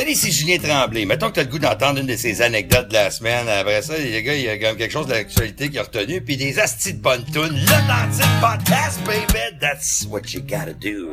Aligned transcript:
Salut, 0.00 0.14
c'est 0.14 0.30
Julien 0.30 0.56
Tremblay. 0.56 1.04
Mettons 1.04 1.28
que 1.28 1.34
t'as 1.34 1.42
le 1.42 1.50
goût 1.50 1.58
d'entendre 1.58 2.00
une 2.00 2.06
de 2.06 2.16
ces 2.16 2.40
anecdotes 2.40 2.88
de 2.88 2.94
la 2.94 3.10
semaine. 3.10 3.46
Après 3.50 3.82
ça, 3.82 3.98
les 3.98 4.22
gars, 4.22 4.34
il 4.34 4.44
y 4.44 4.48
a 4.48 4.56
quand 4.56 4.68
même 4.68 4.78
quelque 4.78 4.92
chose 4.92 5.06
de 5.06 5.12
l'actualité 5.12 5.68
qui 5.68 5.78
a 5.78 5.82
retenu, 5.82 6.22
puis 6.22 6.38
des 6.38 6.58
astis 6.58 6.94
de 6.94 7.02
bonne 7.02 7.22
tunes. 7.26 7.52
Le 7.52 8.40
Podcast, 8.40 8.98
baby, 9.04 9.58
that's 9.60 10.06
what 10.08 10.32
you 10.32 10.40
gotta 10.40 10.72
do. 10.72 11.10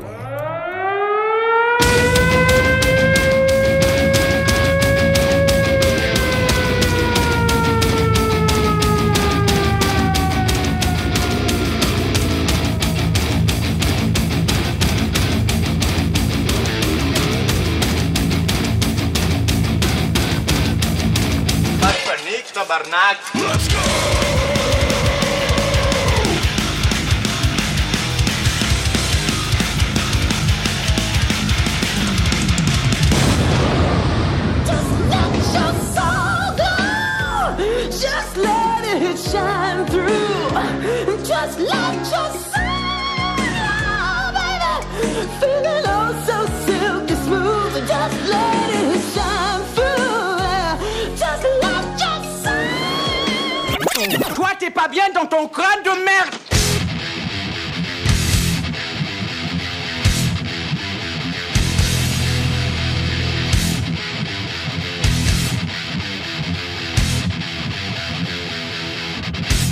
Karnak. 22.78 23.18
Let's 23.34 23.68
go! 23.70 23.80
Just 37.90 38.38
let 38.38 38.84
it 38.86 39.18
shine 39.18 39.86
through. 39.88 41.26
Just 41.26 41.60
let 41.60 42.12
your 42.12 42.47
t'es 54.68 54.74
pas 54.74 54.88
bien 54.90 55.06
dans 55.14 55.26
ton 55.26 55.48
crâne 55.48 55.82
de 55.84 55.90
merde. 56.04 56.36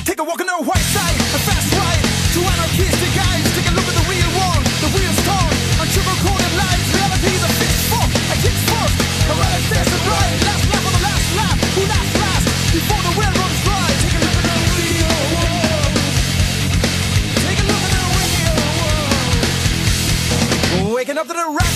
Take 0.06 0.20
a 0.20 0.24
walk 0.24 0.40
on 0.40 0.46
the 0.46 0.66
white 0.66 0.78
side. 0.78 1.45
up 21.08 21.28
to 21.28 21.34
the 21.34 21.56
rap. 21.60 21.75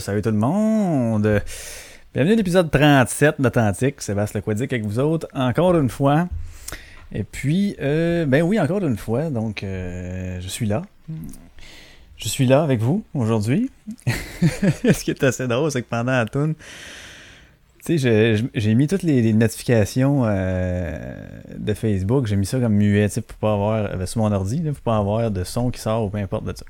salut 0.00 0.22
tout 0.22 0.30
le 0.30 0.36
monde. 0.36 1.42
Bienvenue 2.14 2.32
à 2.32 2.36
l'épisode 2.36 2.70
37 2.70 3.40
d'Authentique, 3.40 4.00
Sébastien 4.00 4.40
Lequadic 4.40 4.72
avec 4.72 4.84
vous 4.84 4.98
autres, 4.98 5.28
encore 5.34 5.76
une 5.76 5.90
fois. 5.90 6.26
Et 7.12 7.22
puis, 7.22 7.76
euh, 7.80 8.24
ben 8.24 8.42
oui, 8.42 8.58
encore 8.58 8.82
une 8.82 8.96
fois, 8.96 9.28
donc 9.28 9.62
euh, 9.62 10.40
je 10.40 10.48
suis 10.48 10.64
là. 10.64 10.82
Je 12.16 12.28
suis 12.28 12.46
là 12.46 12.62
avec 12.62 12.80
vous 12.80 13.04
aujourd'hui. 13.12 13.70
Ce 14.06 15.04
qui 15.04 15.10
est 15.10 15.22
assez 15.22 15.46
drôle, 15.46 15.70
c'est 15.70 15.82
que 15.82 15.88
pendant 15.88 16.12
la 16.12 16.24
toune, 16.24 16.54
tu 17.84 17.98
sais, 17.98 18.42
j'ai 18.54 18.74
mis 18.74 18.86
toutes 18.86 19.02
les, 19.02 19.32
notifications 19.32 20.22
euh, 20.24 21.14
de 21.56 21.74
Facebook, 21.74 22.26
j'ai 22.26 22.36
mis 22.36 22.46
ça 22.46 22.58
comme 22.58 22.74
muet, 22.74 23.08
tu 23.08 23.16
sais, 23.16 23.20
pour 23.20 23.36
pas 23.38 23.52
avoir, 23.52 23.74
euh, 23.74 24.06
sur 24.06 24.22
mon 24.22 24.32
ordi, 24.32 24.62
là, 24.62 24.72
pour 24.72 24.82
pas 24.82 24.96
avoir 24.96 25.30
de 25.30 25.44
son 25.44 25.70
qui 25.70 25.80
sort 25.80 26.04
ou 26.04 26.10
peu 26.10 26.18
importe 26.18 26.44
de 26.44 26.54
ça. 26.56 26.64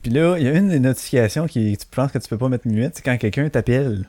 Puis 0.00 0.10
là, 0.10 0.36
il 0.38 0.44
y 0.44 0.48
a 0.48 0.52
une 0.52 0.68
des 0.68 0.80
notifications 0.80 1.46
qui, 1.46 1.76
tu 1.76 1.86
penses 1.86 2.12
que 2.12 2.18
tu 2.18 2.28
peux 2.28 2.38
pas 2.38 2.48
mettre 2.48 2.66
muette, 2.66 2.96
c'est 2.96 3.02
quand 3.02 3.16
quelqu'un 3.18 3.48
t'appelle. 3.48 4.06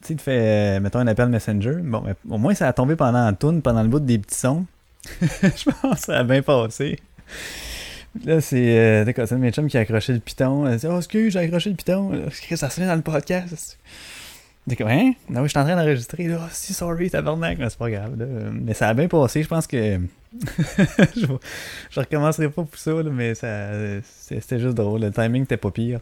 Tu 0.00 0.08
sais, 0.08 0.12
il 0.14 0.16
te 0.16 0.22
fait, 0.22 0.40
euh, 0.76 0.80
mettons, 0.80 0.98
un 0.98 1.06
appel 1.06 1.28
Messenger. 1.28 1.76
Bon, 1.82 2.02
mais 2.04 2.14
au 2.28 2.38
moins, 2.38 2.54
ça 2.54 2.68
a 2.68 2.72
tombé 2.72 2.96
pendant 2.96 3.24
la 3.24 3.32
tourne, 3.32 3.62
pendant 3.62 3.82
le 3.82 3.88
bout 3.88 4.00
des 4.00 4.18
petits 4.18 4.38
sons. 4.38 4.66
je 5.20 5.70
pense 5.70 6.00
que 6.00 6.06
ça 6.06 6.18
a 6.18 6.24
bien 6.24 6.42
passé. 6.42 6.98
Là, 8.24 8.40
c'est 8.40 8.78
euh, 8.78 9.04
d'accord, 9.04 9.26
c'est 9.26 9.36
mes 9.36 9.50
chums 9.50 9.68
qui 9.68 9.76
a 9.76 9.80
accroché 9.80 10.12
le 10.12 10.20
piton. 10.20 10.66
Elle 10.66 10.78
dit 10.78 10.86
Oh, 10.86 10.98
excuse, 10.98 11.32
j'ai 11.32 11.40
accroché 11.40 11.70
le 11.70 11.76
piton. 11.76 12.12
Ça 12.54 12.70
se 12.70 12.80
fait 12.80 12.86
dans 12.86 12.94
le 12.94 13.02
podcast. 13.02 13.78
D'accord, 14.66 14.88
hein? 14.88 15.12
Non, 15.28 15.40
oui, 15.40 15.46
je 15.46 15.50
suis 15.50 15.58
en 15.58 15.64
train 15.64 15.76
d'enregistrer. 15.76 16.28
Oh, 16.34 16.40
si, 16.50 16.72
sorry, 16.72 17.10
tabarnak. 17.10 17.58
Mais 17.58 17.68
c'est 17.68 17.78
pas 17.78 17.90
grave. 17.90 18.18
là. 18.18 18.26
Mais 18.52 18.72
ça 18.72 18.88
a 18.88 18.94
bien 18.94 19.08
passé. 19.08 19.42
Je 19.42 19.48
pense 19.48 19.66
que. 19.66 20.00
je, 21.16 22.00
recommencerai 22.00 22.48
pas 22.48 22.64
pour 22.64 22.76
ça, 22.76 22.90
là, 22.90 23.10
mais 23.10 23.34
ça, 23.34 24.00
c'était 24.02 24.58
juste 24.58 24.74
drôle. 24.74 25.00
Le 25.00 25.12
timing 25.12 25.44
était 25.44 25.56
pas 25.56 25.70
pire. 25.70 26.00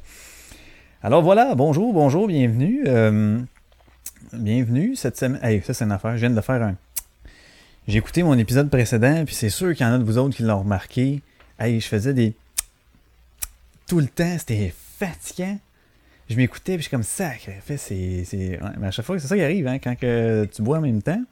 Alors 1.03 1.23
voilà, 1.23 1.55
bonjour, 1.55 1.93
bonjour, 1.93 2.27
bienvenue. 2.29 2.85
Euh, 2.87 3.39
bienvenue 4.33 4.97
cette 4.97 5.19
semaine. 5.19 5.41
Hey, 5.43 5.61
ça, 5.63 5.75
c'est 5.75 5.85
une 5.85 5.93
affaire. 5.93 6.13
Je 6.13 6.21
viens 6.27 6.31
de 6.31 6.41
faire 6.41 6.63
un. 6.63 6.77
J'ai 7.89 7.99
écouté 7.99 8.23
mon 8.23 8.39
épisode 8.39 8.71
précédent, 8.71 9.25
puis 9.27 9.35
c'est 9.35 9.51
sûr 9.51 9.75
qu'il 9.75 9.85
y 9.85 9.89
en 9.89 9.93
a 9.93 9.99
de 9.99 10.05
vous 10.05 10.17
autres 10.17 10.37
qui 10.37 10.45
l'ont 10.45 10.61
remarqué. 10.61 11.21
Hey, 11.59 11.81
je 11.81 11.87
faisais 11.87 12.15
des. 12.15 12.35
Tout 13.87 13.99
le 13.99 14.07
temps, 14.07 14.37
c'était 14.39 14.73
fatigant. 14.99 15.59
Je 16.31 16.37
m'écoutais, 16.37 16.75
puis 16.75 16.85
je 16.85 16.89
suis 16.89 16.91
comme 16.91 17.03
sacré. 17.03 17.59
Fait, 17.63 17.77
c'est. 17.77 18.25
c'est- 18.25 18.59
mais 18.79 18.87
à 18.87 18.91
chaque 18.93 19.05
fois, 19.05 19.19
c'est 19.19 19.27
ça 19.27 19.37
qui 19.37 19.43
arrive, 19.43 19.67
hein, 19.67 19.79
quand 19.79 19.97
que 19.97 20.49
tu 20.51 20.63
bois 20.63 20.79
en 20.79 20.83
même 20.83 21.03
temps. 21.03 21.23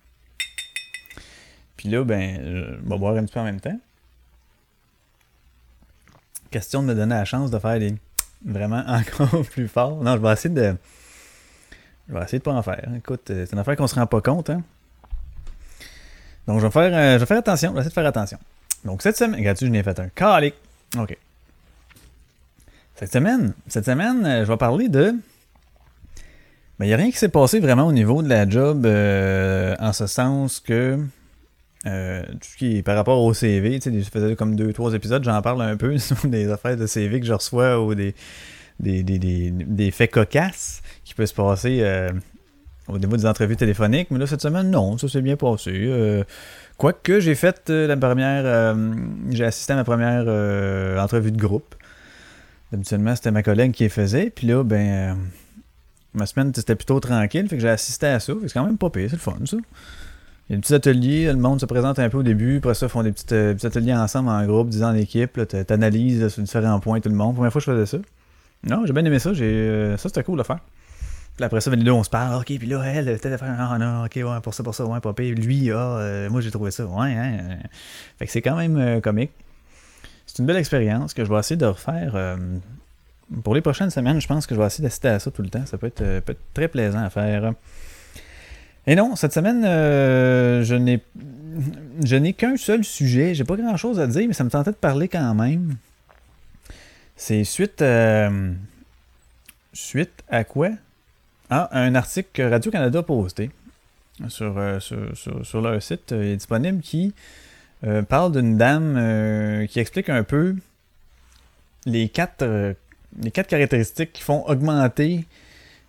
Puis 1.81 1.89
là, 1.89 2.05
ben, 2.05 2.39
je 2.45 2.91
vais 2.91 2.99
boire 2.99 3.17
un 3.17 3.25
petit 3.25 3.33
peu 3.33 3.41
en 3.41 3.45
même 3.45 3.59
temps. 3.59 3.79
Question 6.51 6.83
de 6.83 6.89
me 6.89 6.95
donner 6.95 7.15
la 7.15 7.25
chance 7.25 7.51
de 7.51 7.59
faire 7.59 7.79
des. 7.79 7.95
Vraiment 8.45 8.85
encore 8.87 9.47
plus 9.47 9.67
fort. 9.67 10.05
Non, 10.05 10.17
je 10.17 10.21
vais 10.21 10.31
essayer 10.31 10.55
de. 10.55 10.77
Je 12.07 12.13
vais 12.13 12.23
essayer 12.23 12.39
de 12.39 12.45
pas 12.45 12.53
en 12.53 12.63
faire. 12.63 12.87
Écoute, 12.95 13.31
euh, 13.31 13.47
c'est 13.47 13.55
une 13.55 13.61
affaire 13.61 13.77
qu'on 13.77 13.87
se 13.87 13.95
rend 13.95 14.07
pas 14.07 14.21
compte, 14.21 14.51
hein. 14.51 14.63
Donc, 16.47 16.61
je 16.61 16.67
vais 16.67 16.71
faire, 16.71 16.95
euh, 16.95 17.15
je 17.15 17.21
vais 17.21 17.25
faire 17.27 17.39
attention. 17.39 17.71
Je 17.71 17.75
vais 17.77 17.81
essayer 17.81 17.89
de 17.89 17.95
faire 17.95 18.07
attention. 18.07 18.39
Donc, 18.85 19.01
cette 19.01 19.17
semaine. 19.17 19.41
Regarde-tu, 19.41 19.65
je 19.65 19.71
n'ai 19.71 19.83
fait 19.83 19.99
un 19.99 20.09
calique. 20.11 20.57
OK. 20.99 21.17
Cette 22.97 23.13
semaine, 23.13 23.55
cette 23.69 23.87
semaine, 23.87 24.27
euh, 24.27 24.45
je 24.45 24.53
vais 24.53 24.59
parler 24.59 24.91
de. 24.91 25.15
Mais 26.79 26.85
il 26.85 26.89
n'y 26.89 26.95
a 26.95 26.99
rien 26.99 27.11
qui 27.11 27.17
s'est 27.17 27.31
passé 27.31 27.59
vraiment 27.59 27.87
au 27.87 27.93
niveau 27.93 28.23
de 28.23 28.29
la 28.29 28.47
job 28.47 28.85
euh, 28.85 29.75
en 29.81 29.95
ce 29.95 30.07
sens 30.07 30.61
que. 30.61 31.03
Euh, 31.87 32.23
tout 32.27 32.49
ce 32.53 32.57
qui 32.57 32.77
est 32.77 32.83
par 32.83 32.95
rapport 32.95 33.23
au 33.23 33.33
CV, 33.33 33.79
tu 33.81 33.91
sais, 33.91 34.03
je 34.03 34.11
faisais 34.11 34.37
comme 34.37 34.55
deux, 34.55 34.73
trois 34.73 34.93
épisodes, 34.93 35.25
j'en 35.25 35.41
parle 35.41 35.63
un 35.63 35.77
peu 35.77 35.97
des 36.25 36.51
affaires 36.51 36.77
de 36.77 36.87
CV 36.87 37.21
que 37.21 37.27
je 37.27 37.33
reçois 37.33 37.83
ou 37.83 37.95
des, 37.95 38.15
des, 38.79 39.03
des, 39.03 39.19
des, 39.19 39.51
des 39.51 39.91
faits 39.91 40.11
cocasses 40.11 40.83
qui 41.05 41.15
peuvent 41.15 41.27
se 41.27 41.35
passer 41.35 41.79
euh, 41.81 42.11
au 42.87 42.99
niveau 42.99 43.17
des 43.17 43.25
entrevues 43.25 43.57
téléphoniques. 43.57 44.11
Mais 44.11 44.19
là, 44.19 44.27
cette 44.27 44.43
semaine, 44.43 44.71
non, 44.71 44.99
ça 44.99 45.09
s'est 45.09 45.23
bien 45.23 45.37
passé. 45.37 45.73
Euh, 45.75 46.23
Quoique 46.77 47.21
j'ai 47.21 47.35
fait 47.35 47.69
la 47.69 47.95
première. 47.97 48.75
j'ai 49.29 49.45
assisté 49.45 49.75
à 49.75 49.77
ma 49.77 49.85
première 49.85 50.23
entrevue 51.03 51.31
de 51.31 51.37
groupe. 51.37 51.75
Habituellement, 52.73 53.15
c'était 53.15 53.33
ma 53.33 53.43
collègue 53.43 53.73
qui 53.73 53.83
les 53.83 53.91
faisait. 53.91 54.31
Puis 54.31 54.47
là, 54.47 54.65
ben. 54.65 55.19
ma 56.15 56.25
semaine, 56.25 56.53
c'était 56.55 56.77
plutôt 56.77 56.99
tranquille. 56.99 57.47
Fait 57.49 57.57
que 57.57 57.61
j'ai 57.61 57.69
assisté 57.69 58.07
à 58.07 58.19
ça. 58.19 58.33
C'est 58.47 58.55
quand 58.55 58.65
même 58.65 58.79
pas 58.79 58.89
pire. 58.89 59.11
C'est 59.11 59.17
le 59.17 59.21
fun, 59.21 59.37
ça. 59.45 59.59
Il 60.51 60.55
y 60.55 60.57
a 60.57 60.57
des 60.57 60.63
petits 60.63 60.75
ateliers. 60.75 61.27
Le 61.27 61.37
monde 61.37 61.61
se 61.61 61.67
présente 61.67 62.01
un 62.01 62.09
peu 62.09 62.19
au 62.19 62.23
début. 62.25 62.57
Après 62.57 62.75
ça, 62.75 62.87
ils 62.87 62.89
font 62.89 63.05
des 63.05 63.13
petits, 63.13 63.33
euh, 63.33 63.55
petits 63.55 63.67
ateliers 63.69 63.95
ensemble 63.95 64.31
en 64.31 64.45
groupe, 64.45 64.69
10 64.69 64.83
ans 64.83 64.91
là, 64.93 65.47
t'a- 65.47 65.65
T'analyses 65.65 66.27
sur 66.27 66.43
différents 66.43 66.81
points 66.81 67.01
tout 67.01 67.09
le 67.09 67.15
monde. 67.15 67.37
Première 67.37 67.53
fois 67.53 67.61
que 67.61 67.67
je 67.67 67.71
faisais 67.71 67.87
ça. 67.87 67.99
Non, 68.69 68.85
j'ai 68.85 68.93
bien 68.93 69.05
aimé 69.05 69.21
ça. 69.21 69.31
Euh, 69.31 69.97
ça, 69.97 70.09
c'était 70.09 70.25
cool 70.25 70.41
à 70.41 70.45
faire. 70.45 70.59
Puis 71.37 71.45
après 71.45 71.61
ça, 71.61 71.71
les 71.71 71.77
deux, 71.85 71.93
on 71.93 72.03
se 72.03 72.11
parle. 72.11 72.35
OK, 72.41 72.47
puis 72.47 72.67
là, 72.67 72.83
elle, 72.85 73.21
telle 73.21 73.33
affaire. 73.33 73.55
Ah, 73.61 73.79
non, 73.79 74.05
OK, 74.07 74.17
ouais, 74.17 74.41
pour 74.43 74.53
ça, 74.53 74.65
pour 74.65 74.75
ça, 74.75 74.85
ouais, 74.87 74.99
pire. 75.15 75.37
Lui, 75.37 75.71
ah, 75.71 75.77
euh, 75.99 76.31
moi, 76.31 76.41
j'ai 76.41 76.51
trouvé 76.51 76.73
ça. 76.73 76.85
Ouais, 76.85 77.13
hein. 77.15 77.59
Fait 78.19 78.27
que 78.27 78.33
c'est 78.33 78.43
quand 78.43 78.57
même 78.57 78.77
euh, 78.77 79.01
comique. 79.01 79.31
C'est 80.27 80.41
une 80.41 80.47
belle 80.47 80.57
expérience 80.57 81.15
que 81.15 81.25
je 81.25 81.31
vais 81.33 81.39
essayer 81.39 81.57
de 81.57 81.67
refaire. 81.67 82.37
pour 83.45 83.55
les 83.55 83.61
prochaines 83.61 83.91
semaines, 83.91 84.21
je 84.21 84.27
pense 84.27 84.49
que 84.49 84.57
je 84.57 84.61
vais 84.61 84.67
essayer 84.67 84.83
d'assister 84.83 85.09
à 85.09 85.21
ça 85.21 85.31
tout 85.31 85.43
le 85.43 85.49
temps. 85.49 85.65
Ça 85.65 85.79
peut 85.79 85.87
être 85.87 86.03
très 86.55 86.67
plaisant 86.67 87.05
à 87.05 87.09
faire. 87.11 87.53
Et 88.87 88.95
non, 88.97 89.15
cette 89.17 89.33
semaine, 89.33 89.65
euh, 89.65 90.65
je 90.65 90.75
n'ai 90.75 91.01
je 92.05 92.17
n'ai 92.17 92.33
qu'un 92.33 92.57
seul 92.57 92.85
sujet. 92.85 93.35
J'ai 93.35 93.45
pas 93.45 93.57
grand 93.57 93.77
chose 93.77 94.01
à 94.01 94.07
dire, 94.07 94.27
mais 94.27 94.33
ça 94.35 94.45
me 94.45 94.51
tentait 94.51 94.71
de 94.71 94.77
parler 94.77 95.09
quand 95.09 95.35
même. 95.35 95.77
C'est 97.17 97.45
suite 97.45 97.83
euh, 97.83 98.53
suite 99.73 100.25
à 100.29 100.45
quoi? 100.45 100.71
Ah, 101.51 101.69
un 101.73 101.95
article 101.95 102.29
que 102.33 102.43
Radio-Canada 102.43 103.01
a 103.01 103.03
posté 103.03 103.51
sur, 104.29 104.57
euh, 104.57 104.79
sur, 104.81 105.17
sur- 105.17 105.45
sur 105.45 105.61
leur 105.61 105.83
site 105.83 106.13
est 106.13 106.37
disponible 106.37 106.81
qui 106.81 107.13
parle 108.09 108.33
d'une 108.33 108.57
dame 108.59 109.67
qui 109.69 109.81
explique 109.81 110.11
un 110.11 110.23
peu 110.23 110.55
les 111.87 112.09
quatre, 112.11 112.75
les 113.23 113.31
quatre 113.31 113.49
caractéristiques 113.49 114.13
qui 114.13 114.23
font 114.23 114.45
augmenter 114.47 115.25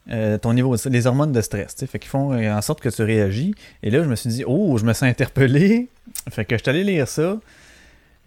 euh, 0.10 0.38
ton 0.38 0.54
niveau, 0.54 0.76
les 0.90 1.08
hormones 1.08 1.32
de 1.32 1.42
stress, 1.42 1.76
tu 1.76 1.86
fait 1.88 2.00
qu'ils 2.00 2.10
font 2.10 2.34
en 2.34 2.62
sorte 2.62 2.82
que 2.82 2.90
tu 2.90 3.04
réagis. 3.04 3.54
Et 3.84 3.92
là, 3.92 4.04
je 4.04 4.10
me 4.10 4.16
suis 4.16 4.30
dit, 4.30 4.44
oh, 4.48 4.78
je 4.78 4.86
me 4.86 4.94
sens 4.94 5.04
interpellé. 5.04 5.90
Fait 6.30 6.44
que 6.46 6.58
je 6.58 6.62
suis 6.62 6.70
allé 6.70 6.84
lire 6.84 7.08
ça. 7.08 7.38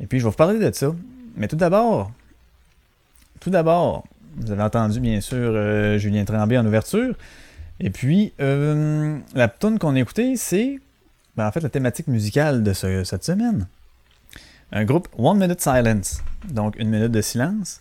Et 0.01 0.07
puis, 0.07 0.19
je 0.19 0.25
vais 0.25 0.31
vous 0.31 0.37
parler 0.37 0.59
de 0.59 0.75
ça. 0.75 0.95
Mais 1.37 1.49
tout 1.49 1.57
d'abord, 1.57 2.11
tout 3.41 3.51
d'abord, 3.51 4.05
vous 4.37 4.51
avez 4.53 4.63
entendu, 4.63 5.01
bien 5.01 5.21
sûr, 5.21 5.37
euh, 5.39 5.99
Julien 5.99 6.25
Tremblay 6.25 6.57
en 6.59 6.65
ouverture. 6.67 7.15
Et 7.81 7.91
puis, 7.91 8.33
euh, 8.41 9.19
la 9.35 9.49
tune 9.49 9.79
qu'on 9.79 9.95
a 9.97 10.01
écoutée, 10.01 10.37
c'est 10.37 10.79
ben, 11.37 11.47
en 11.49 11.53
fait 11.53 11.61
la 11.61 11.69
thématique 11.69 12.07
musicale 12.07 12.63
de 12.63 12.73
ce- 12.73 13.03
cette 13.05 13.25
semaine. 13.25 13.67
Un 14.73 14.85
groupe 14.85 15.09
One 15.19 15.39
Minute 15.39 15.61
Silence, 15.61 16.23
donc 16.49 16.77
une 16.79 16.89
minute 16.89 17.11
de 17.13 17.21
silence. 17.21 17.81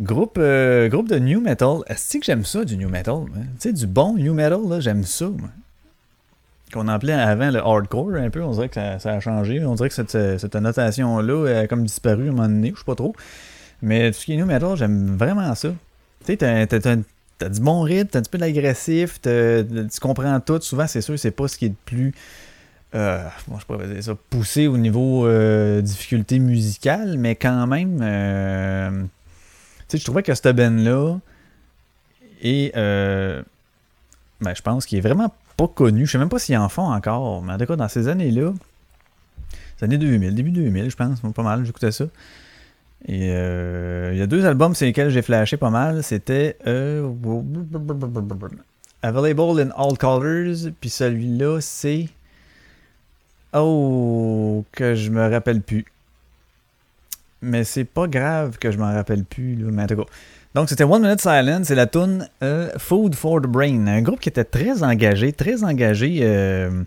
Groupe, 0.00 0.36
euh, 0.38 0.88
groupe 0.88 1.08
de 1.08 1.18
new 1.18 1.40
metal. 1.40 1.78
Est-ce 1.86 2.18
que 2.18 2.24
j'aime 2.24 2.44
ça 2.44 2.64
du 2.64 2.76
new 2.76 2.88
metal? 2.88 3.24
Tu 3.34 3.40
sais, 3.58 3.72
du 3.72 3.86
bon 3.86 4.14
new 4.14 4.32
metal, 4.34 4.60
là, 4.68 4.80
j'aime 4.80 5.04
ça. 5.04 5.26
Qu'on 6.72 6.88
appelait 6.88 7.12
avant 7.12 7.50
le 7.50 7.58
hardcore 7.58 8.14
un 8.14 8.30
peu, 8.30 8.42
on 8.42 8.52
dirait 8.52 8.70
que 8.70 8.74
ça, 8.74 8.96
a 9.04 9.20
changé. 9.20 9.62
On 9.64 9.74
dirait 9.74 9.90
que 9.90 9.94
cette, 9.94 10.38
cette 10.38 10.56
notation-là 10.56 11.60
a 11.60 11.66
comme 11.66 11.84
disparu 11.84 12.28
à 12.28 12.30
un 12.30 12.32
moment 12.32 12.48
donné, 12.48 12.72
je 12.74 12.78
sais 12.78 12.84
pas 12.86 12.94
trop. 12.94 13.14
Mais 13.82 14.10
tout 14.10 14.18
ce 14.20 14.24
qui 14.24 14.32
est 14.32 14.36
new 14.36 14.46
metal, 14.46 14.76
j'aime 14.76 15.16
vraiment 15.16 15.54
ça. 15.54 15.68
Tu 16.24 16.36
sais, 16.38 16.66
t'as, 16.66 17.48
du 17.48 17.60
bon 17.60 17.82
rythme, 17.82 18.08
t'as 18.10 18.18
un 18.20 18.22
petit 18.22 18.30
peu 18.30 18.38
d'agressif, 18.38 19.20
t'as- 19.20 19.62
tu 19.64 20.00
comprends 20.00 20.40
tout. 20.40 20.60
Souvent, 20.62 20.86
c'est 20.86 21.02
sûr, 21.02 21.18
c'est 21.18 21.32
pas 21.32 21.48
ce 21.48 21.58
qui 21.58 21.66
est 21.66 21.70
le 21.70 21.74
plus. 21.84 22.14
Euh, 22.94 23.22
bon, 23.48 23.58
je 23.58 23.66
pourrais 23.66 23.88
dire 23.88 24.02
ça, 24.02 24.14
poussé 24.30 24.66
au 24.66 24.78
niveau 24.78 25.26
euh, 25.26 25.80
difficulté 25.82 26.38
musicale, 26.38 27.18
mais 27.18 27.34
quand 27.34 27.66
même. 27.66 29.08
Je 29.98 30.04
trouvais 30.04 30.22
que 30.22 30.34
cette 30.34 30.54
band-là. 30.56 31.18
Et. 32.42 32.72
Euh, 32.76 33.42
ben, 34.40 34.54
je 34.54 34.62
pense 34.62 34.86
qu'il 34.86 34.98
est 34.98 35.02
vraiment 35.02 35.32
pas 35.56 35.68
connu. 35.68 36.06
Je 36.06 36.12
sais 36.12 36.18
même 36.18 36.28
pas 36.28 36.38
s'ils 36.38 36.56
en 36.56 36.68
font 36.68 36.90
encore, 36.90 37.42
mais 37.42 37.52
en 37.52 37.58
tout 37.58 37.66
cas, 37.66 37.76
dans 37.76 37.88
ces 37.88 38.08
années-là. 38.08 38.52
C'est 39.76 39.84
années 39.84 39.98
2000, 39.98 40.34
début 40.34 40.50
2000, 40.50 40.90
je 40.90 40.96
pense, 40.96 41.20
pas 41.20 41.42
mal, 41.42 41.64
j'écoutais 41.64 41.92
ça. 41.92 42.04
Et 43.06 43.30
euh, 43.32 44.10
il 44.12 44.18
y 44.18 44.22
a 44.22 44.26
deux 44.26 44.46
albums 44.46 44.74
sur 44.74 44.86
lesquels 44.86 45.10
j'ai 45.10 45.22
flashé 45.22 45.56
pas 45.56 45.70
mal. 45.70 46.02
C'était 46.02 46.56
euh, 46.66 47.08
Available 49.02 49.60
in 49.60 49.70
All 49.76 49.98
Colors. 49.98 50.70
Puis 50.80 50.90
celui-là, 50.90 51.60
c'est. 51.60 52.08
Oh, 53.54 54.64
que 54.72 54.94
je 54.94 55.10
me 55.10 55.28
rappelle 55.28 55.62
plus. 55.62 55.84
Mais 57.42 57.64
c'est 57.64 57.84
pas 57.84 58.06
grave 58.06 58.56
que 58.58 58.70
je 58.70 58.78
m'en 58.78 58.92
rappelle 58.92 59.24
plus. 59.24 59.56
Là. 59.56 59.70
Mais 59.72 59.82
en. 59.82 60.06
Donc 60.54 60.68
c'était 60.68 60.84
One 60.84 61.02
Minute 61.02 61.20
Silence, 61.20 61.66
c'est 61.68 61.74
la 61.74 61.86
tune 61.86 62.28
euh, 62.42 62.70
Food 62.78 63.14
for 63.14 63.40
the 63.40 63.46
Brain. 63.46 63.86
Un 63.86 64.02
groupe 64.02 64.20
qui 64.20 64.28
était 64.28 64.44
très 64.44 64.82
engagé, 64.82 65.32
très 65.32 65.64
engagé. 65.64 66.20
euh, 66.22 66.82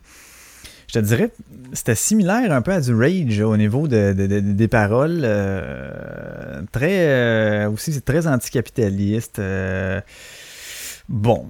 je 0.88 0.94
te 0.94 1.00
dirais, 1.00 1.32
c'était 1.74 1.96
similaire 1.96 2.52
un 2.54 2.62
peu 2.62 2.72
à 2.72 2.80
du 2.80 2.94
Rage 2.94 3.42
au 3.42 3.58
niveau 3.58 3.88
de, 3.88 4.14
de- 4.14 4.28
de- 4.28 4.40
des 4.40 4.68
paroles. 4.68 5.22
euh, 5.24 6.62
très 6.72 7.66
aussi, 7.66 7.92
c'est 7.92 8.06
très 8.06 8.28
anticapitaliste. 8.28 9.42
bon, 11.10 11.46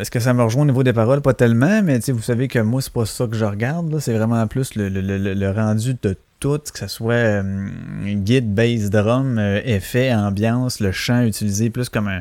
est-ce 0.00 0.10
que 0.10 0.18
ça 0.20 0.34
me 0.34 0.42
rejoint 0.42 0.62
au 0.62 0.66
niveau 0.66 0.82
des 0.82 0.92
paroles? 0.92 1.20
Pas 1.22 1.34
tellement, 1.34 1.80
mais 1.82 2.00
vous 2.08 2.22
savez 2.22 2.48
que 2.48 2.58
moi, 2.58 2.82
c'est 2.82 2.92
pas 2.92 3.06
ça 3.06 3.26
que 3.28 3.36
je 3.36 3.44
regarde. 3.44 3.96
C'est 4.00 4.14
vraiment 4.14 4.44
plus 4.48 4.74
le, 4.74 4.88
le- 4.88 5.00
le- 5.00 5.34
le 5.34 5.50
rendu 5.52 5.94
de 6.02 6.16
tout, 6.40 6.58
que 6.72 6.78
ce 6.78 6.88
soit 6.88 7.12
euh, 7.12 7.70
guide, 8.02 8.54
bass, 8.54 8.90
drum, 8.90 9.38
euh, 9.38 9.60
effet, 9.64 10.12
ambiance, 10.12 10.80
le 10.80 10.90
chant 10.90 11.22
utilisé 11.22 11.70
plus 11.70 11.88
comme 11.88 12.08
un, 12.08 12.20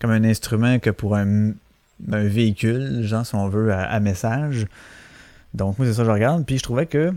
comme 0.00 0.10
un 0.10 0.24
instrument 0.24 0.78
que 0.78 0.90
pour 0.90 1.16
un 1.16 1.52
véhicule, 2.08 3.02
genre, 3.02 3.24
si 3.24 3.34
on 3.34 3.48
veut, 3.48 3.72
à, 3.72 4.00
message. 4.00 4.66
Donc, 5.54 5.78
moi, 5.78 5.86
c'est 5.86 5.94
ça 5.94 6.02
que 6.02 6.08
je 6.08 6.12
regarde. 6.12 6.44
Puis 6.44 6.58
je 6.58 6.62
trouvais 6.62 6.86
que. 6.86 7.12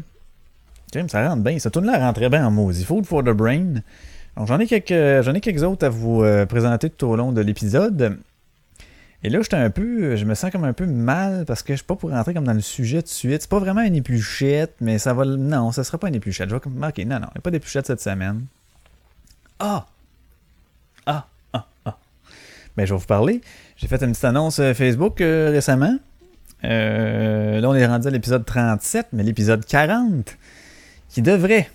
Ça 1.07 1.27
rentre 1.27 1.41
bien. 1.41 1.57
Ça 1.57 1.72
tourne 1.72 1.88
là 1.88 1.98
rentrait 1.98 2.29
bien 2.29 2.45
en 2.45 2.51
maudit. 2.51 2.83
Food 2.86 3.05
for 3.05 3.24
the 3.24 3.29
Brain. 3.29 3.81
J'en 4.45 4.60
ai 4.60 4.67
quelques, 4.67 5.24
j'en 5.24 5.33
ai 5.33 5.41
quelques 5.41 5.63
autres 5.63 5.86
à 5.86 5.89
vous 5.89 6.24
euh, 6.24 6.45
présenter 6.45 6.89
tout 6.89 7.07
au 7.07 7.15
long 7.15 7.31
de 7.31 7.41
l'épisode. 7.41 8.17
Et 9.23 9.29
là, 9.29 9.41
j'étais 9.41 9.55
un 9.55 9.69
peu. 9.69 10.17
Je 10.17 10.25
me 10.25 10.35
sens 10.35 10.51
comme 10.51 10.65
un 10.65 10.73
peu 10.73 10.85
mal 10.85 11.45
parce 11.45 11.63
que 11.63 11.73
je 11.73 11.77
suis 11.77 11.85
pas 11.85 11.95
pour 11.95 12.09
rentrer 12.11 12.33
comme 12.33 12.43
dans 12.43 12.53
le 12.53 12.61
sujet 12.61 13.01
de 13.01 13.07
suite. 13.07 13.41
C'est 13.41 13.49
pas 13.49 13.59
vraiment 13.59 13.81
une 13.81 13.95
épluchette, 13.95 14.75
mais 14.81 14.99
ça 14.99 15.13
va. 15.13 15.25
Non, 15.25 15.71
ça 15.71 15.85
sera 15.85 15.97
pas 15.97 16.09
une 16.09 16.15
épluchette. 16.15 16.49
Je 16.49 16.55
vais 16.55 16.61
marquer. 16.69 17.05
Non, 17.05 17.19
non, 17.19 17.27
il 17.31 17.35
n'y 17.35 17.39
a 17.39 17.41
pas 17.41 17.51
d'épluchette 17.51 17.87
cette 17.87 18.01
semaine. 18.01 18.45
Ah! 19.59 19.85
Ah! 21.05 21.27
Ah! 21.53 21.67
Ah! 21.85 21.97
Ben, 22.75 22.85
je 22.85 22.93
vais 22.93 22.99
vous 22.99 23.05
parler. 23.05 23.39
J'ai 23.77 23.87
fait 23.87 24.01
une 24.03 24.11
petite 24.11 24.25
annonce 24.25 24.59
euh, 24.59 24.73
Facebook 24.73 25.21
euh, 25.21 25.51
récemment. 25.51 25.97
Euh, 26.65 27.61
là, 27.61 27.69
on 27.69 27.75
est 27.75 27.85
rendu 27.85 28.07
à 28.07 28.11
l'épisode 28.11 28.45
37, 28.45 29.07
mais 29.13 29.23
l'épisode 29.23 29.65
40, 29.65 30.37
qui 31.09 31.21
devrait 31.21 31.69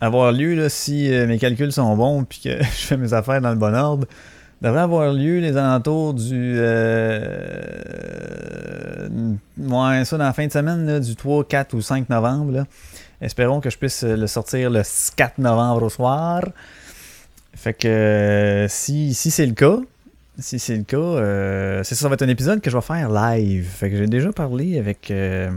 avoir 0.00 0.32
lieu, 0.32 0.54
là, 0.54 0.68
si 0.68 1.08
mes 1.08 1.38
calculs 1.38 1.72
sont 1.72 1.96
bons, 1.96 2.24
puis 2.24 2.40
que 2.40 2.58
je 2.62 2.86
fais 2.86 2.96
mes 2.96 3.12
affaires 3.12 3.40
dans 3.40 3.50
le 3.50 3.56
bon 3.56 3.74
ordre, 3.74 4.06
devrait 4.62 4.80
avoir 4.80 5.12
lieu 5.12 5.40
les 5.40 5.56
alentours 5.56 6.14
du... 6.14 6.54
Euh, 6.56 7.66
ouais, 9.58 10.04
ça, 10.04 10.16
dans 10.16 10.24
la 10.24 10.32
fin 10.32 10.46
de 10.46 10.52
semaine, 10.52 10.86
là, 10.86 11.00
du 11.00 11.14
3, 11.16 11.44
4 11.44 11.74
ou 11.74 11.82
5 11.82 12.08
novembre. 12.08 12.52
là. 12.52 12.64
Espérons 13.20 13.60
que 13.60 13.70
je 13.70 13.78
puisse 13.78 14.02
le 14.02 14.26
sortir 14.26 14.70
le 14.70 14.82
4 15.16 15.38
novembre 15.38 15.84
au 15.84 15.90
soir. 15.90 16.42
Fait 17.54 17.74
que 17.74 17.86
euh, 17.86 18.68
si, 18.68 19.14
si 19.14 19.30
c'est 19.30 19.46
le 19.46 19.52
cas, 19.52 19.78
si 20.38 20.58
c'est 20.58 20.76
le 20.76 20.84
cas, 20.84 20.96
euh, 20.96 21.82
c'est 21.84 21.94
ça, 21.94 22.08
va 22.08 22.14
être 22.14 22.22
un 22.22 22.28
épisode 22.28 22.60
que 22.60 22.70
je 22.70 22.76
vais 22.76 22.82
faire 22.82 23.10
live. 23.10 23.68
Fait 23.68 23.90
que 23.90 23.96
j'ai 23.96 24.06
déjà 24.06 24.32
parlé 24.32 24.78
avec 24.78 25.10
euh, 25.10 25.50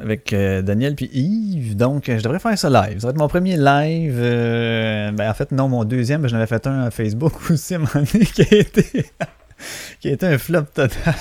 avec 0.00 0.32
euh, 0.32 0.62
Daniel 0.62 0.94
puis 0.94 1.10
Yves, 1.12 1.76
donc 1.76 2.08
euh, 2.08 2.18
je 2.18 2.22
devrais 2.22 2.38
faire 2.38 2.56
ça 2.58 2.70
live. 2.70 3.00
Ça 3.00 3.08
va 3.08 3.10
être 3.10 3.18
mon 3.18 3.28
premier 3.28 3.56
live. 3.56 4.18
euh, 4.18 5.10
ben 5.12 5.30
en 5.30 5.34
fait 5.34 5.52
non, 5.52 5.68
mon 5.68 5.84
deuxième, 5.84 6.22
ben, 6.22 6.28
j'en 6.28 6.36
avais 6.36 6.46
fait 6.46 6.66
un 6.66 6.82
à 6.82 6.90
Facebook 6.90 7.32
aussi 7.50 7.74
à 7.74 7.76
un 7.78 7.80
moment 7.80 8.06
donné 8.12 8.24
qui 8.26 8.42
a 8.42 8.54
été 8.58 9.06
qui 10.00 10.08
a 10.08 10.12
été 10.12 10.26
un 10.26 10.38
flop 10.38 10.62
total. 10.74 11.14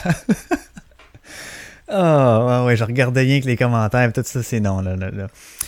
Ah, 1.93 2.61
ouais, 2.61 2.67
ouais, 2.67 2.75
je 2.77 2.85
regardais 2.85 3.21
rien 3.21 3.41
que 3.41 3.47
les 3.47 3.57
commentaires, 3.57 4.13
tout 4.13 4.23
ça, 4.23 4.41
c'est 4.41 4.61
non, 4.61 4.79
là, 4.79 4.95
là. 4.95 5.27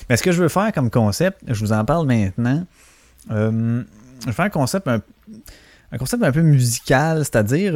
Mais 0.10 0.15
ce 0.15 0.24
que 0.24 0.31
je 0.31 0.41
veux 0.41 0.48
faire 0.48 0.72
comme 0.72 0.89
concept, 0.89 1.41
je 1.48 1.60
vous 1.60 1.74
en 1.74 1.83
parle 1.83 2.07
maintenant. 2.07 2.63
Je 3.29 3.81
vais 4.25 4.31
faire 4.31 4.45
un 4.45 4.50
concept 4.50 4.88
un, 4.88 5.01
concept 5.98 6.24
un 6.24 6.31
peu 6.31 6.41
musical, 6.41 7.19
c'est-à-dire 7.19 7.74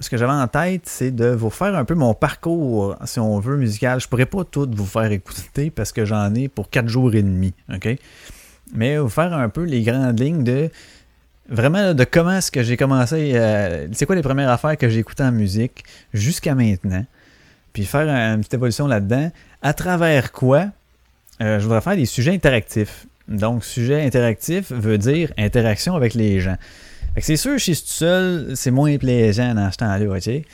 ce 0.00 0.10
que 0.10 0.16
j'avais 0.16 0.32
en 0.32 0.46
tête, 0.46 0.82
c'est 0.84 1.10
de 1.10 1.26
vous 1.26 1.50
faire 1.50 1.74
un 1.74 1.84
peu 1.84 1.94
mon 1.94 2.14
parcours, 2.14 2.96
si 3.04 3.18
on 3.18 3.38
veut, 3.38 3.56
musical. 3.56 4.00
Je 4.00 4.08
pourrais 4.08 4.26
pas 4.26 4.44
tout 4.44 4.68
vous 4.70 4.86
faire 4.86 5.10
écouter 5.10 5.70
parce 5.70 5.92
que 5.92 6.04
j'en 6.04 6.34
ai 6.34 6.48
pour 6.48 6.68
4 6.68 6.88
jours 6.88 7.14
et 7.14 7.22
demi, 7.22 7.54
ok? 7.72 7.96
Mais 8.74 8.98
vous 8.98 9.08
faire 9.08 9.32
un 9.32 9.48
peu 9.48 9.62
les 9.62 9.82
grandes 9.82 10.18
lignes 10.18 10.44
de 10.44 10.70
vraiment 11.48 11.94
de 11.94 12.04
comment 12.04 12.32
est-ce 12.32 12.50
que 12.50 12.62
j'ai 12.62 12.76
commencé, 12.76 13.32
euh, 13.34 13.86
c'est 13.92 14.04
quoi 14.04 14.16
les 14.16 14.22
premières 14.22 14.50
affaires 14.50 14.76
que 14.76 14.88
j'ai 14.88 14.98
écoutées 14.98 15.22
en 15.22 15.32
musique 15.32 15.84
jusqu'à 16.12 16.54
maintenant, 16.54 17.04
puis 17.72 17.84
faire 17.84 18.08
une 18.08 18.40
petite 18.40 18.54
évolution 18.54 18.86
là-dedans, 18.86 19.30
à 19.62 19.72
travers 19.72 20.32
quoi 20.32 20.66
euh, 21.40 21.58
je 21.58 21.64
voudrais 21.64 21.80
faire 21.80 21.96
des 21.96 22.06
sujets 22.06 22.32
interactifs. 22.32 23.06
Donc, 23.28 23.64
sujet 23.64 24.04
interactif 24.04 24.70
veut 24.70 24.98
dire 24.98 25.32
interaction 25.36 25.94
avec 25.96 26.14
les 26.14 26.40
gens. 26.40 26.56
C'est 27.18 27.36
sûr, 27.36 27.52
je 27.58 27.62
suis 27.62 27.74
tout 27.74 27.82
seul, 27.86 28.52
c'est 28.56 28.70
moins 28.70 28.96
plaisant 28.98 29.54
dans 29.54 29.70
ce 29.72 29.78
temps-là, 29.78 30.16
ok? 30.16 30.44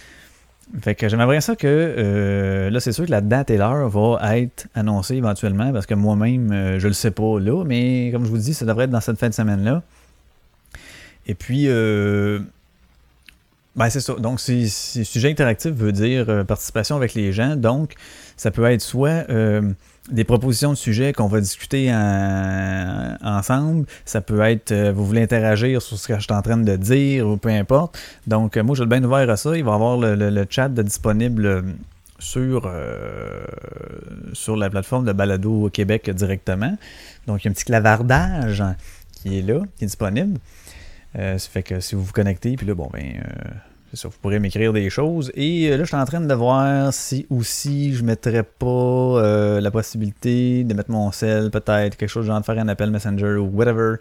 Fait 0.81 0.95
que 0.95 1.09
j'aimerais 1.09 1.41
ça 1.41 1.55
que, 1.55 1.67
euh, 1.67 2.71
là, 2.71 2.81
c'est 2.81 2.93
sûr 2.93 3.05
que 3.05 3.11
la 3.11 3.21
date 3.21 3.51
et 3.51 3.59
l'heure 3.59 3.89
va 3.89 4.39
être 4.39 4.69
annoncée 4.75 5.17
éventuellement, 5.17 5.73
parce 5.73 5.87
que 5.87 5.95
moi-même, 5.95 6.51
euh, 6.53 6.79
je 6.79 6.87
le 6.89 6.95
sais 6.95 7.11
pas 7.11 7.39
là, 7.41 7.65
mais 7.65 8.11
comme 8.13 8.25
je 8.25 8.31
vous 8.31 8.39
dis, 8.39 8.55
ça 8.55 8.65
devrait 8.65 8.85
être 8.85 8.91
dans 8.91 9.01
cette 9.01 9.19
fin 9.19 9.29
de 9.29 9.35
semaine-là. 9.35 9.83
Et 11.27 11.35
puis, 11.35 11.65
euh, 11.67 12.41
ben 13.75 13.89
c'est 13.89 14.01
ça. 14.01 14.15
Donc, 14.15 14.41
c'est, 14.41 14.67
c'est- 14.69 15.05
sujet 15.05 15.31
interactif 15.31 15.73
veut 15.73 15.93
dire 15.93 16.27
euh, 16.29 16.45
participation 16.45 16.97
avec 16.97 17.15
les 17.15 17.33
gens. 17.33 17.57
Donc, 17.57 17.95
ça 18.37 18.51
peut 18.51 18.65
être 18.67 18.83
soit 18.83 19.25
euh, 19.31 19.63
des 20.11 20.25
propositions 20.25 20.71
de 20.71 20.77
sujets 20.77 21.13
qu'on 21.15 21.27
va 21.27 21.41
discuter 21.41 21.91
en- 21.93 23.17
ensemble. 23.23 23.87
Ça 24.05 24.21
peut 24.21 24.41
être, 24.43 24.73
euh, 24.73 24.93
vous 24.93 25.07
voulez 25.07 25.23
interagir 25.23 25.81
sur 25.81 25.97
ce 25.99 26.09
que 26.09 26.15
je 26.17 26.21
suis 26.21 26.33
en 26.33 26.43
train 26.43 26.59
de 26.59 26.77
dire 26.77 27.27
ou 27.27 27.37
peu 27.39 27.49
importe. 27.49 27.99
Donc, 28.27 28.57
moi, 28.59 28.77
je 28.77 28.83
être 28.83 28.89
bien 28.89 29.03
ouvert 29.05 29.29
à 29.31 29.37
ça. 29.37 29.57
Il 29.57 29.65
va 29.65 29.73
y 29.73 29.75
avoir 29.75 29.97
le, 29.97 30.47
chat 30.51 30.69
disponible 30.69 31.65
sur, 32.19 32.71
sur 34.35 34.57
la 34.57 34.69
plateforme 34.71 35.07
de 35.07 35.13
Balado 35.13 35.65
au 35.67 35.71
Québec 35.71 36.11
directement. 36.11 36.77
Donc, 37.27 37.43
il 37.43 37.47
y 37.47 37.49
a 37.49 37.51
un 37.51 37.55
petit 37.55 37.65
clavardage 37.65 38.63
qui 39.15 39.39
est 39.39 39.43
là, 39.43 39.61
qui 39.77 39.85
est 39.85 39.87
disponible. 39.87 40.39
Euh, 41.19 41.39
ça 41.39 41.49
fait 41.51 41.63
que 41.63 41.81
si 41.81 41.95
vous 41.95 42.05
vous 42.05 42.13
connectez, 42.13 42.57
puis 42.57 42.67
là, 42.67 42.75
bon, 42.75 42.89
ben, 42.93 43.05
euh, 43.05 43.51
c'est 43.91 44.01
ça, 44.01 44.09
vous 44.09 44.17
pourrez 44.21 44.39
m'écrire 44.39 44.73
des 44.73 44.89
choses. 44.89 45.31
Et 45.35 45.69
euh, 45.69 45.77
là, 45.77 45.85
je 45.85 45.89
suis 45.89 45.97
en 45.97 46.05
train 46.05 46.21
de 46.21 46.35
voir 46.35 46.93
si 46.93 47.27
aussi 47.29 47.95
je 47.95 48.03
mettrais 48.03 48.43
pas 48.43 48.67
euh, 48.67 49.61
la 49.61 49.71
possibilité 49.71 50.65
de 50.65 50.73
mettre 50.75 50.91
mon 50.91 51.13
sel, 51.13 51.51
peut-être, 51.51 51.97
quelque 51.97 52.09
chose 52.09 52.25
de 52.25 52.31
genre 52.31 52.41
de 52.41 52.45
faire 52.45 52.59
un 52.59 52.69
appel 52.69 52.91
Messenger 52.91 53.35
ou 53.35 53.47
whatever. 53.47 53.97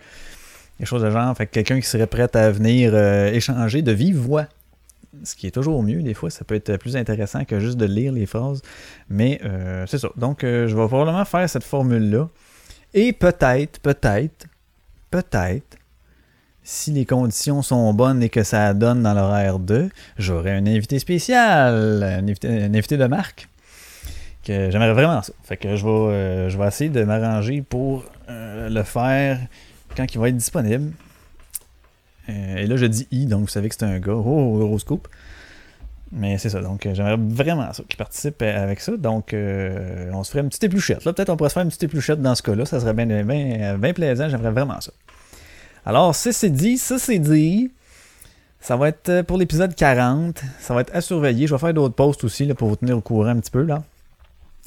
Quelque 0.77 0.87
chose 0.87 1.03
de 1.03 1.11
genre. 1.11 1.35
Fait 1.35 1.47
que 1.47 1.51
quelqu'un 1.51 1.79
qui 1.79 1.87
serait 1.87 2.07
prêt 2.07 2.35
à 2.35 2.49
venir 2.49 2.95
échanger 2.95 3.81
de 3.81 3.91
vive 3.91 4.17
voix. 4.17 4.47
Ce 5.23 5.35
qui 5.35 5.45
est 5.45 5.51
toujours 5.51 5.83
mieux, 5.83 6.01
des 6.01 6.13
fois, 6.13 6.29
ça 6.29 6.45
peut 6.45 6.55
être 6.55 6.77
plus 6.77 6.95
intéressant 6.95 7.43
que 7.43 7.59
juste 7.59 7.77
de 7.77 7.85
lire 7.85 8.13
les 8.13 8.25
phrases. 8.25 8.63
Mais 9.09 9.39
c'est 9.85 9.99
ça. 9.99 10.09
Donc, 10.15 10.39
je 10.41 10.75
vais 10.75 10.87
probablement 10.87 11.23
faire 11.25 11.47
cette 11.47 11.65
formule-là. 11.65 12.29
Et 12.95 13.13
peut-être, 13.13 13.79
peut-être, 13.79 14.47
peut-être, 15.11 15.77
si 16.63 16.91
les 16.91 17.05
conditions 17.05 17.61
sont 17.61 17.93
bonnes 17.93 18.21
et 18.21 18.29
que 18.29 18.43
ça 18.43 18.73
donne 18.73 19.03
dans 19.03 19.13
l'horaire 19.13 19.59
2, 19.59 19.89
j'aurai 20.17 20.51
un 20.51 20.67
invité 20.67 20.99
spécial, 20.99 22.03
un 22.03 22.27
invité, 22.73 22.97
de 22.97 23.07
marque, 23.07 23.47
que 24.43 24.69
j'aimerais 24.69 24.93
vraiment 24.93 25.21
ça. 25.21 25.33
Fait 25.43 25.57
que 25.57 25.75
je 25.75 25.83
vais, 25.83 25.91
euh, 25.91 26.67
essayer 26.67 26.89
de 26.89 27.03
m'arranger 27.03 27.61
pour 27.61 28.05
euh, 28.29 28.69
le 28.69 28.83
faire 28.83 29.39
quand 29.95 30.05
il 30.13 30.19
va 30.19 30.29
être 30.29 30.37
disponible. 30.37 30.91
Euh, 32.29 32.57
et 32.57 32.67
là, 32.67 32.77
je 32.77 32.85
dis 32.85 33.07
I, 33.11 33.25
donc 33.25 33.41
vous 33.41 33.47
savez 33.47 33.69
que 33.69 33.75
c'est 33.75 33.85
un 33.85 33.99
gars. 33.99 34.13
Oh, 34.13 34.59
gros 34.59 34.79
scoop. 34.79 35.07
Mais 36.13 36.37
c'est 36.37 36.49
ça, 36.49 36.59
donc 36.59 36.85
j'aimerais 36.91 37.15
vraiment 37.17 37.71
ça, 37.71 37.83
qu'il 37.87 37.95
participe 37.95 38.41
avec 38.41 38.81
ça. 38.81 38.97
Donc, 38.97 39.33
on 39.33 40.23
se 40.25 40.31
ferait 40.31 40.41
une 40.41 40.49
petite 40.49 40.65
épluchette. 40.65 41.05
Là, 41.05 41.13
peut-être 41.13 41.29
on 41.29 41.37
pourrait 41.37 41.49
se 41.49 41.53
faire 41.53 41.63
une 41.63 41.69
petite 41.69 41.83
épluchette 41.83 42.21
dans 42.21 42.35
ce 42.35 42.43
cas-là. 42.43 42.65
Ça 42.65 42.81
serait 42.81 42.93
bien, 42.93 43.05
bien, 43.23 43.77
bien 43.77 43.93
plaisant. 43.93 44.27
J'aimerais 44.27 44.51
vraiment 44.51 44.81
ça. 44.81 44.91
Alors, 45.85 46.15
ça 46.15 46.31
c'est 46.31 46.49
dit, 46.49 46.77
ça 46.77 46.99
c'est 46.99 47.19
dit. 47.19 47.71
Ça 48.59 48.75
va 48.75 48.89
être 48.89 49.09
euh, 49.09 49.23
pour 49.23 49.37
l'épisode 49.37 49.73
40. 49.73 50.41
Ça 50.59 50.73
va 50.75 50.81
être 50.81 50.95
à 50.95 51.01
surveiller. 51.01 51.47
Je 51.47 51.55
vais 51.55 51.59
faire 51.59 51.73
d'autres 51.73 51.95
posts 51.95 52.23
aussi 52.23 52.45
pour 52.53 52.69
vous 52.69 52.75
tenir 52.75 52.97
au 52.97 53.01
courant 53.01 53.29
un 53.29 53.39
petit 53.39 53.49
peu. 53.51 53.63
là. 53.63 53.83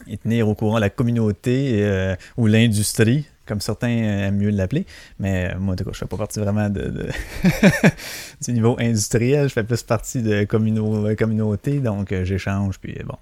Et 0.09 0.17
tenir 0.17 0.49
au 0.49 0.57
courant 0.57 0.79
la 0.79 0.91
communauté 0.91 1.85
euh, 1.85 2.17
ou 2.37 2.49
l'industrie, 2.49 3.27
comme 3.47 3.61
certains 3.61 3.97
euh, 3.97 4.27
aiment 4.27 4.39
mieux 4.39 4.51
l'appeler. 4.51 4.87
Mais 5.21 5.55
moi, 5.55 5.75
en 5.75 5.77
tout 5.77 5.85
cas, 5.85 5.91
je 5.93 5.99
fais 5.99 6.07
pas 6.07 6.17
partie 6.17 6.41
vraiment 6.41 6.69
du 8.43 8.53
niveau 8.53 8.77
industriel. 8.81 9.49
Je 9.49 9.53
fais 9.53 9.63
plus 9.63 9.85
partie 9.85 10.21
de 10.23 10.43
communauté. 10.45 11.79
Donc, 11.79 12.13
j'échange. 12.25 12.81
Puis 12.81 12.99
bon. 13.07 13.17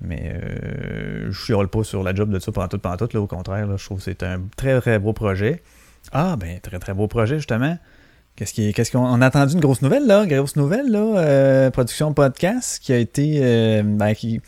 Mais 0.00 0.34
euh, 0.34 1.26
je 1.30 1.38
chiale 1.38 1.68
pas 1.68 1.84
sur 1.84 2.02
la 2.02 2.14
job 2.14 2.30
de 2.30 2.38
ça 2.38 2.52
pendant 2.52 2.68
tout, 2.68 2.78
pendant 2.78 2.96
tout. 2.96 3.08
Là, 3.12 3.20
au 3.20 3.26
contraire, 3.26 3.76
je 3.76 3.84
trouve 3.84 3.98
que 3.98 4.04
c'est 4.04 4.22
un 4.22 4.40
très 4.56 4.80
très 4.80 4.98
beau 4.98 5.12
projet. 5.12 5.62
Ah, 6.12 6.36
ben, 6.36 6.58
très 6.60 6.78
très 6.78 6.94
beau 6.94 7.06
projet, 7.06 7.36
justement. 7.36 7.78
Qu'est-ce 8.36 8.90
qu'on 8.90 9.00
on 9.04 9.20
a 9.20 9.26
entendu 9.26 9.54
une 9.54 9.60
grosse 9.60 9.82
nouvelle, 9.82 10.06
là? 10.06 10.24
Grosse 10.26 10.56
nouvelle, 10.56 10.90
là? 10.90 10.98
euh, 11.18 11.70
production 11.70 12.14
podcast 12.14 12.80
qui 12.82 12.92
a 12.92 12.96
été. 12.96 13.38
euh, 13.42 13.82
ben, 13.84 14.14
qui, 14.14 14.40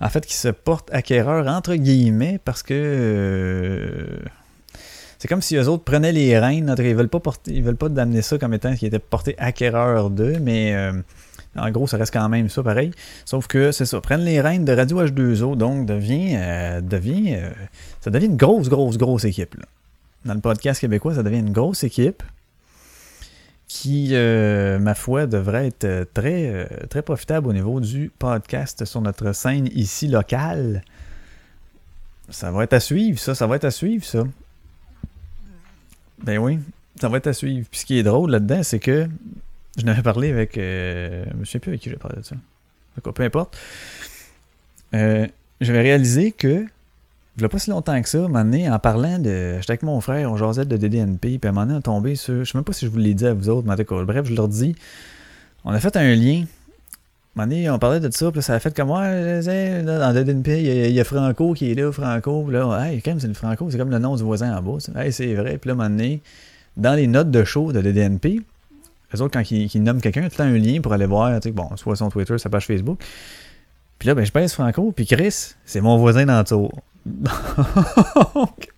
en 0.00 0.08
fait, 0.08 0.26
qui 0.26 0.34
se 0.34 0.48
porte 0.48 0.92
acquéreur, 0.92 1.46
entre 1.46 1.74
guillemets, 1.76 2.40
parce 2.44 2.62
que. 2.62 2.74
euh, 2.74 4.18
c'est 5.18 5.28
comme 5.28 5.42
si 5.42 5.56
eux 5.56 5.68
autres 5.68 5.84
prenaient 5.84 6.12
les 6.12 6.38
rênes. 6.38 6.74
Ils 6.78 6.94
veulent 6.94 7.08
pas 7.08 7.20
porter, 7.20 7.52
ils 7.52 7.62
veulent 7.62 7.76
pas 7.76 7.88
d'amener 7.88 8.22
ça 8.22 8.38
comme 8.38 8.54
étant 8.54 8.74
qui 8.74 8.86
était 8.86 8.98
porté 8.98 9.34
acquéreur 9.38 10.10
d'eux, 10.10 10.38
mais 10.40 10.76
en 11.56 11.70
gros, 11.72 11.88
ça 11.88 11.96
reste 11.96 12.12
quand 12.12 12.28
même 12.28 12.48
ça 12.48 12.62
pareil. 12.62 12.92
Sauf 13.24 13.48
que 13.48 13.72
c'est 13.72 13.84
ça, 13.86 14.00
prennent 14.00 14.24
les 14.24 14.40
rênes 14.40 14.64
de 14.64 14.72
Radio 14.72 15.04
H2O, 15.04 15.56
donc 15.56 15.86
devient, 15.86 16.38
devient, 16.82 17.36
ça 18.00 18.10
devient 18.10 18.26
une 18.26 18.36
grosse, 18.36 18.68
grosse, 18.68 18.96
grosse 18.96 19.24
équipe. 19.24 19.56
là. 19.56 19.64
Dans 20.24 20.34
le 20.34 20.40
podcast 20.40 20.80
québécois, 20.80 21.14
ça 21.14 21.22
devient 21.22 21.38
une 21.38 21.52
grosse 21.52 21.84
équipe 21.84 22.22
qui, 23.66 24.10
euh, 24.12 24.78
ma 24.78 24.94
foi, 24.94 25.26
devrait 25.26 25.66
être 25.66 25.84
euh, 25.84 26.04
très, 26.12 26.48
euh, 26.48 26.66
très 26.88 27.02
profitable 27.02 27.48
au 27.48 27.52
niveau 27.52 27.80
du 27.80 28.10
podcast 28.18 28.84
sur 28.84 29.00
notre 29.00 29.32
scène 29.32 29.68
ici 29.74 30.08
locale. 30.08 30.82
Ça 32.30 32.50
va 32.50 32.64
être 32.64 32.72
à 32.72 32.80
suivre, 32.80 33.18
ça, 33.18 33.34
ça 33.34 33.46
va 33.46 33.56
être 33.56 33.64
à 33.64 33.70
suivre, 33.70 34.04
ça. 34.04 34.24
Ben 36.22 36.38
oui, 36.38 36.58
ça 37.00 37.08
va 37.08 37.18
être 37.18 37.26
à 37.26 37.32
suivre. 37.32 37.66
Puis 37.70 37.80
ce 37.80 37.86
qui 37.86 37.98
est 37.98 38.02
drôle 38.02 38.30
là-dedans, 38.30 38.62
c'est 38.62 38.80
que 38.80 39.06
je 39.76 39.84
n'avais 39.84 40.02
parlé 40.02 40.30
avec. 40.30 40.54
je 40.56 41.36
ne 41.38 41.44
sais 41.44 41.58
plus 41.58 41.70
avec 41.70 41.80
qui 41.80 41.90
j'ai 41.90 41.96
parlé 41.96 42.18
de 42.18 42.24
ça. 42.24 42.36
Peu 43.00 43.22
importe. 43.22 43.56
Euh, 44.94 45.26
J'avais 45.60 45.82
réalisé 45.82 46.32
que. 46.32 46.66
Il 47.38 47.42
n'y 47.42 47.46
a 47.46 47.48
pas 47.50 47.60
si 47.60 47.70
longtemps 47.70 48.02
que 48.02 48.08
ça, 48.08 48.18
un 48.18 48.28
donné, 48.28 48.68
en 48.68 48.80
parlant 48.80 49.20
de. 49.20 49.58
J'étais 49.60 49.70
avec 49.70 49.84
mon 49.84 50.00
frère, 50.00 50.32
on 50.32 50.36
jasait 50.36 50.64
de 50.64 50.76
DDNP, 50.76 51.38
puis 51.38 51.40
à 51.44 51.50
un 51.50 51.52
moment 51.52 51.66
donné, 51.66 51.78
on 51.78 51.80
tombé 51.80 52.16
sur. 52.16 52.44
Je 52.44 52.50
sais 52.50 52.58
même 52.58 52.64
pas 52.64 52.72
si 52.72 52.84
je 52.84 52.90
vous 52.90 52.98
l'ai 52.98 53.14
dit 53.14 53.26
à 53.26 53.32
vous 53.32 53.48
autres, 53.48 53.64
mais 53.64 53.74
en 53.74 53.76
tout 53.76 53.84
cas, 53.84 54.02
bref, 54.02 54.26
je 54.26 54.34
leur 54.34 54.48
dis. 54.48 54.74
On 55.64 55.70
a 55.70 55.78
fait 55.78 55.96
un 55.96 56.16
lien. 56.16 56.42
Un 56.42 56.46
moment 57.36 57.48
donné, 57.48 57.70
on 57.70 57.78
parlait 57.78 58.00
de 58.00 58.10
ça, 58.10 58.32
puis 58.32 58.42
ça 58.42 58.54
a 58.54 58.58
fait 58.58 58.74
comme 58.74 58.88
moi, 58.88 59.04
dans 59.04 60.12
DDNP, 60.12 60.62
il 60.88 60.90
y, 60.90 60.98
a, 60.98 61.04
Franco 61.04 61.52
qui 61.52 61.70
est 61.70 61.74
là, 61.76 61.92
Franco, 61.92 62.42
puis 62.42 62.54
là, 62.54 62.86
hey, 62.86 63.00
quand 63.00 63.12
même, 63.12 63.20
c'est 63.20 63.28
le 63.28 63.34
Franco, 63.34 63.70
c'est 63.70 63.78
comme 63.78 63.90
le 63.90 64.00
nom 64.00 64.16
du 64.16 64.24
voisin 64.24 64.56
en 64.56 64.60
bas. 64.60 64.78
Hey, 64.96 65.12
c'est 65.12 65.32
vrai, 65.34 65.58
puis 65.58 65.68
là, 65.68 65.74
un 65.74 65.76
moment 65.76 65.90
donné, 65.90 66.20
dans 66.76 66.94
les 66.94 67.06
notes 67.06 67.30
de 67.30 67.44
show 67.44 67.72
de 67.72 67.80
DDNP, 67.80 68.40
eux 69.14 69.22
autres, 69.22 69.32
quand 69.32 69.48
ils, 69.52 69.80
nomment 69.80 70.00
quelqu'un, 70.00 70.28
tout 70.28 70.42
le 70.42 70.44
un 70.48 70.58
lien 70.58 70.80
pour 70.80 70.92
aller 70.92 71.06
voir, 71.06 71.38
tu 71.38 71.50
sais, 71.50 71.52
bon, 71.52 71.68
soit 71.76 71.94
son 71.94 72.08
Twitter, 72.08 72.36
sa 72.38 72.50
page 72.50 72.66
Facebook. 72.66 72.98
Puis 74.00 74.08
là, 74.08 74.16
ben, 74.16 74.26
je 74.26 74.32
pèse 74.32 74.52
Franco, 74.54 74.90
puis 74.90 75.06
Chris, 75.06 75.54
c'est 75.64 75.80
mon 75.80 75.96
voisin 75.98 76.26
dans 76.26 76.38
le 76.38 76.44
tour. 76.44 76.72
Donc, 78.34 78.68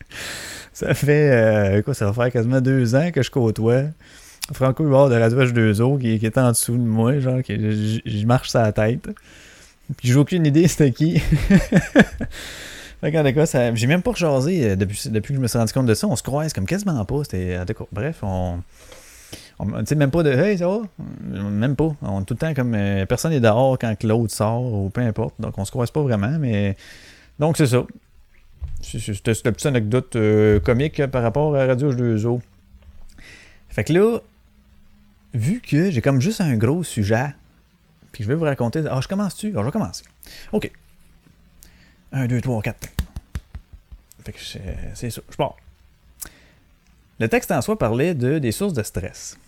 ça 0.73 0.95
fait, 0.95 1.31
euh, 1.31 1.83
quoi, 1.83 1.95
ça 1.95 2.07
va 2.07 2.13
faire 2.13 2.33
quasiment 2.33 2.61
deux 2.61 2.95
ans 2.95 3.11
que 3.11 3.23
je 3.23 3.31
côtoie. 3.31 3.83
Franco 4.53 4.87
Hubert 4.87 5.09
de 5.09 5.15
Radio 5.15 5.45
H2O, 5.45 6.01
qui, 6.01 6.19
qui 6.19 6.27
est 6.27 6.39
en 6.39 6.51
dessous 6.51 6.77
de 6.77 6.83
moi, 6.83 7.19
genre, 7.21 7.43
que 7.43 7.55
je, 7.55 8.27
marche 8.27 8.49
sa 8.51 8.73
tête. 8.73 9.09
Puis 9.97 10.09
j'ai 10.09 10.17
aucune 10.17 10.47
idée 10.47 10.69
c'était 10.69 10.93
qui. 10.93 11.23
J'ai 13.03 13.87
même 13.87 14.03
pas 14.03 14.11
rejasé 14.11 14.71
euh, 14.71 14.77
depuis, 14.77 15.09
depuis 15.09 15.29
que 15.29 15.37
je 15.37 15.41
me 15.41 15.49
suis 15.49 15.59
rendu 15.59 15.73
compte 15.73 15.87
de 15.87 15.95
ça. 15.95 16.07
On 16.07 16.17
se 16.17 16.23
croise 16.23 16.53
comme 16.53 16.67
quasiment 16.67 17.03
pas. 17.07 17.25
C'était, 17.25 17.57
bref, 17.93 18.19
on. 18.23 18.59
on 19.59 19.87
sais, 19.87 19.95
même 19.95 20.11
pas 20.11 20.23
de 20.23 20.31
Hey, 20.31 20.59
ça 20.59 20.69
va? 20.69 20.81
Même 21.33 21.77
pas. 21.77 21.97
On 22.03 22.21
est 22.21 22.25
tout 22.25 22.35
le 22.35 22.39
temps 22.39 22.53
comme. 22.53 22.75
euh, 22.75 23.07
personne 23.07 23.33
n'est 23.33 23.41
dehors 23.41 23.79
quand 23.79 24.03
l'autre 24.05 24.35
sort 24.35 24.63
ou 24.63 24.91
peu 24.91 25.01
importe. 25.01 25.35
Donc 25.39 25.57
on 25.57 25.65
se 25.65 25.71
croise 25.71 25.91
pas 25.91 26.03
vraiment, 26.03 26.39
mais. 26.39 26.77
Donc 27.39 27.57
c'est 27.57 27.69
ça. 27.69 27.85
C'était 28.83 29.35
cette 29.35 29.50
petite 29.50 29.67
anecdote 29.67 30.17
euh, 30.17 30.59
comique 30.61 31.05
par 31.07 31.23
rapport 31.23 31.55
à 31.55 31.67
Radio 31.67 31.93
H2O. 31.93 32.40
Fait 33.69 33.85
que 33.85 33.93
là, 33.93 34.19
vu 35.35 35.61
que 35.61 35.90
j'ai 35.90 36.00
comme 36.00 36.21
juste 36.21 36.40
un 36.40 36.57
gros 36.57 36.83
sujet, 36.83 37.35
puis 38.12 38.25
je 38.25 38.29
vais 38.29 38.35
vous 38.35 38.45
raconter. 38.45 38.83
Ah, 38.90 39.00
je 39.00 39.09
commence-tu? 39.09 39.52
Ah, 39.55 39.61
je 39.61 39.64
vais 39.67 39.71
commencer. 39.71 40.05
OK. 40.52 40.71
1, 42.12 42.26
2, 42.26 42.40
3, 42.40 42.62
4. 42.62 42.88
Fait 44.25 44.33
que 44.33 44.40
c'est 44.40 44.61
c'est 44.95 45.11
ça. 45.11 45.21
Je 45.31 45.37
pars. 45.37 45.57
Le 47.21 47.29
texte 47.29 47.52
en 47.52 47.61
soi 47.61 47.79
parlait 47.79 48.14
de, 48.14 48.38
des 48.38 48.50
sources 48.50 48.73
de 48.73 48.83
stress. 48.83 49.38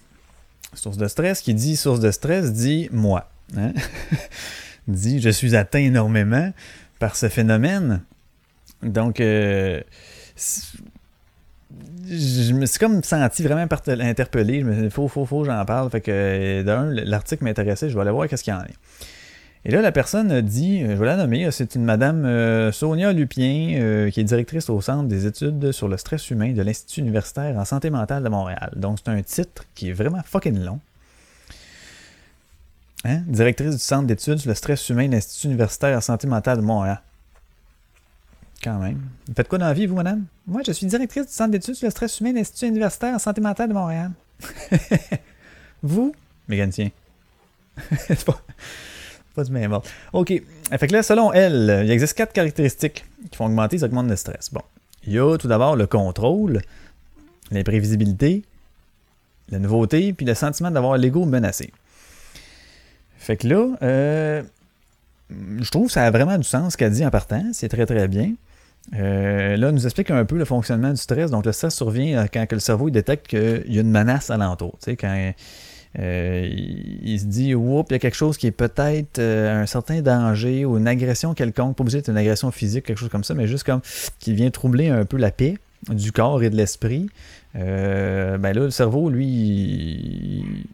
Source 0.74 0.98
de 0.98 1.08
stress, 1.08 1.40
qui 1.40 1.54
dit 1.54 1.76
source 1.76 2.00
de 2.00 2.10
stress, 2.10 2.52
dit 2.52 2.88
moi. 2.92 3.30
hein? 3.56 3.72
dit 4.88 5.20
je 5.20 5.30
suis 5.30 5.56
atteint 5.56 5.80
énormément 5.80 6.52
par 6.98 7.16
ce 7.16 7.28
phénomène. 7.28 8.02
Donc, 8.82 9.20
euh, 9.20 9.80
je 12.08 12.52
me 12.52 12.66
suis 12.66 12.78
comme 12.78 13.02
senti 13.02 13.42
vraiment 13.42 13.62
interpellé. 13.62 14.60
Je 14.60 14.66
me 14.66 14.72
suis 14.72 14.82
dit, 14.82 14.90
faut, 14.90 15.08
faut, 15.08 15.24
faut, 15.24 15.44
j'en 15.44 15.64
parle. 15.64 15.90
Fait 15.90 16.00
que, 16.00 16.10
euh, 16.10 16.62
d'un, 16.62 16.90
l'article 16.90 17.44
m'intéressait, 17.44 17.88
je 17.88 17.94
vais 17.94 18.00
aller 18.00 18.10
voir 18.10 18.28
qu'est-ce 18.28 18.44
qu'il 18.44 18.52
y 18.52 18.56
en 18.56 18.60
a. 18.60 18.66
Et 19.64 19.70
là, 19.70 19.80
la 19.80 19.92
personne 19.92 20.40
dit, 20.40 20.82
euh, 20.82 20.96
je 20.96 20.96
vais 20.96 21.06
la 21.06 21.16
nommer, 21.16 21.48
c'est 21.52 21.76
une 21.76 21.84
madame 21.84 22.72
Sonia 22.72 23.12
Lupien, 23.12 24.08
qui 24.10 24.20
est 24.20 24.24
directrice 24.24 24.68
au 24.68 24.80
Centre 24.80 25.08
des 25.08 25.26
études 25.26 25.70
sur 25.70 25.86
le 25.86 25.96
stress 25.96 26.30
humain 26.30 26.52
de 26.52 26.62
l'Institut 26.62 27.00
universitaire 27.00 27.56
en 27.56 27.64
santé 27.64 27.90
mentale 27.90 28.24
de 28.24 28.28
Montréal. 28.28 28.72
Donc, 28.74 28.98
c'est 29.04 29.10
un 29.10 29.22
titre 29.22 29.64
qui 29.74 29.90
est 29.90 29.92
vraiment 29.92 30.22
fucking 30.24 30.58
long. 30.64 30.80
Hein? 33.04 33.22
Directrice 33.26 33.76
du 33.76 33.82
Centre 33.82 34.06
d'études 34.06 34.38
sur 34.38 34.48
le 34.48 34.54
stress 34.54 34.88
humain 34.88 35.06
de 35.06 35.12
l'Institut 35.12 35.48
universitaire 35.48 35.96
en 35.96 36.00
santé 36.00 36.26
mentale 36.26 36.58
de 36.58 36.62
Montréal. 36.62 37.00
Quand 38.62 38.78
même. 38.78 39.00
Vous 39.26 39.34
faites 39.34 39.48
quoi 39.48 39.58
dans 39.58 39.66
la 39.66 39.74
vie, 39.74 39.86
vous, 39.86 39.96
madame? 39.96 40.24
Moi, 40.46 40.62
je 40.64 40.72
suis 40.72 40.86
directrice 40.86 41.26
du 41.26 41.32
Centre 41.32 41.50
d'études 41.50 41.74
sur 41.74 41.86
le 41.86 41.90
stress 41.90 42.20
humain 42.20 42.30
de 42.30 42.36
l'Institut 42.36 42.68
universitaire 42.68 43.14
en 43.14 43.18
santé 43.18 43.40
mentale 43.40 43.68
de 43.68 43.74
Montréal. 43.74 44.12
vous? 45.82 46.14
Mécanicien. 46.48 46.90
c'est 48.06 48.24
pas... 48.24 48.40
Pas 49.34 49.44
du 49.44 49.50
même 49.50 49.72
ordre. 49.72 49.88
OK. 50.12 50.28
Fait 50.78 50.86
que 50.86 50.92
là, 50.92 51.02
selon 51.02 51.32
elle, 51.32 51.84
il 51.84 51.90
existe 51.90 52.14
quatre 52.14 52.32
caractéristiques 52.32 53.04
qui 53.30 53.36
font 53.36 53.46
augmenter 53.46 53.76
les 53.76 53.84
augments 53.84 54.02
de 54.02 54.14
stress. 54.14 54.50
Bon. 54.52 54.60
Il 55.06 55.12
y 55.14 55.18
a 55.18 55.36
tout 55.38 55.48
d'abord 55.48 55.74
le 55.74 55.86
contrôle, 55.86 56.60
l'imprévisibilité, 57.50 58.42
la 59.48 59.58
nouveauté, 59.58 60.12
puis 60.12 60.26
le 60.26 60.34
sentiment 60.34 60.70
d'avoir 60.70 60.98
l'ego 60.98 61.24
menacé. 61.24 61.72
Fait 63.18 63.36
que 63.36 63.48
là, 63.48 63.68
euh, 63.82 64.42
je 65.30 65.70
trouve 65.70 65.86
que 65.86 65.92
ça 65.92 66.04
a 66.04 66.10
vraiment 66.10 66.36
du 66.36 66.44
sens 66.44 66.74
ce 66.74 66.76
qu'elle 66.76 66.92
dit 66.92 67.04
en 67.04 67.10
partant. 67.10 67.44
C'est 67.52 67.68
très 67.68 67.86
très 67.86 68.08
bien. 68.08 68.34
Euh, 68.94 69.56
là, 69.56 69.72
nous 69.72 69.84
explique 69.84 70.10
un 70.10 70.24
peu 70.24 70.36
le 70.36 70.44
fonctionnement 70.44 70.90
du 70.90 70.96
stress. 70.96 71.30
Donc, 71.30 71.46
le 71.46 71.52
stress 71.52 71.74
survient 71.74 72.18
euh, 72.18 72.26
quand 72.32 72.50
le 72.50 72.58
cerveau 72.58 72.88
il 72.88 72.92
détecte 72.92 73.28
qu'il 73.28 73.64
y 73.68 73.78
a 73.78 73.80
une 73.80 73.90
menace 73.90 74.30
alentour. 74.30 74.72
Tu 74.82 74.90
sais, 74.90 74.96
quand 74.96 75.32
euh, 75.98 76.48
il, 77.02 77.20
se 77.20 77.26
dit, 77.26 77.54
oups, 77.54 77.88
il 77.90 77.94
y 77.94 77.96
a 77.96 77.98
quelque 77.98 78.16
chose 78.16 78.36
qui 78.36 78.46
est 78.46 78.52
peut-être 78.52 79.20
un 79.20 79.66
certain 79.66 80.02
danger 80.02 80.64
ou 80.64 80.78
une 80.78 80.88
agression 80.88 81.34
quelconque, 81.34 81.76
pas 81.76 81.82
obligé 81.82 81.98
d'être 81.98 82.10
une 82.10 82.16
agression 82.16 82.50
physique, 82.50 82.84
quelque 82.84 82.98
chose 82.98 83.08
comme 83.08 83.24
ça, 83.24 83.34
mais 83.34 83.46
juste 83.46 83.64
comme 83.64 83.80
qui 84.18 84.34
vient 84.34 84.50
troubler 84.50 84.88
un 84.88 85.04
peu 85.04 85.16
la 85.16 85.30
paix 85.30 85.58
du 85.88 86.12
corps 86.12 86.42
et 86.42 86.50
de 86.50 86.56
l'esprit. 86.56 87.08
Ben 87.54 88.40
là, 88.40 88.52
le 88.52 88.70
cerveau, 88.70 89.10
lui, 89.10 89.26
il, 89.26 90.64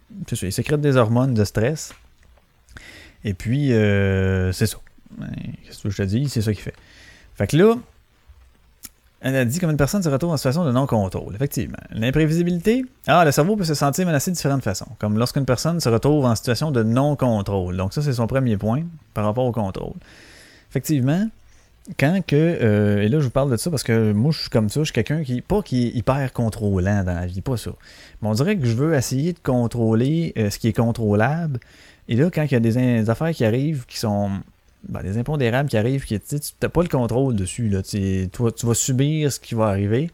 il 0.40 0.52
sécrète 0.52 0.80
des 0.80 0.96
hormones 0.96 1.34
de 1.34 1.44
stress. 1.44 1.92
Et 3.24 3.34
puis, 3.34 3.68
c'est 3.68 4.66
ça. 4.66 4.78
Ben, 5.18 5.28
Qu'est-ce 5.64 5.82
que 5.82 5.90
je 5.90 5.96
te 5.96 6.02
dis? 6.02 6.28
C'est 6.28 6.42
ça 6.42 6.52
qu'il 6.52 6.62
fait. 6.62 6.74
Fait 7.34 7.46
que 7.46 7.56
là, 7.56 7.76
elle 9.20 9.36
a 9.36 9.44
dit 9.44 9.58
comme 9.58 9.70
une 9.70 9.76
personne 9.76 10.02
se 10.02 10.08
retrouve 10.08 10.30
en 10.30 10.36
situation 10.36 10.64
de 10.64 10.70
non-contrôle. 10.70 11.34
Effectivement. 11.34 11.78
L'imprévisibilité? 11.90 12.84
Ah, 13.06 13.24
le 13.24 13.32
cerveau 13.32 13.56
peut 13.56 13.64
se 13.64 13.74
sentir 13.74 14.06
menacé 14.06 14.30
de 14.30 14.36
différentes 14.36 14.62
façons. 14.62 14.88
Comme 14.98 15.18
lorsqu'une 15.18 15.44
personne 15.44 15.80
se 15.80 15.88
retrouve 15.88 16.24
en 16.24 16.34
situation 16.36 16.70
de 16.70 16.82
non-contrôle. 16.82 17.76
Donc, 17.76 17.92
ça, 17.92 18.02
c'est 18.02 18.12
son 18.12 18.26
premier 18.26 18.56
point 18.56 18.82
par 19.14 19.24
rapport 19.24 19.44
au 19.44 19.52
contrôle. 19.52 19.96
Effectivement, 20.70 21.28
quand 21.98 22.20
que. 22.26 22.36
euh, 22.36 23.02
et 23.02 23.08
là, 23.08 23.18
je 23.18 23.24
vous 23.24 23.30
parle 23.30 23.50
de 23.50 23.56
ça 23.56 23.70
parce 23.70 23.82
que 23.82 24.12
moi, 24.12 24.30
je 24.30 24.40
suis 24.40 24.50
comme 24.50 24.68
ça. 24.68 24.80
Je 24.80 24.84
suis 24.84 24.92
quelqu'un 24.92 25.22
qui. 25.24 25.40
Pas 25.40 25.62
qui 25.62 25.86
est 25.86 25.90
hyper 25.90 26.32
contrôlant 26.32 27.02
dans 27.02 27.14
la 27.14 27.26
vie, 27.26 27.40
pas 27.40 27.56
ça. 27.56 27.70
Mais 28.20 28.28
on 28.28 28.32
dirait 28.32 28.56
que 28.56 28.66
je 28.66 28.74
veux 28.74 28.94
essayer 28.94 29.32
de 29.32 29.38
contrôler 29.38 30.32
euh, 30.36 30.50
ce 30.50 30.58
qui 30.58 30.68
est 30.68 30.72
contrôlable. 30.76 31.58
Et 32.08 32.16
là, 32.16 32.30
quand 32.32 32.42
il 32.42 32.52
y 32.52 32.56
a 32.56 32.60
des, 32.60 33.10
affaires 33.10 33.32
qui 33.32 33.44
arrivent 33.44 33.84
qui 33.86 33.98
sont 33.98 34.30
ben, 34.84 35.02
des 35.02 35.18
impondérables 35.18 35.68
qui 35.68 35.76
arrivent, 35.76 36.04
qui, 36.04 36.18
tu 36.20 36.36
n'as 36.62 36.68
pas 36.68 36.82
le 36.82 36.88
contrôle 36.88 37.34
dessus. 37.34 37.68
Là, 37.68 37.82
tu, 37.82 38.28
tu 38.30 38.66
vas 38.66 38.74
subir 38.74 39.32
ce 39.32 39.40
qui 39.40 39.54
va 39.54 39.66
arriver. 39.66 40.10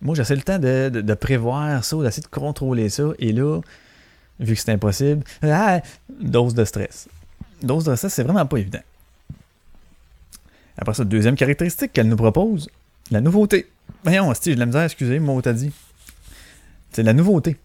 Moi, 0.00 0.14
j'essaie 0.14 0.36
le 0.36 0.42
temps 0.42 0.58
de, 0.58 0.88
de- 0.88 1.14
prévoir 1.14 1.84
ça, 1.84 1.96
d'essayer 2.02 2.22
de 2.22 2.28
contrôler 2.28 2.88
ça. 2.88 3.08
Et 3.18 3.32
là, 3.32 3.60
vu 4.40 4.54
que 4.54 4.60
c'est 4.60 4.72
impossible, 4.72 5.24
ah, 5.42 5.80
dose 6.20 6.54
de 6.54 6.64
stress. 6.64 7.08
Dose 7.62 7.84
de 7.84 7.94
stress, 7.96 8.12
c'est 8.14 8.22
vraiment 8.22 8.46
pas 8.46 8.58
évident. 8.58 8.82
Après 10.76 10.94
ça, 10.94 11.04
deuxième 11.04 11.34
caractéristique 11.34 11.92
qu'elle 11.92 12.08
nous 12.08 12.16
propose, 12.16 12.70
la 13.10 13.20
nouveauté. 13.20 13.68
Voyons, 14.04 14.32
si 14.34 14.50
j'ai 14.50 14.54
de 14.54 14.60
la 14.60 14.66
misère, 14.66 14.82
excusez, 14.82 15.18
mot 15.18 15.40
t'as 15.42 15.52
dit. 15.52 15.72
C'est 16.92 17.02
la 17.02 17.12
nouveauté 17.12 17.56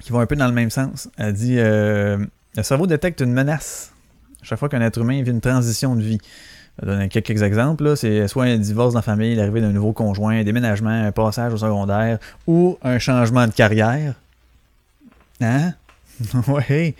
qui 0.00 0.12
va 0.12 0.18
un 0.18 0.26
peu 0.26 0.36
dans 0.36 0.48
le 0.48 0.52
même 0.52 0.70
sens. 0.70 1.08
Elle 1.16 1.32
dit 1.32 1.56
euh, 1.58 2.18
le 2.56 2.62
cerveau 2.62 2.86
détecte 2.86 3.20
une 3.20 3.32
menace 3.32 3.93
chaque 4.44 4.58
fois 4.58 4.68
qu'un 4.68 4.80
être 4.80 4.98
humain 5.00 5.22
vit 5.22 5.30
une 5.30 5.40
transition 5.40 5.96
de 5.96 6.02
vie. 6.02 6.18
Je 6.78 6.86
vais 6.86 6.92
donner 6.92 7.08
quelques 7.08 7.42
exemples. 7.42 7.96
C'est 7.96 8.28
soit 8.28 8.44
un 8.44 8.58
divorce 8.58 8.94
dans 8.94 8.98
la 8.98 9.02
famille, 9.02 9.34
l'arrivée 9.34 9.60
d'un 9.60 9.72
nouveau 9.72 9.92
conjoint, 9.92 10.38
un 10.40 10.44
déménagement, 10.44 10.90
un 10.90 11.12
passage 11.12 11.52
au 11.52 11.56
secondaire 11.56 12.18
ou 12.46 12.78
un 12.82 12.98
changement 12.98 13.46
de 13.46 13.52
carrière. 13.52 14.14
Hein? 15.40 15.72
oui. 16.48 16.94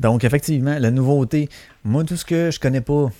Donc, 0.00 0.24
effectivement, 0.24 0.76
la 0.78 0.90
nouveauté. 0.90 1.48
Moi, 1.84 2.04
tout 2.04 2.16
ce 2.16 2.24
que 2.24 2.50
je 2.50 2.58
connais 2.58 2.80
pas, 2.80 3.10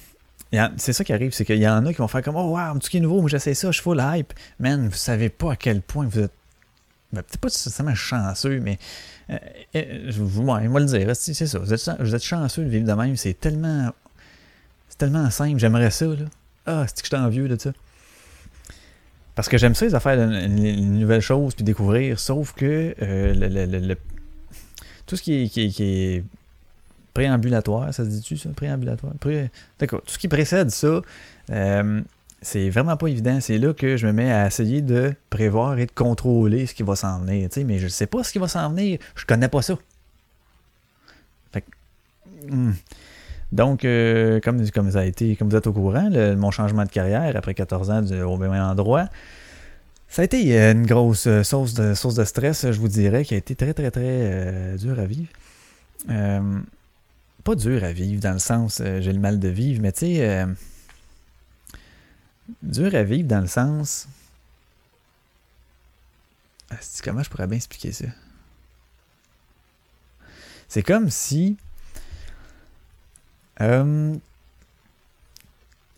c'est 0.76 0.92
ça 0.92 1.04
qui 1.04 1.12
arrive, 1.12 1.32
c'est 1.32 1.44
qu'il 1.44 1.58
y 1.58 1.68
en 1.68 1.84
a 1.86 1.92
qui 1.92 1.98
vont 1.98 2.08
faire 2.08 2.22
comme 2.22 2.36
Oh, 2.36 2.56
wow, 2.56 2.74
tout 2.74 2.82
ce 2.82 2.90
qui 2.90 2.98
est 2.98 3.00
nouveau, 3.00 3.20
moi 3.20 3.30
j'essaie 3.30 3.54
ça, 3.54 3.68
je 3.68 3.74
suis 3.74 3.82
full 3.82 4.02
hype. 4.02 4.32
Man, 4.58 4.88
vous 4.88 4.96
savez 4.96 5.28
pas 5.28 5.52
à 5.52 5.56
quel 5.56 5.80
point 5.80 6.06
vous 6.06 6.20
êtes. 6.20 6.32
Ben, 7.12 7.22
peut-être 7.22 7.38
pas 7.40 7.48
nécessairement 7.48 7.94
chanceux, 7.94 8.60
mais. 8.60 8.78
euh, 9.30 9.36
euh, 9.76 10.10
je 10.10 10.22
ouais, 10.22 10.68
moi 10.68 10.80
le 10.80 10.86
dire, 10.86 11.14
c'est 11.14 11.34
ça. 11.34 11.58
Vous 11.58 11.72
êtes, 11.72 12.22
chanceux 12.22 12.64
de 12.64 12.68
vivre 12.68 12.86
de 12.86 12.92
même, 12.92 13.16
c'est 13.16 13.34
tellement. 13.34 13.90
C'est 14.88 14.98
tellement 14.98 15.30
simple, 15.30 15.58
j'aimerais 15.58 15.90
ça, 15.90 16.06
là. 16.06 16.24
Ah, 16.66 16.84
c'est 16.86 16.96
que 17.02 17.08
je 17.10 17.16
suis 17.16 17.16
envieux 17.24 17.48
de 17.48 17.58
ça? 17.58 17.72
Parce 19.34 19.48
que 19.48 19.56
j'aime 19.56 19.74
ça, 19.74 19.86
les 19.86 19.94
affaires, 19.94 20.16
les, 20.26 20.46
les 20.48 20.76
nouvelles 20.80 21.22
choses, 21.22 21.54
puis 21.54 21.64
découvrir, 21.64 22.20
sauf 22.20 22.52
que 22.52 22.94
euh, 23.00 23.34
le, 23.34 23.48
le- 23.48 23.78
le- 23.88 23.96
tout 25.06 25.16
ce 25.16 25.22
qui 25.22 25.44
est, 25.44 25.48
qui 25.48 26.22
préambulatoire, 27.14 27.92
ça 27.92 28.04
se 28.04 28.10
dit-tu, 28.10 28.36
ça? 28.36 28.50
Préambulatoire? 28.50 29.14
Pré- 29.20 29.50
D'accord. 29.78 30.02
Tout 30.02 30.12
ce 30.12 30.18
qui 30.18 30.28
précède 30.28 30.70
ça, 30.70 31.00
euh, 31.50 32.00
c'est 32.42 32.68
vraiment 32.70 32.96
pas 32.96 33.06
évident. 33.06 33.38
C'est 33.40 33.58
là 33.58 33.72
que 33.72 33.96
je 33.96 34.06
me 34.06 34.12
mets 34.12 34.30
à 34.30 34.46
essayer 34.46 34.82
de 34.82 35.14
prévoir 35.30 35.78
et 35.78 35.86
de 35.86 35.92
contrôler 35.92 36.66
ce 36.66 36.74
qui 36.74 36.82
va 36.82 36.96
s'en 36.96 37.20
venir. 37.20 37.48
Mais 37.64 37.78
je 37.78 37.88
sais 37.88 38.06
pas 38.06 38.22
ce 38.22 38.32
qui 38.32 38.38
va 38.38 38.48
s'en 38.48 38.70
venir. 38.70 38.98
Je 39.14 39.24
connais 39.24 39.48
pas 39.48 39.62
ça. 39.62 39.78
Hmm. 42.50 42.72
Donc, 43.52 43.84
euh, 43.84 44.40
comme, 44.40 44.68
comme, 44.70 44.90
ça 44.90 45.00
a 45.00 45.04
été, 45.04 45.36
comme 45.36 45.48
vous 45.48 45.56
êtes 45.56 45.68
au 45.68 45.72
courant, 45.72 46.10
mon 46.36 46.50
changement 46.50 46.84
de 46.84 46.90
carrière 46.90 47.36
après 47.36 47.54
14 47.54 47.90
ans 47.90 48.02
au 48.26 48.36
même 48.36 48.52
endroit, 48.52 49.08
ça 50.12 50.20
a 50.20 50.24
été 50.26 50.60
euh, 50.60 50.72
une 50.72 50.84
grosse 50.84 51.26
euh, 51.26 51.42
source, 51.42 51.72
de, 51.72 52.24
stress, 52.24 52.70
je 52.70 52.78
vous 52.78 52.88
dirais, 52.88 53.24
qui 53.24 53.32
a 53.32 53.38
été 53.38 53.56
très, 53.56 53.72
très, 53.72 53.90
très 53.90 54.02
euh, 54.04 54.76
dur 54.76 55.00
à 55.00 55.06
vivre. 55.06 55.30
Pas 57.44 57.54
dur 57.54 57.82
à 57.82 57.92
vivre 57.92 58.20
dans 58.20 58.34
le 58.34 58.38
sens 58.38 58.82
j'ai 59.00 59.12
le 59.12 59.18
mal 59.18 59.40
de 59.40 59.48
vivre, 59.48 59.80
mais 59.80 59.90
tu 59.90 60.00
sais, 60.00 60.44
dur 62.62 62.94
à 62.94 63.02
vivre 63.02 63.28
dans 63.28 63.40
le 63.40 63.46
sens. 63.46 64.08
Comment 67.04 67.22
je 67.22 67.30
pourrais 67.30 67.46
bien 67.46 67.56
expliquer 67.56 67.92
ça? 67.92 68.06
C'est 70.68 70.82
comme 70.82 71.10
si. 71.10 71.56
euh, 73.60 74.14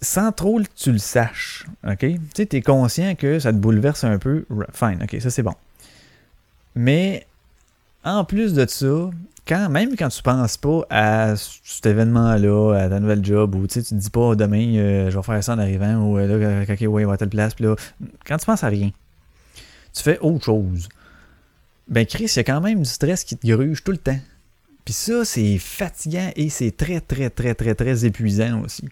sans 0.01 0.33
trop 0.33 0.61
que 0.61 0.69
tu 0.77 0.93
le 0.93 0.99
saches, 0.99 1.65
ok? 1.87 1.99
Tu 1.99 2.19
sais, 2.37 2.47
t'es 2.47 2.61
conscient 2.61 3.15
que 3.15 3.39
ça 3.39 3.53
te 3.53 3.59
bouleverse 3.59 4.05
un 4.05 4.19
peu. 4.19 4.45
Fine, 4.73 5.03
ok, 5.03 5.17
ça 5.21 5.31
c'est 5.31 5.43
bon. 5.43 5.55
Mais 6.75 7.27
en 8.05 8.25
plus 8.25 8.53
de 8.53 8.67
ça, 8.67 9.11
quand, 9.47 9.69
même 9.69 9.97
quand 9.97 10.09
tu 10.09 10.23
penses 10.23 10.57
pas 10.57 10.87
à 10.91 11.35
cet 11.37 11.87
événement-là, 11.87 12.75
à 12.75 12.89
ta 12.89 13.01
nouvelle 13.01 13.25
job, 13.25 13.55
ou 13.55 13.67
tu 13.67 13.83
te 13.83 13.95
dis 13.95 14.11
pas 14.11 14.35
demain 14.35 14.77
euh, 14.77 15.11
je 15.11 15.17
vais 15.17 15.23
faire 15.23 15.45
ça 15.45 15.55
en 15.55 15.59
arrivant, 15.59 15.97
ou 15.97 16.19
euh, 16.19 16.65
là, 16.67 16.73
ok, 16.73 16.85
ouais, 16.89 17.05
va 17.05 17.13
à 17.13 17.17
telle 17.17 17.29
place, 17.29 17.55
puis 17.55 17.65
là, 17.65 17.77
quand 18.27 18.37
tu 18.37 18.47
penses 18.47 18.65
à 18.65 18.69
rien, 18.69 18.91
tu 19.93 20.03
fais 20.03 20.19
autre 20.21 20.45
chose. 20.45 20.89
Ben, 21.89 22.07
Chris, 22.07 22.25
il 22.25 22.37
y 22.37 22.41
a 22.41 22.45
quand 22.45 22.61
même 22.61 22.81
du 22.81 22.89
stress 22.89 23.25
qui 23.25 23.37
te 23.37 23.47
gruge 23.47 23.85
tout 23.85 23.93
le 23.93 23.99
temps. 23.99 24.19
Puis 24.85 24.95
ça, 24.95 25.25
c'est 25.25 25.59
fatigant 25.59 26.31
et 26.37 26.51
c'est 26.51 26.77
très, 26.77 27.01
très, 27.01 27.31
très, 27.31 27.55
très, 27.55 27.75
très 27.75 28.05
épuisant 28.05 28.63
aussi. 28.63 28.89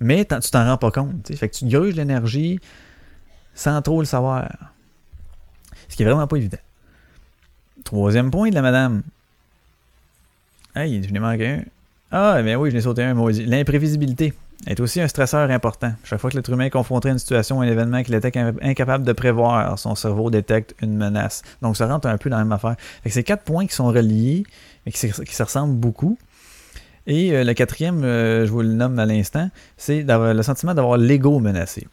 Mais 0.00 0.24
tu 0.24 0.50
t'en 0.50 0.64
rends 0.64 0.76
pas 0.76 0.90
compte. 0.90 1.22
tu 1.24 1.32
sais. 1.32 1.38
Fait 1.38 1.48
que 1.48 1.54
tu 1.54 1.66
gruges 1.66 1.94
l'énergie 1.94 2.58
sans 3.54 3.80
trop 3.82 4.00
le 4.00 4.06
savoir. 4.06 4.50
Ce 5.88 5.96
qui 5.96 6.02
est 6.02 6.06
vraiment 6.06 6.26
pas 6.26 6.36
évident. 6.36 6.58
Troisième 7.84 8.30
point 8.30 8.50
de 8.50 8.54
la 8.54 8.62
madame. 8.62 9.02
Hey, 10.74 11.02
je 11.02 11.12
n'ai 11.12 11.20
manqué 11.20 11.46
un. 11.46 11.62
Ah, 12.10 12.42
ben 12.42 12.56
oui, 12.56 12.70
je 12.70 12.76
n'ai 12.76 12.82
sauté 12.82 13.02
un, 13.02 13.14
maudit. 13.14 13.44
L'imprévisibilité 13.46 14.32
est 14.66 14.80
aussi 14.80 15.00
un 15.00 15.08
stresseur 15.08 15.50
important. 15.50 15.92
Chaque 16.04 16.20
fois 16.20 16.30
que 16.30 16.36
l'être 16.36 16.50
humain 16.50 16.64
est 16.64 16.70
confronté 16.70 17.08
à 17.08 17.12
une 17.12 17.18
situation 17.18 17.58
ou 17.58 17.62
un 17.62 17.66
événement 17.66 18.02
qu'il 18.02 18.14
était 18.14 18.36
incapable 18.62 19.04
de 19.04 19.12
prévoir, 19.12 19.78
son 19.78 19.94
cerveau 19.94 20.30
détecte 20.30 20.74
une 20.80 20.96
menace. 20.96 21.42
Donc, 21.62 21.76
ça 21.76 21.86
rentre 21.86 22.08
un 22.08 22.18
peu 22.18 22.30
dans 22.30 22.38
la 22.38 22.44
même 22.44 22.52
affaire. 22.52 22.76
C'est 23.06 23.22
quatre 23.22 23.42
points 23.44 23.66
qui 23.66 23.74
sont 23.74 23.88
reliés 23.88 24.44
et 24.86 24.92
qui, 24.92 24.98
se- 25.08 25.42
ressemblent 25.42 25.74
beaucoup. 25.74 26.18
Et 27.06 27.32
euh, 27.32 27.44
le 27.44 27.52
quatrième, 27.52 28.02
euh, 28.02 28.46
je 28.46 28.50
vous 28.50 28.62
le 28.62 28.72
nomme 28.72 28.98
à 28.98 29.06
l'instant, 29.06 29.50
c'est 29.76 30.04
le 30.08 30.42
sentiment 30.42 30.74
d'avoir 30.74 30.96
l'ego 30.96 31.38
menacé. 31.38 31.86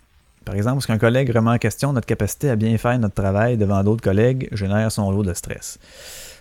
Par 0.46 0.56
exemple, 0.56 0.76
lorsqu'un 0.76 0.98
collègue 0.98 1.32
remet 1.36 1.52
en 1.52 1.58
question 1.58 1.94
notre 1.94 2.08
capacité 2.08 2.50
à 2.50 2.56
bien 2.56 2.76
faire 2.78 2.98
notre 2.98 3.14
travail 3.14 3.58
devant 3.58 3.84
d'autres 3.84 4.02
collègues, 4.02 4.48
génère 4.54 4.92
son 4.92 5.12
lot 5.12 5.24
de 5.24 5.34
stress. 5.34 5.78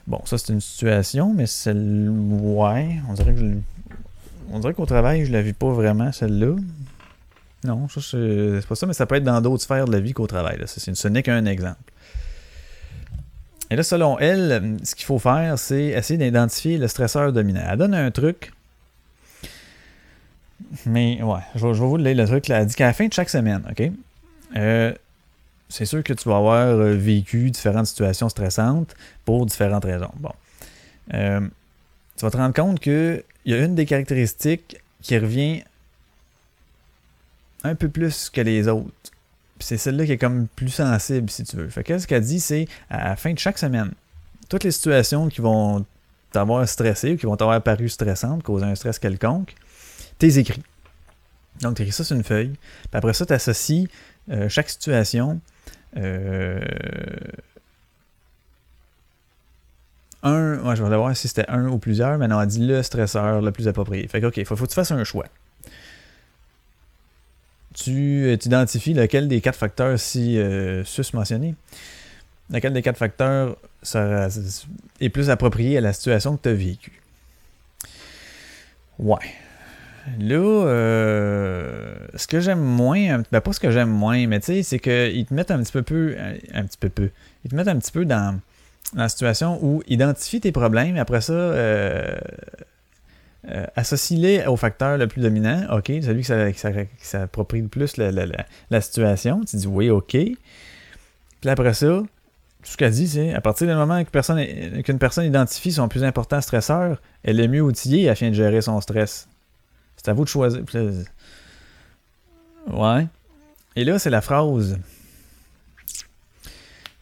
Bon, 0.06 0.20
ça 0.24 0.38
c'est 0.38 0.52
une 0.52 0.60
situation, 0.60 1.32
mais 1.34 1.46
celle 1.46 2.08
ouais, 2.10 2.96
on 3.08 3.12
dirait 3.14 3.34
que 3.34 3.40
je... 3.40 3.46
on 4.52 4.58
dirait 4.58 4.74
qu'au 4.74 4.86
travail, 4.86 5.24
je 5.26 5.32
la 5.32 5.42
vis 5.42 5.52
pas 5.52 5.70
vraiment 5.70 6.10
celle-là. 6.12 6.56
Non, 7.64 7.88
ça 7.88 8.00
c'est 8.00 8.66
pas 8.66 8.74
ça, 8.74 8.86
mais 8.86 8.94
ça 8.94 9.06
peut 9.06 9.16
être 9.16 9.24
dans 9.24 9.40
d'autres 9.40 9.62
sphères 9.62 9.84
de 9.84 9.92
la 9.92 10.00
vie 10.00 10.12
qu'au 10.12 10.26
travail. 10.26 10.58
Ce 10.66 11.08
n'est 11.08 11.22
qu'un 11.22 11.44
exemple. 11.44 11.78
Et 13.70 13.76
là, 13.76 13.82
selon 13.84 14.18
elle, 14.18 14.78
ce 14.82 14.94
qu'il 14.96 15.04
faut 15.04 15.20
faire, 15.20 15.58
c'est 15.58 15.86
essayer 15.88 16.18
d'identifier 16.18 16.76
le 16.76 16.88
stresseur 16.88 17.32
dominant. 17.32 17.62
Elle 17.70 17.78
donne 17.78 17.94
un 17.94 18.10
truc. 18.10 18.52
Mais 20.86 21.22
ouais, 21.22 21.40
je 21.54 21.66
vais, 21.66 21.72
vous 21.72 21.96
lire 21.96 22.16
le 22.16 22.26
truc. 22.26 22.48
Là. 22.48 22.60
Elle 22.60 22.66
dit 22.66 22.74
qu'à 22.74 22.86
la 22.86 22.92
fin 22.92 23.06
de 23.06 23.12
chaque 23.12 23.30
semaine, 23.30 23.62
OK? 23.70 23.90
euh, 24.56 24.92
c'est 25.70 25.86
sûr 25.86 26.02
que 26.02 26.12
tu 26.12 26.28
vas 26.28 26.36
avoir 26.36 26.66
euh, 26.66 26.94
vécu 26.94 27.50
différentes 27.50 27.86
situations 27.86 28.28
stressantes 28.28 28.94
pour 29.24 29.46
différentes 29.46 29.84
raisons. 29.84 30.10
Bon. 30.16 30.32
Euh, 31.14 31.40
tu 32.16 32.24
vas 32.24 32.30
te 32.30 32.36
rendre 32.36 32.54
compte 32.54 32.80
qu'il 32.80 33.22
y 33.46 33.54
a 33.54 33.64
une 33.64 33.74
des 33.74 33.86
caractéristiques 33.86 34.76
qui 35.00 35.16
revient 35.16 35.62
un 37.62 37.74
peu 37.74 37.88
plus 37.88 38.28
que 38.28 38.40
les 38.40 38.68
autres. 38.68 38.90
C'est 39.60 39.76
celle-là 39.76 40.06
qui 40.06 40.12
est 40.12 40.18
comme 40.18 40.48
plus 40.48 40.70
sensible, 40.70 41.30
si 41.30 41.44
tu 41.44 41.56
veux. 41.56 41.68
Fait 41.68 41.84
que 41.84 41.98
ce 41.98 42.06
qu'elle 42.06 42.24
dit, 42.24 42.40
c'est 42.40 42.66
à 42.88 43.10
la 43.10 43.16
fin 43.16 43.32
de 43.32 43.38
chaque 43.38 43.58
semaine, 43.58 43.92
toutes 44.48 44.64
les 44.64 44.70
situations 44.72 45.28
qui 45.28 45.40
vont 45.40 45.84
t'avoir 46.32 46.68
stressé 46.68 47.12
ou 47.12 47.16
qui 47.16 47.26
vont 47.26 47.36
t'avoir 47.36 47.62
paru 47.62 47.88
stressantes, 47.88 48.42
causer 48.42 48.64
un 48.64 48.74
stress 48.74 48.98
quelconque, 48.98 49.54
t'es 50.18 50.38
écrit. 50.38 50.62
Donc, 51.60 51.76
tu 51.76 51.82
écris 51.82 51.92
ça 51.92 52.04
sur 52.04 52.16
une 52.16 52.24
feuille. 52.24 52.50
Puis 52.50 52.90
après 52.92 53.12
ça, 53.12 53.26
tu 53.26 53.32
associes 53.32 53.88
euh, 54.30 54.48
chaque 54.48 54.70
situation. 54.70 55.40
Euh, 55.96 56.60
un, 60.22 60.58
ouais, 60.58 60.76
je 60.76 60.82
vais 60.84 60.96
voir 60.96 61.16
si 61.16 61.28
c'était 61.28 61.48
un 61.48 61.66
ou 61.68 61.78
plusieurs, 61.78 62.18
mais 62.18 62.28
non, 62.28 62.40
elle 62.40 62.48
dit 62.48 62.66
le 62.66 62.82
stresseur 62.82 63.40
le 63.40 63.52
plus 63.52 63.68
approprié. 63.68 64.06
Fait 64.06 64.20
que, 64.20 64.26
OK, 64.26 64.44
faut, 64.44 64.56
faut 64.56 64.64
que 64.64 64.70
tu 64.70 64.74
fasses 64.74 64.90
un 64.90 65.04
choix. 65.04 65.26
Tu 67.74 68.24
euh, 68.24 68.36
identifies 68.44 68.94
lequel 68.94 69.28
des 69.28 69.40
quatre 69.40 69.56
facteurs 69.56 69.98
si 69.98 70.38
euh, 70.38 70.84
sus 70.84 71.14
mentionnés, 71.14 71.54
lequel 72.50 72.72
des 72.72 72.82
quatre 72.82 72.98
facteurs 72.98 73.56
sera- 73.82 74.28
est 75.00 75.08
plus 75.08 75.30
approprié 75.30 75.78
à 75.78 75.80
la 75.80 75.92
situation 75.92 76.36
que 76.36 76.42
tu 76.42 76.48
as 76.50 76.54
vécue. 76.54 77.00
Ouais. 78.98 79.18
Là, 80.18 80.36
euh, 80.36 81.94
ce 82.16 82.26
que 82.26 82.40
j'aime 82.40 82.60
moins, 82.60 83.22
ben 83.30 83.40
pas 83.40 83.52
ce 83.52 83.60
que 83.60 83.70
j'aime 83.70 83.90
moins, 83.90 84.26
mais 84.26 84.40
tu 84.40 84.46
sais, 84.46 84.62
c'est 84.62 84.78
qu'ils 84.78 85.26
te 85.26 85.34
mettent 85.34 85.50
un 85.50 85.62
petit 85.62 85.72
peu 85.72 85.82
peu, 85.82 86.16
un, 86.54 86.64
petit 86.64 86.78
peu 86.78 86.88
peu, 86.88 87.10
ils 87.44 87.50
te 87.50 87.56
mettent 87.56 87.68
un 87.68 87.78
petit 87.78 87.92
peu 87.92 88.04
dans, 88.04 88.40
la 88.96 89.08
situation 89.08 89.58
où 89.62 89.82
identifie 89.86 90.40
tes 90.40 90.52
problèmes, 90.52 90.96
et 90.96 91.00
après 91.00 91.20
ça, 91.20 91.32
euh, 91.32 92.16
euh, 93.48 93.66
associe-les 93.76 94.46
au 94.46 94.56
facteur 94.56 94.98
le 94.98 95.06
plus 95.06 95.22
dominant, 95.22 95.66
ok, 95.70 95.86
celui 96.02 96.20
qui 96.20 96.24
s'a- 96.26 96.52
qui 96.52 96.58
s'a- 96.58 96.72
qui 96.72 96.88
s'approprie 97.00 97.62
le 97.62 97.68
plus 97.68 97.96
la, 97.96 98.10
la- 98.12 98.26
la- 98.26 98.46
la 98.70 98.80
situation, 98.80 99.42
tu 99.44 99.56
dis 99.56 99.66
oui, 99.66 99.90
ok. 99.90 100.10
Puis 100.12 100.36
après 101.50 101.72
ça, 101.72 101.86
tout 101.86 102.06
ce 102.64 102.76
qu'elle 102.76 102.92
dit, 102.92 103.08
c'est 103.08 103.32
à 103.32 103.40
partir 103.40 103.66
du 103.66 103.72
moment 103.74 104.04
que 104.04 104.10
personne- 104.10 104.44
qu'une 104.82 104.98
personne 104.98 105.24
identifie 105.24 105.72
son 105.72 105.88
plus 105.88 106.04
important 106.04 106.40
stresseur, 106.42 107.00
elle 107.22 107.40
est 107.40 107.48
mieux 107.48 107.62
outillée 107.62 108.10
afin 108.10 108.28
de 108.28 108.34
gérer 108.34 108.60
son 108.60 108.78
stress. 108.82 109.28
C'est 110.02 110.10
à 110.10 110.14
vous 110.14 110.24
de 110.24 110.28
choisir. 110.30 110.62
Ouais. 112.72 113.06
Et 113.76 113.84
là, 113.84 113.98
c'est 113.98 114.08
la 114.10 114.22
phrase 114.22 114.78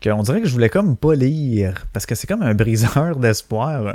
qu'on 0.03 0.23
dirait 0.23 0.41
que 0.41 0.49
je 0.49 0.53
voulais 0.53 0.69
comme 0.69 0.97
pas 0.97 1.15
lire, 1.15 1.87
parce 1.93 2.07
que 2.07 2.15
c'est 2.15 2.27
comme 2.27 2.43
un 2.43 2.55
briseur 2.55 3.17
d'espoir 3.21 3.95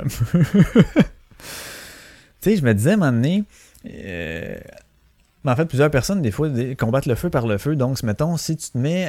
tu 2.40 2.50
sais, 2.50 2.56
je 2.56 2.64
me 2.64 2.74
disais 2.74 2.90
à 2.90 2.94
un 2.94 2.96
moment 2.96 3.12
donné, 3.12 3.44
euh, 3.86 4.58
en 5.46 5.56
fait, 5.56 5.64
plusieurs 5.64 5.90
personnes, 5.90 6.20
des 6.20 6.30
fois, 6.30 6.48
combattent 6.78 7.06
le 7.06 7.14
feu 7.14 7.30
par 7.30 7.46
le 7.46 7.58
feu. 7.58 7.76
Donc, 7.76 8.02
mettons, 8.02 8.36
si 8.36 8.56
tu 8.56 8.70
te 8.70 8.78
mets 8.78 9.06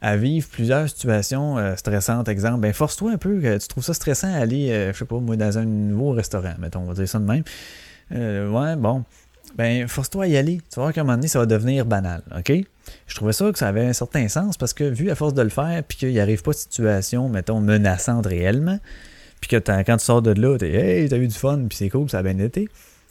à 0.00 0.16
vivre 0.16 0.46
plusieurs 0.48 0.88
situations 0.88 1.58
euh, 1.58 1.74
stressantes, 1.76 2.28
exemple, 2.28 2.60
ben 2.60 2.72
force-toi 2.72 3.12
un 3.12 3.16
peu, 3.18 3.40
que 3.40 3.58
tu 3.58 3.68
trouves 3.68 3.84
ça 3.84 3.94
stressant 3.94 4.32
à 4.32 4.36
aller, 4.36 4.70
euh, 4.70 4.92
je 4.92 4.98
sais 4.98 5.04
pas, 5.04 5.18
moi, 5.18 5.36
dans 5.36 5.58
un 5.58 5.64
nouveau 5.64 6.12
restaurant, 6.12 6.54
mettons, 6.58 6.80
on 6.80 6.86
va 6.86 6.94
dire 6.94 7.08
ça 7.08 7.18
de 7.18 7.24
même. 7.24 7.42
Euh, 8.12 8.50
ouais, 8.50 8.76
bon. 8.76 9.04
Ben, 9.56 9.88
force-toi 9.88 10.24
à 10.24 10.26
y 10.28 10.36
aller. 10.36 10.60
Tu 10.70 10.76
vas 10.76 10.82
voir 10.82 10.92
qu'à 10.92 11.00
un 11.00 11.04
moment 11.04 11.16
donné, 11.16 11.28
ça 11.28 11.38
va 11.38 11.46
devenir 11.46 11.86
banal, 11.86 12.22
OK? 12.36 12.52
Je 13.06 13.14
trouvais 13.14 13.32
ça 13.32 13.50
que 13.50 13.58
ça 13.58 13.68
avait 13.68 13.84
un 13.84 13.92
certain 13.92 14.28
sens 14.28 14.56
parce 14.56 14.72
que, 14.72 14.84
vu 14.84 15.10
à 15.10 15.14
force 15.14 15.34
de 15.34 15.42
le 15.42 15.48
faire, 15.48 15.82
puis 15.84 15.98
qu'il 15.98 16.10
n'y 16.10 16.20
arrive 16.20 16.42
pas 16.42 16.52
de 16.52 16.56
situation, 16.56 17.28
mettons, 17.28 17.60
menaçante 17.60 18.26
réellement, 18.26 18.78
puis 19.40 19.48
que 19.48 19.56
quand 19.56 19.96
tu 19.96 20.04
sors 20.04 20.22
de 20.22 20.30
là, 20.30 20.58
t'es 20.58 20.70
Hey, 20.70 21.08
t'as 21.08 21.16
eu 21.16 21.28
du 21.28 21.34
fun, 21.34 21.64
puis 21.68 21.76
c'est 21.76 21.88
cool, 21.90 22.08
ça 22.08 22.18
a 22.18 22.22
bien 22.22 22.38
été. 22.38 22.68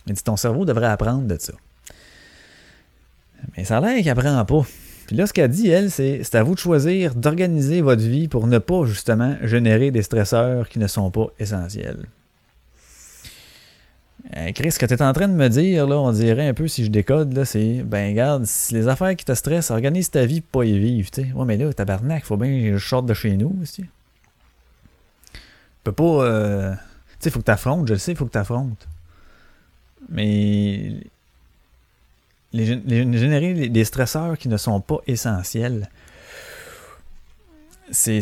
Mais 0.07 0.13
ton 0.13 0.37
cerveau 0.37 0.65
devrait 0.65 0.87
apprendre 0.87 1.23
de 1.23 1.37
ça. 1.39 1.53
Mais 3.55 3.65
ça 3.65 3.77
a 3.77 3.81
l'air 3.81 3.97
qu'il 3.97 4.09
apprend 4.09 4.43
pas. 4.45 4.65
Puis 5.07 5.15
là, 5.15 5.25
ce 5.25 5.33
qu'elle 5.33 5.49
dit, 5.49 5.69
elle, 5.69 5.89
c'est 5.89 6.21
c'est 6.23 6.35
à 6.35 6.43
vous 6.43 6.53
de 6.53 6.59
choisir 6.59 7.15
d'organiser 7.15 7.81
votre 7.81 8.01
vie 8.01 8.27
pour 8.27 8.47
ne 8.47 8.57
pas, 8.57 8.85
justement, 8.85 9.35
générer 9.43 9.91
des 9.91 10.01
stresseurs 10.01 10.67
qui 10.69 10.79
ne 10.79 10.87
sont 10.87 11.11
pas 11.11 11.27
essentiels. 11.39 12.05
Euh, 14.35 14.51
Chris, 14.53 14.73
ce 14.73 14.79
que 14.79 14.85
tu 14.85 14.93
es 14.93 15.01
en 15.01 15.13
train 15.13 15.29
de 15.29 15.33
me 15.33 15.47
dire, 15.47 15.87
là, 15.87 15.97
on 15.99 16.11
dirait 16.11 16.47
un 16.49 16.53
peu 16.53 16.67
si 16.67 16.83
je 16.83 16.89
décode, 16.91 17.31
là, 17.33 17.45
c'est 17.45 17.81
ben 17.83 18.09
regarde, 18.09 18.45
si 18.45 18.73
les 18.73 18.87
affaires 18.89 19.15
qui 19.15 19.23
te 19.23 19.33
stressent, 19.33 19.71
organise 19.71 20.09
ta 20.11 20.25
vie 20.25 20.41
pour 20.41 20.61
pas 20.61 20.65
y 20.65 20.77
vivre, 20.77 21.09
tu 21.09 21.23
sais. 21.23 21.31
Ouais, 21.33 21.45
mais 21.45 21.55
là, 21.55 21.71
tabarnak, 21.73 22.25
faut 22.25 22.35
bien 22.35 22.49
que 22.71 22.77
je 22.77 22.85
sorte 22.85 23.05
de 23.05 23.13
chez 23.13 23.37
nous 23.37 23.55
aussi. 23.61 23.85
peux 25.83 25.93
pas. 25.93 26.03
euh, 26.25 26.73
Tu 26.73 27.15
sais, 27.19 27.29
faut 27.29 27.39
que 27.39 27.45
t'affrontes, 27.45 27.87
je 27.87 27.93
le 27.93 27.99
sais, 27.99 28.15
faut 28.15 28.25
que 28.25 28.31
t'affrontes. 28.31 28.85
Mais. 30.09 30.93
Les, 32.53 32.65
gén- 32.65 32.81
les- 32.85 33.17
générer 33.17 33.53
des- 33.69 33.85
stresseurs 33.85 34.37
qui 34.37 34.47
ne 34.49 34.57
sont 34.57 34.79
pas 34.81 34.97
essentiels, 35.07 35.89
c'est. 37.91 38.21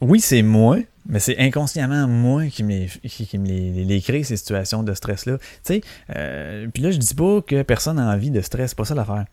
Oui, 0.00 0.20
c'est 0.20 0.42
moi, 0.42 0.78
Mais 1.06 1.18
c'est 1.18 1.38
inconsciemment 1.38 2.06
moi 2.06 2.46
qui 2.46 2.62
me, 2.62 2.86
qui, 2.86 3.38
me 3.38 3.46
les, 3.46 4.00
crée, 4.00 4.22
ces 4.22 4.36
situations 4.36 4.82
de 4.82 4.92
stress-là. 4.92 5.38
Tu 5.38 5.46
sais, 5.62 5.80
euh, 6.14 6.66
puis 6.72 6.82
là, 6.82 6.90
je 6.90 6.98
dis 6.98 7.14
pas 7.14 7.40
que 7.40 7.62
personne 7.62 7.96
n'a 7.96 8.12
envie 8.12 8.30
de 8.30 8.40
stress, 8.40 8.70
c'est 8.70 8.76
pas 8.76 8.84
ça 8.84 8.94
l'affaire. 8.94 9.24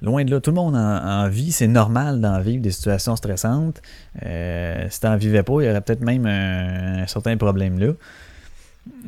Loin 0.00 0.24
de 0.24 0.30
là, 0.30 0.40
tout 0.40 0.50
le 0.50 0.54
monde 0.54 0.76
en, 0.76 1.28
vit, 1.28 1.50
c'est 1.50 1.66
normal 1.66 2.20
d'en 2.20 2.40
vivre 2.40 2.62
des 2.62 2.70
situations 2.70 3.16
stressantes. 3.16 3.82
Euh, 4.24 4.86
si 4.90 5.00
t'en 5.00 5.16
vivais 5.16 5.42
pas, 5.42 5.60
il 5.60 5.66
y 5.66 5.70
aurait 5.70 5.80
peut-être 5.80 6.02
même 6.02 6.24
un, 6.24 7.04
certain 7.08 7.36
problème 7.36 7.80
là, 7.80 7.92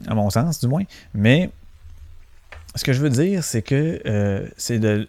à 0.08 0.14
mon 0.14 0.30
sens 0.30 0.60
du 0.60 0.66
moins. 0.66 0.82
Mais 1.14 1.50
ce 2.74 2.82
que 2.82 2.92
je 2.92 3.00
veux 3.00 3.10
dire, 3.10 3.44
c'est 3.44 3.62
que 3.62 4.02
euh, 4.04 4.48
c'est 4.56 4.80
de 4.80 5.08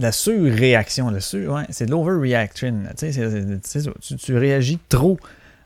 la 0.00 0.10
surréaction, 0.10 1.12
sur, 1.20 1.52
ouais, 1.52 1.62
c'est 1.70 1.86
de 1.86 1.92
l'overreaction. 1.92 2.82
Tu, 2.98 4.16
tu 4.16 4.36
réagis 4.36 4.80
trop 4.88 5.16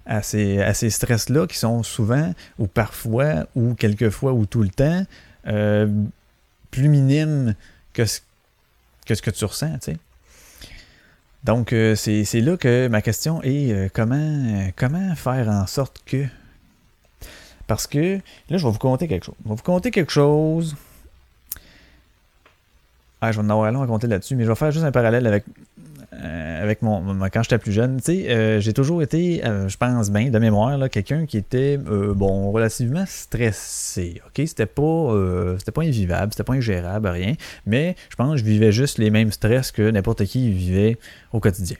à 0.09 0.23
ces, 0.23 0.61
à 0.61 0.75
ces 0.75 0.91
stress-là 0.91 1.47
qui 1.47 1.59
sont 1.59 1.83
souvent, 1.83 2.35
ou 2.59 2.67
parfois, 2.67 3.47
ou 3.55 3.75
quelquefois, 3.75 4.33
ou 4.33 4.47
tout 4.47 4.63
le 4.63 4.71
temps, 4.71 5.05
euh, 5.47 5.87
plus 6.71 6.89
minimes 6.89 7.55
que 7.93 8.07
ce, 8.07 8.21
que 9.07 9.15
ce 9.15 9.23
que 9.23 9.31
tu 9.31 9.45
ressens. 9.45 9.79
Donc, 11.45 11.73
euh, 11.73 11.95
c'est 11.95 12.41
là 12.41 12.57
que 12.57 12.89
ma 12.89 13.03
question 13.03 13.43
est 13.43 13.73
euh, 13.73 13.89
comment, 13.93 14.71
comment 14.77 15.15
faire 15.15 15.49
en 15.49 15.67
sorte 15.67 16.03
que. 16.05 16.25
Parce 17.67 17.87
que 17.87 18.17
là, 18.49 18.57
je 18.57 18.65
vais 18.65 18.73
vous 18.73 18.79
conter 18.79 19.09
quelque 19.09 19.27
chose. 19.27 19.37
Je 19.45 19.49
vais 19.51 19.55
vous 19.55 19.63
conter 19.63 19.91
quelque 19.91 20.13
chose. 20.13 20.75
Ah, 23.21 23.31
je 23.31 23.41
vais 23.41 23.47
en 23.47 23.51
avoir 23.51 23.71
long 23.73 23.83
à 23.83 23.87
compter 23.87 24.07
là-dessus, 24.07 24.37
mais 24.37 24.45
je 24.45 24.49
vais 24.49 24.55
faire 24.55 24.71
juste 24.71 24.85
un 24.85 24.93
parallèle 24.93 25.27
avec, 25.27 25.45
euh, 26.15 26.63
avec 26.63 26.81
mon, 26.81 27.19
quand 27.29 27.43
j'étais 27.43 27.59
plus 27.59 27.73
jeune. 27.73 27.99
Tu 27.99 28.05
sais, 28.05 28.31
euh, 28.31 28.61
j'ai 28.61 28.73
toujours 28.73 29.03
été, 29.03 29.45
euh, 29.45 29.69
je 29.69 29.77
pense 29.77 30.11
bien, 30.11 30.31
de 30.31 30.39
mémoire, 30.39 30.89
quelqu'un 30.89 31.27
qui 31.27 31.37
était, 31.37 31.77
bon, 31.77 32.51
relativement 32.51 33.05
stressé. 33.07 34.23
Ok, 34.27 34.47
c'était 34.47 34.67
pas, 34.67 35.15
c'était 35.59 35.73
pas 35.73 35.83
invivable, 35.83 36.33
c'était 36.33 36.45
pas 36.45 36.55
ingérable, 36.55 37.09
rien. 37.09 37.35
Mais 37.67 37.95
je 38.09 38.17
pense 38.17 38.33
que 38.33 38.37
je 38.39 38.45
vivais 38.45 38.73
juste 38.73 38.97
les 38.99 39.11
mêmes 39.11 39.33
stress 39.33 39.71
que 39.71 39.91
n'importe 39.91 40.25
qui 40.25 40.51
vivait 40.51 40.97
au 41.33 41.41
quotidien. 41.41 41.77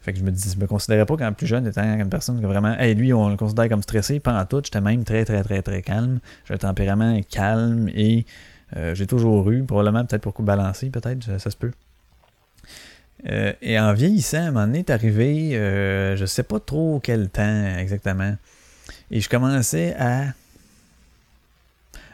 Fait 0.00 0.12
que 0.12 0.18
je 0.18 0.24
me 0.24 0.30
dis, 0.30 0.52
je 0.52 0.58
me 0.58 0.66
considérais 0.66 1.06
pas 1.06 1.16
quand 1.16 1.32
plus 1.32 1.46
jeune 1.46 1.66
étant 1.66 1.82
une 1.82 2.08
personne 2.08 2.40
que 2.40 2.46
vraiment, 2.46 2.76
hey, 2.78 2.94
lui, 2.94 3.12
on 3.12 3.28
le 3.28 3.36
considère 3.36 3.68
comme 3.68 3.82
stressé. 3.82 4.20
Pendant 4.20 4.44
tout, 4.46 4.60
j'étais 4.64 4.80
même 4.80 5.04
très, 5.04 5.24
très, 5.24 5.42
très, 5.42 5.62
très 5.62 5.82
calme. 5.82 6.20
J'ai 6.44 6.54
un 6.54 6.58
tempérament 6.58 7.20
calme 7.28 7.88
et 7.88 8.26
j'ai 8.94 9.06
toujours 9.06 9.50
eu, 9.50 9.64
probablement 9.64 10.04
peut-être 10.04 10.22
pour 10.22 10.40
balancer, 10.42 10.88
peut-être, 10.90 11.38
ça 11.38 11.50
se 11.50 11.56
peut. 11.56 11.72
Euh, 13.28 13.52
et 13.62 13.78
en 13.78 13.92
vieillissant, 13.92 14.38
à 14.38 14.40
un 14.40 14.50
moment 14.50 14.66
donné, 14.66 14.80
est 14.80 14.90
arrivé, 14.90 15.56
euh, 15.56 16.16
je 16.16 16.26
sais 16.26 16.42
pas 16.42 16.58
trop 16.58 17.00
quel 17.02 17.28
temps 17.28 17.76
exactement, 17.78 18.36
et 19.10 19.20
je 19.20 19.28
commençais 19.28 19.94
à, 19.96 20.32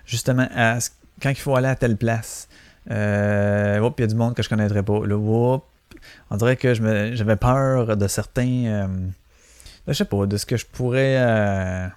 justement, 0.04 0.46
à, 0.54 0.78
quand 1.22 1.30
il 1.30 1.36
faut 1.36 1.56
aller 1.56 1.68
à 1.68 1.76
telle 1.76 1.96
place, 1.96 2.48
euh, 2.90 3.90
il 3.96 4.00
y 4.00 4.04
a 4.04 4.06
du 4.06 4.14
monde 4.14 4.34
que 4.34 4.42
je 4.42 4.48
connaîtrais 4.50 4.82
pas, 4.82 5.06
là, 5.06 5.60
on 6.30 6.36
dirait 6.36 6.56
que 6.56 6.74
j'avais 6.74 7.36
peur 7.36 7.96
de 7.96 8.06
certains, 8.06 8.64
euh, 8.66 8.86
je 9.86 9.92
sais 9.94 10.04
pas, 10.04 10.26
de 10.26 10.36
ce 10.36 10.44
que 10.44 10.58
je 10.58 10.66
pourrais 10.66 11.16
euh, 11.16 11.88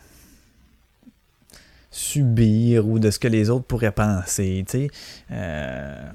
subir 1.92 2.88
ou 2.88 3.00
de 3.00 3.12
ce 3.12 3.20
que 3.20 3.28
les 3.28 3.50
autres 3.50 3.66
pourraient 3.66 3.92
penser. 3.92 4.66
Euh, 5.32 6.12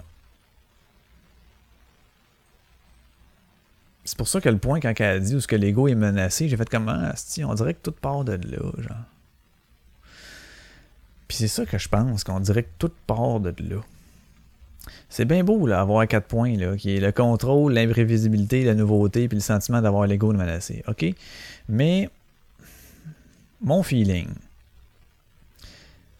C'est 4.06 4.16
pour 4.16 4.28
ça 4.28 4.40
que 4.40 4.48
le 4.48 4.58
point, 4.58 4.78
quand 4.78 4.94
elle 4.98 5.16
a 5.16 5.18
dit 5.18 5.34
où 5.34 5.40
ce 5.40 5.48
que 5.48 5.56
l'ego 5.56 5.88
est 5.88 5.96
menacé, 5.96 6.48
j'ai 6.48 6.56
fait 6.56 6.68
comme 6.70 6.88
ah, 6.88 7.12
on 7.44 7.54
dirait 7.54 7.74
que 7.74 7.80
tout 7.82 7.92
part 7.92 8.24
de 8.24 8.32
là, 8.32 8.72
genre. 8.78 8.96
Puis 11.26 11.38
c'est 11.38 11.48
ça 11.48 11.66
que 11.66 11.76
je 11.76 11.88
pense, 11.88 12.22
qu'on 12.22 12.38
dirait 12.38 12.62
que 12.62 12.72
tout 12.78 12.92
part 13.08 13.40
de 13.40 13.52
là. 13.58 13.80
C'est 15.08 15.24
bien 15.24 15.42
beau, 15.42 15.66
là, 15.66 15.80
avoir 15.80 16.06
quatre 16.06 16.28
points, 16.28 16.56
là, 16.56 16.76
qui 16.76 16.96
est 16.96 17.00
le 17.00 17.10
contrôle, 17.10 17.72
l'imprévisibilité, 17.72 18.62
la 18.62 18.74
nouveauté, 18.74 19.26
puis 19.26 19.36
le 19.36 19.42
sentiment 19.42 19.82
d'avoir 19.82 20.06
l'ego 20.06 20.32
de 20.32 20.38
menacé. 20.38 20.84
OK? 20.86 21.04
Mais, 21.68 22.08
mon 23.60 23.82
feeling, 23.82 24.28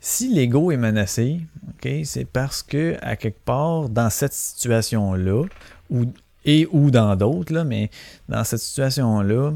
si 0.01 0.35
l'ego 0.35 0.73
est 0.73 0.77
menacé, 0.77 1.41
OK, 1.69 1.89
c'est 2.05 2.25
parce 2.25 2.65
que, 2.65 2.97
à 3.01 3.15
quelque 3.15 3.45
part, 3.45 3.89
dans 3.89 4.11
cette 4.11 4.33
situation-là, 4.33 5.45
ou 5.91 6.07
et 6.47 6.67
ou 6.73 6.91
dans 6.91 7.15
d'autres, 7.17 7.53
là, 7.53 7.65
mais 7.65 7.91
dans 8.29 8.43
cette 8.45 8.61
situation-là, 8.61 9.53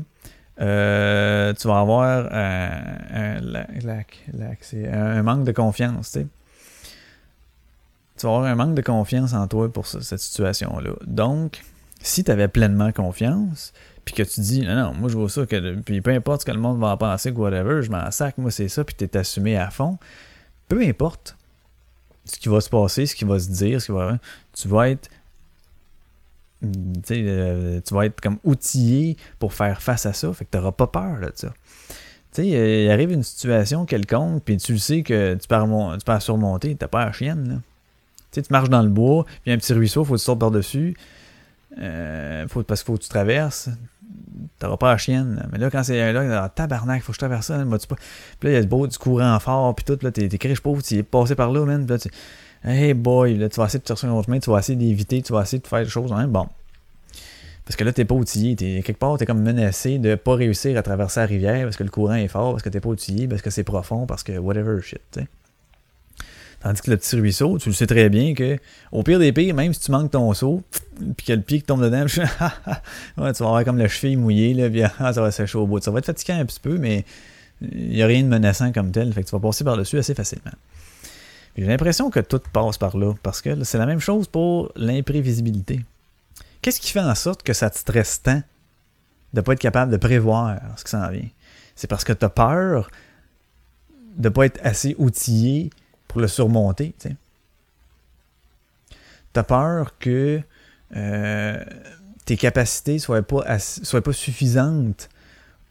euh, 0.61 1.55
tu 1.55 1.69
vas 1.69 1.79
avoir 1.81 2.27
un, 2.33 2.71
un- 3.15 3.41
manque 5.23 5.45
de 5.45 5.53
confiance, 5.53 6.13
tu. 6.13 6.27
Tu 8.19 8.27
vas 8.27 8.35
avoir 8.35 8.45
un 8.51 8.55
manque 8.55 8.75
de 8.75 8.83
confiance 8.83 9.33
en 9.33 9.47
toi 9.47 9.73
pour 9.73 9.87
ce- 9.87 10.01
cette 10.01 10.21
situation-là. 10.21 10.91
Donc, 11.07 11.63
si 12.03 12.23
tu 12.25 12.31
avais 12.31 12.49
pleinement 12.49 12.93
confiance, 12.93 13.73
puis 14.05 14.15
que 14.15 14.23
tu 14.23 14.41
dis, 14.41 14.61
non, 14.63 14.75
non, 14.75 14.95
moi 14.95 15.09
je 15.09 15.17
vois 15.17 15.29
ça, 15.31 15.43
puis 15.85 16.01
peu 16.01 16.11
importe 16.11 16.43
ce 16.43 16.47
que 16.47 16.53
le 16.53 16.59
monde 16.61 16.79
va 16.81 16.89
en 16.89 16.97
penser, 16.97 17.31
whatever, 17.31 17.83
je 17.83 17.91
m'en 17.91 18.11
sac, 18.11 18.37
moi 18.39 18.51
c'est 18.51 18.69
ça, 18.69 18.85
puis 18.85 18.95
tu 18.97 19.05
es 19.05 19.17
assumé 19.17 19.57
à 19.57 19.71
fond, 19.71 19.99
peu 20.69 20.83
importe 20.83 21.37
ce 22.25 22.39
qui 22.39 22.49
va 22.49 22.61
se 22.61 22.69
passer, 22.69 23.07
ce 23.07 23.15
qui 23.15 23.25
va 23.25 23.39
se 23.39 23.51
dire, 23.51 23.81
ce 23.81 23.87
qui 23.87 23.93
va, 23.93 24.19
tu 24.53 24.69
vas 24.69 24.89
être 24.91 25.09
euh, 26.63 27.81
tu 27.87 27.95
vas 27.95 28.07
être 28.07 28.21
comme 28.21 28.39
outillé 28.45 29.17
pour 29.39 29.55
faire 29.55 29.81
face 29.83 30.07
à 30.07 30.13
ça, 30.13 30.33
fait 30.33 30.45
que 30.45 30.51
tu 30.51 30.59
n'auras 30.59 30.73
pas 30.73 30.87
peur 30.87 31.21
de 31.21 31.31
ça. 31.35 31.49
Tu 32.33 32.43
sais, 32.43 32.55
euh, 32.55 32.85
il 32.85 32.91
arrive 32.91 33.11
une 33.11 33.23
situation 33.23 33.87
quelconque, 33.87 34.43
puis 34.45 34.57
tu 34.57 34.73
le 34.73 34.79
sais 34.79 35.03
que 35.03 35.35
tu 35.35 35.49
peux, 35.49 35.57
tu 35.99 36.05
peux 36.05 36.21
surmonter, 36.21 36.77
t'as 36.77 36.89
pas 36.89 37.05
la 37.07 37.13
chienne. 37.13 37.63
Tu 38.31 38.37
sais, 38.37 38.43
tu 38.43 38.53
marches 38.53 38.69
dans 38.69 38.83
le 38.83 38.89
bois, 38.89 39.25
puis 39.43 39.53
un 39.53 39.57
petit 39.57 39.73
ruisseau, 39.73 40.05
faut 40.05 40.15
que 40.15 40.19
tu 40.19 40.25
sortes 40.25 40.39
par-dessus, 40.39 40.97
euh, 41.79 42.47
faut, 42.47 42.63
parce 42.63 42.83
qu'il 42.83 42.87
faut 42.93 42.99
que 42.99 43.03
tu 43.03 43.09
traverses, 43.09 43.69
t'auras 44.61 44.77
pas 44.77 44.93
la 44.93 44.99
chienne. 44.99 45.49
Mais 45.51 45.59
là, 45.59 45.71
quand 45.71 45.83
c'est 45.83 46.13
là, 46.13 46.45
ah, 46.45 46.49
tabarnak, 46.49 47.03
faut 47.03 47.13
que 47.13 47.15
je 47.15 47.19
traverse 47.19 47.47
ça, 47.47 47.59
là, 47.59 47.65
vas-tu 47.65 47.89
pas- 47.89 47.97
Puis 48.39 48.49
là, 48.49 48.51
il 48.51 48.55
y 48.55 48.57
a 48.57 48.61
le 48.61 48.67
beau 48.67 48.87
du 48.87 48.97
courant 48.99 49.39
fort, 49.41 49.75
puis 49.75 49.85
tout, 49.85 49.99
là, 50.03 50.13
t'es 50.13 50.29
t'es 50.29 50.39
criche 50.39 50.61
pauvre, 50.61 50.83
tu 50.83 50.95
es 50.97 51.03
passé 51.03 51.35
par 51.35 51.51
là, 51.51 51.65
man, 51.65 51.85
puis 51.85 51.95
là, 51.95 51.99
tu... 51.99 52.11
Hey 52.63 52.93
boy, 52.93 53.39
là, 53.39 53.49
tu 53.49 53.57
vas 53.57 53.67
essayer 53.67 53.81
de 53.81 53.87
chercher 53.87 54.07
un 54.07 54.13
autre 54.13 54.27
chemin, 54.27 54.39
tu 54.39 54.51
vas 54.51 54.59
essayer 54.59 54.77
d'éviter, 54.77 55.23
tu 55.23 55.33
vas 55.33 55.43
essayer 55.43 55.61
de 55.61 55.67
faire 55.67 55.83
des 55.83 55.89
choses, 55.89 56.13
hein, 56.13 56.29
bon. 56.29 56.47
Parce 57.65 57.77
que 57.77 57.85
là, 57.85 57.93
t'es 57.93 58.05
pas 58.05 58.15
outillé. 58.15 58.57
Quelque 58.57 58.99
part, 58.99 59.17
t'es 59.17 59.27
comme 59.27 59.43
menacé 59.43 59.99
de 59.99 60.15
pas 60.17 60.35
réussir 60.35 60.77
à 60.77 60.83
traverser 60.83 61.21
la 61.21 61.27
rivière 61.27 61.65
parce 61.65 61.77
que 61.77 61.85
le 61.85 61.91
courant 61.91 62.15
est 62.15 62.29
fort, 62.29 62.51
parce 62.51 62.63
que 62.63 62.69
t'es 62.69 62.81
pas 62.81 62.89
outillé, 62.89 63.29
parce 63.29 63.43
que 63.43 63.51
c'est 63.51 63.65
profond, 63.65 64.07
parce 64.07 64.23
que 64.23 64.37
whatever 64.39 64.83
shit, 64.83 65.01
tu 65.13 65.21
sais. 65.21 65.29
Tandis 66.63 66.83
que 66.83 66.91
le 66.91 66.99
petit 66.99 67.17
ruisseau, 67.17 67.57
tu 67.57 67.71
le 67.71 67.75
sais 67.75 67.87
très 67.87 68.11
bien 68.11 68.35
que, 68.35 68.59
au 68.93 69.03
pire 69.03 69.19
des 69.19 69.33
pires, 69.33 69.55
même 69.55 69.73
si 69.73 69.81
tu 69.81 69.91
manques 69.93 70.11
ton 70.11 70.35
seau, 70.35 70.63
puis 71.17 71.27
que 71.27 71.33
le 71.33 71.41
pied 71.41 71.61
qui 71.61 71.65
tombe 71.65 71.83
dedans, 71.83 72.05
tu 72.07 72.21
vas 72.21 73.31
avoir 73.39 73.65
comme 73.65 73.79
la 73.79 73.89
cheville 73.89 74.19
mouillée, 74.19 74.53
là, 74.53 74.69
puis 74.69 74.83
ah, 74.99 75.13
ça 75.13 75.23
va 75.23 75.31
sécher 75.31 75.57
au 75.57 75.67
bout. 75.67 75.81
Ça 75.81 75.91
va 75.91 76.01
être 76.01 76.07
fatigant 76.07 76.39
un 76.39 76.45
petit 76.45 76.61
peu, 76.61 76.77
mais 76.77 77.07
il 77.63 77.91
n'y 77.91 78.03
a 78.03 78.07
rien 78.07 78.23
de 78.23 78.29
menaçant 78.29 78.73
comme 78.73 78.91
tel, 78.91 79.13
fait 79.15 79.23
que 79.23 79.29
tu 79.29 79.33
vas 79.33 79.41
passer 79.41 79.65
par-dessus 79.65 79.97
assez 79.97 80.15
facilement. 80.15 80.53
J'ai 81.57 81.67
l'impression 81.67 82.11
que 82.11 82.21
tout 82.21 82.41
passe 82.53 82.79
par 82.79 82.97
là, 82.97 83.15
parce 83.23 83.43
que 83.43 83.65
c'est 83.65 83.79
la 83.79 83.87
même 83.87 84.01
chose 84.01 84.29
pour 84.29 84.73
l'imprévisibilité. 84.77 85.85
Qu'est-ce 86.63 86.81
qui 86.81 86.91
fait 86.91 87.01
en 87.01 87.15
sorte 87.15 87.43
que 87.43 87.53
ça 87.53 87.71
te 87.71 87.79
stresse 87.79 88.23
tant 88.23 88.43
de 89.33 89.41
pas 89.41 89.53
être 89.53 89.61
capable 89.61 89.93
de 89.93 89.97
prévoir 89.97 90.59
ce 90.77 90.85
qui 90.85 90.91
s'en 90.91 91.09
vient? 91.11 91.29
C'est 91.75 91.87
parce 91.87 92.05
que 92.05 92.13
tu 92.13 92.25
as 92.25 92.31
peur 92.31 92.91
de 94.17 94.29
pas 94.29 94.47
être 94.47 94.61
assez 94.63 94.95
outillé 94.99 95.71
pour 96.07 96.21
le 96.21 96.29
surmonter. 96.29 96.95
Tu 97.01 97.17
as 99.35 99.45
peur 99.45 99.97
que 99.99 100.41
euh, 100.97 101.65
tes 102.25 102.37
capacités 102.37 102.99
soient 102.99 103.23
pas, 103.23 103.59
soient 103.59 104.03
pas 104.03 104.13
suffisantes 104.13 105.09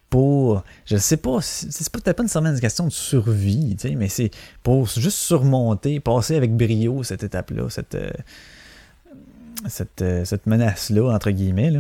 pour, 0.10 0.64
je 0.86 0.98
sais 0.98 1.18
pas, 1.18 1.40
c'est 1.42 1.92
peut-être 1.92 2.18
pas 2.18 2.24
nécessairement 2.24 2.50
une 2.50 2.60
question 2.60 2.86
de 2.86 2.92
survie, 2.92 3.76
tu 3.76 3.90
sais, 3.90 3.96
mais 3.96 4.10
c'est 4.10 4.32
pour 4.64 4.88
juste 4.88 5.18
surmonter, 5.18 6.00
passer 6.00 6.36
avec 6.36 6.56
brio 6.56 7.04
cette 7.04 7.24
étape-là, 7.24 7.70
cette, 7.70 7.96
euh, 7.96 8.10
cette, 9.68 10.02
euh, 10.02 10.26
cette 10.26 10.48
menace-là, 10.48 11.14
entre 11.14 11.30
guillemets. 11.30 11.74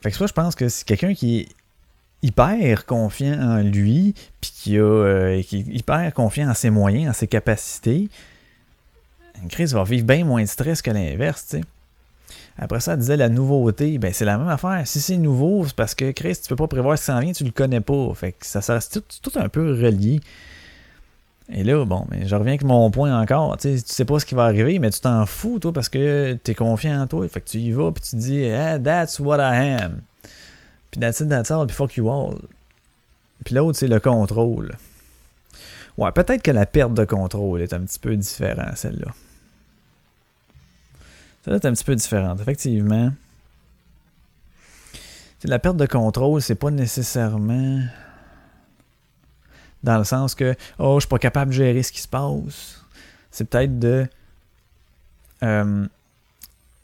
Fait 0.00 0.10
que 0.10 0.16
ça, 0.16 0.26
je 0.26 0.32
pense 0.32 0.54
que 0.54 0.68
c'est 0.68 0.86
quelqu'un 0.86 1.12
qui 1.12 1.40
est 1.40 1.48
hyper 2.22 2.86
confiant 2.86 3.38
en 3.38 3.62
lui, 3.62 4.14
puis 4.40 4.52
qui, 4.54 4.78
a, 4.78 4.82
euh, 4.82 5.42
qui 5.42 5.58
est 5.58 5.66
hyper 5.66 6.12
confiant 6.14 6.48
en 6.48 6.54
ses 6.54 6.70
moyens, 6.70 7.10
en 7.10 7.12
ses 7.12 7.26
capacités, 7.26 8.08
Chris 9.50 9.66
va 9.66 9.84
vivre 9.84 10.06
bien 10.06 10.24
moins 10.24 10.42
de 10.42 10.48
stress 10.48 10.82
que 10.82 10.90
l'inverse, 10.90 11.46
tu 11.48 11.58
sais. 11.58 11.64
Après 12.58 12.80
ça, 12.80 12.94
elle 12.94 12.98
disait 12.98 13.16
la 13.16 13.28
nouveauté, 13.28 13.98
ben 13.98 14.12
c'est 14.12 14.24
la 14.24 14.36
même 14.36 14.48
affaire. 14.48 14.82
Si 14.84 15.00
c'est 15.00 15.16
nouveau, 15.16 15.64
c'est 15.64 15.76
parce 15.76 15.94
que 15.94 16.10
Chris, 16.10 16.36
tu 16.42 16.48
peux 16.48 16.56
pas 16.56 16.66
prévoir 16.66 16.98
ce 16.98 17.02
qui 17.02 17.06
s'en 17.06 17.20
vient, 17.20 17.32
tu 17.32 17.44
le 17.44 17.52
connais 17.52 17.80
pas. 17.80 18.12
Fait 18.14 18.32
que 18.32 18.44
ça, 18.44 18.60
ça 18.60 18.74
reste 18.74 19.00
tout, 19.22 19.32
un 19.36 19.48
peu 19.48 19.70
relié. 19.70 20.20
Et 21.50 21.62
là, 21.62 21.84
bon, 21.84 22.04
mais 22.10 22.26
je 22.26 22.34
reviens 22.34 22.52
avec 22.52 22.64
mon 22.64 22.90
point 22.90 23.18
encore. 23.18 23.56
Tu 23.58 23.78
sais, 23.78 23.82
tu 23.82 23.92
sais 23.92 24.04
pas 24.04 24.18
ce 24.18 24.26
qui 24.26 24.34
va 24.34 24.44
arriver, 24.44 24.78
mais 24.80 24.90
tu 24.90 25.00
t'en 25.00 25.24
fous, 25.24 25.60
toi, 25.60 25.72
parce 25.72 25.88
que 25.88 26.36
tu 26.42 26.50
es 26.50 26.54
confiant 26.54 27.00
en 27.02 27.06
toi. 27.06 27.26
Fait 27.28 27.40
que 27.40 27.48
tu 27.48 27.58
y 27.58 27.70
vas, 27.70 27.92
puis 27.92 28.02
tu 28.02 28.16
dis, 28.16 28.44
ah, 28.50 28.78
that's 28.78 29.20
what 29.20 29.38
I 29.38 29.80
am. 29.80 30.00
Puis 30.90 31.00
that's 31.00 31.20
it, 31.20 31.28
that's 31.28 31.50
all, 31.50 31.66
puis 31.66 31.76
fuck 31.76 31.96
you 31.96 32.10
all. 32.10 32.38
Puis 33.44 33.54
l'autre, 33.54 33.78
c'est 33.78 33.88
le 33.88 34.00
contrôle. 34.00 34.74
Ouais, 35.96 36.12
peut-être 36.12 36.42
que 36.42 36.50
la 36.50 36.66
perte 36.66 36.94
de 36.94 37.04
contrôle 37.04 37.62
est 37.62 37.72
un 37.72 37.80
petit 37.80 37.98
peu 37.98 38.16
différente, 38.16 38.76
celle-là. 38.76 39.12
Celle-là 41.48 41.60
est 41.62 41.66
un 41.66 41.72
petit 41.72 41.84
peu 41.84 41.94
différente, 41.94 42.40
effectivement. 42.42 43.10
La 45.44 45.58
perte 45.58 45.78
de 45.78 45.86
contrôle, 45.86 46.42
c'est 46.42 46.54
pas 46.54 46.70
nécessairement 46.70 47.80
dans 49.82 49.96
le 49.96 50.04
sens 50.04 50.34
que 50.34 50.54
oh, 50.78 50.96
je 50.96 51.06
suis 51.06 51.08
pas 51.08 51.18
capable 51.18 51.52
de 51.52 51.56
gérer 51.56 51.82
ce 51.82 51.90
qui 51.90 52.02
se 52.02 52.08
passe. 52.08 52.84
C'est 53.30 53.48
peut-être 53.48 53.78
de 53.78 54.06
euh, 55.42 55.86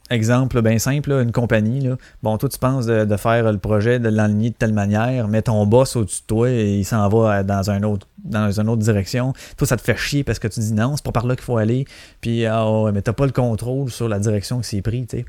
exemple 0.09 0.61
bien 0.61 0.77
simple, 0.79 1.09
là, 1.09 1.21
une 1.21 1.31
compagnie. 1.31 1.81
Là. 1.81 1.97
Bon, 2.23 2.37
toi, 2.37 2.49
tu 2.49 2.59
penses 2.59 2.85
de, 2.85 3.17
faire 3.17 3.51
le 3.51 3.57
projet, 3.57 3.99
de 3.99 4.09
l'enligner 4.09 4.51
de 4.51 4.55
telle 4.55 4.73
manière, 4.73 5.27
mais 5.27 5.41
ton 5.41 5.65
boss 5.65 5.95
au-dessus 5.95 6.21
de 6.21 6.27
toi, 6.27 6.49
et 6.49 6.77
il 6.77 6.85
s'en 6.85 7.07
va 7.09 7.43
dans, 7.43 7.69
un 7.69 7.83
autre, 7.83 8.07
dans 8.23 8.59
une 8.59 8.69
autre 8.69 8.81
direction. 8.81 9.33
Toi, 9.57 9.67
ça 9.67 9.77
te 9.77 9.81
fait 9.81 9.97
chier 9.97 10.23
parce 10.23 10.39
que 10.39 10.47
tu 10.47 10.59
dis 10.59 10.73
non, 10.73 10.95
c'est 10.95 11.05
pas 11.05 11.11
par 11.11 11.25
là 11.25 11.35
qu'il 11.35 11.45
faut 11.45 11.57
aller. 11.57 11.85
Puis, 12.21 12.45
ah, 12.45 12.69
ouais, 12.69 12.91
mais 12.91 13.01
t'as 13.01 13.13
pas 13.13 13.25
le 13.25 13.31
contrôle 13.31 13.89
sur 13.89 14.07
la 14.07 14.19
direction 14.19 14.59
que 14.59 14.65
c'est 14.65 14.81
pris, 14.81 15.05
tu 15.05 15.17
sais. 15.17 15.25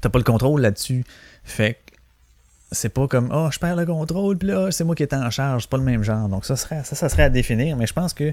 T'as 0.00 0.10
pas 0.10 0.18
le 0.18 0.24
contrôle 0.24 0.60
là-dessus. 0.60 1.04
Fait 1.42 1.78
c'est 2.76 2.88
pas 2.90 3.08
comme 3.08 3.30
oh 3.34 3.48
je 3.50 3.58
perds 3.58 3.76
le 3.76 3.86
contrôle 3.86 4.36
puis 4.36 4.48
là 4.48 4.70
c'est 4.70 4.84
moi 4.84 4.94
qui 4.94 5.02
est 5.02 5.14
en 5.14 5.30
charge. 5.30 5.62
C'est 5.62 5.70
pas 5.70 5.76
le 5.76 5.82
même 5.82 6.02
genre. 6.02 6.28
Donc 6.28 6.44
ça 6.44 6.56
serait 6.56 6.82
ça, 6.84 6.94
ça 6.94 7.08
serait 7.08 7.24
à 7.24 7.28
définir. 7.28 7.76
Mais 7.76 7.86
je 7.86 7.92
pense 7.92 8.12
que 8.12 8.32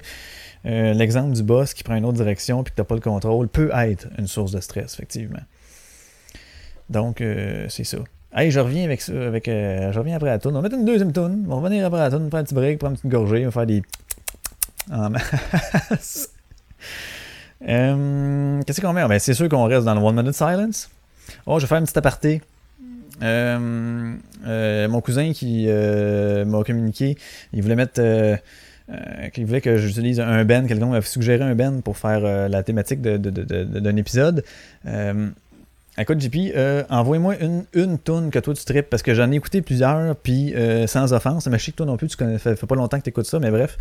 euh, 0.66 0.94
l'exemple 0.94 1.34
du 1.34 1.44
boss 1.44 1.74
qui 1.74 1.84
prend 1.84 1.96
une 1.96 2.06
autre 2.06 2.18
direction 2.18 2.64
puis 2.64 2.72
que 2.72 2.78
t'as 2.78 2.84
pas 2.84 2.96
le 2.96 3.02
contrôle 3.02 3.48
peut 3.48 3.72
être 3.74 4.08
une 4.18 4.28
source 4.28 4.52
de 4.52 4.60
stress 4.60 4.94
effectivement. 4.94 5.42
Donc 6.90 7.22
euh, 7.22 7.66
c'est 7.70 7.84
ça. 7.84 7.98
Hey 8.36 8.52
je 8.52 8.60
reviens 8.60 8.84
avec 8.84 9.02
ça 9.02 9.14
avec 9.14 9.48
euh, 9.48 9.92
je 9.92 10.00
reviens 10.00 10.16
après 10.16 10.30
la 10.30 10.40
tourne 10.40 10.56
on 10.56 10.60
va 10.60 10.64
mettre 10.64 10.76
une 10.76 10.86
deuxième 10.86 11.12
tourne 11.12 11.44
on 11.46 11.50
va 11.50 11.56
revenir 11.56 11.86
après 11.86 12.00
la 12.00 12.10
tourne 12.10 12.30
prendre 12.30 12.42
un 12.42 12.46
petit 12.46 12.56
break 12.56 12.80
prendre 12.80 12.94
une 12.94 12.98
petite 12.98 13.12
gorgée 13.12 13.42
on 13.44 13.50
va 13.50 13.52
faire 13.52 13.66
des 13.66 13.84
en 14.92 15.10
masse. 15.10 16.30
Qu'est-ce 17.62 18.82
qu'on 18.82 18.92
met? 18.92 19.08
Ben, 19.08 19.20
c'est 19.20 19.34
sûr 19.34 19.48
qu'on 19.48 19.64
reste 19.66 19.86
dans 19.86 19.96
le 19.96 20.02
one 20.02 20.16
minute 20.16 20.34
silence. 20.34 20.90
Oh 21.46 21.60
je 21.60 21.66
vais 21.66 21.70
faire 21.70 21.78
un 21.78 21.86
petit 21.86 21.98
aparté 21.98 22.42
mon 23.22 25.02
cousin 25.02 25.34
qui 25.34 25.66
euh, 25.68 26.46
m'a 26.46 26.64
communiqué, 26.64 27.18
il 27.54 27.62
voulait 27.62 27.76
mettre. 27.76 28.00
euh, 28.00 28.36
euh, 28.90 29.30
voulait 29.46 29.62
que 29.62 29.78
j'utilise 29.78 30.20
un 30.20 30.44
Ben, 30.44 30.68
quelqu'un 30.68 30.88
m'a 30.88 31.02
suggéré 31.02 31.44
un 31.44 31.56
Ben 31.56 31.82
pour 31.82 31.98
faire 31.98 32.26
euh, 32.26 32.48
la 32.50 32.64
thématique 32.64 33.02
d'un 33.02 33.96
épisode. 33.96 34.44
Euh, 34.86 35.30
écoute, 35.98 36.20
JP, 36.20 36.36
euh, 36.56 36.84
envoie-moi 36.90 37.38
une, 37.40 37.66
une 37.74 37.98
toune 38.00 38.32
que 38.32 38.40
toi 38.40 38.54
tu 38.54 38.66
tripes, 38.66 38.90
parce 38.90 39.04
que 39.04 39.14
j'en 39.14 39.32
ai 39.32 39.36
écouté 39.36 39.62
plusieurs, 39.62 40.16
puis 40.16 40.54
euh, 40.56 40.88
sans 40.88 41.14
offense, 41.14 41.48
mais 41.48 41.60
je 41.60 41.66
sais 41.66 41.72
que 41.72 41.78
toi 41.78 41.86
non 41.86 41.98
plus, 41.98 42.08
tu 42.08 42.18
connais, 42.18 42.38
fait, 42.38 42.56
fait 42.56 42.68
pas 42.68 42.76
longtemps 42.76 42.98
que 42.98 43.04
tu 43.04 43.10
écoutes 43.10 43.26
ça, 43.26 43.40
mais 43.40 43.52
bref. 43.52 43.78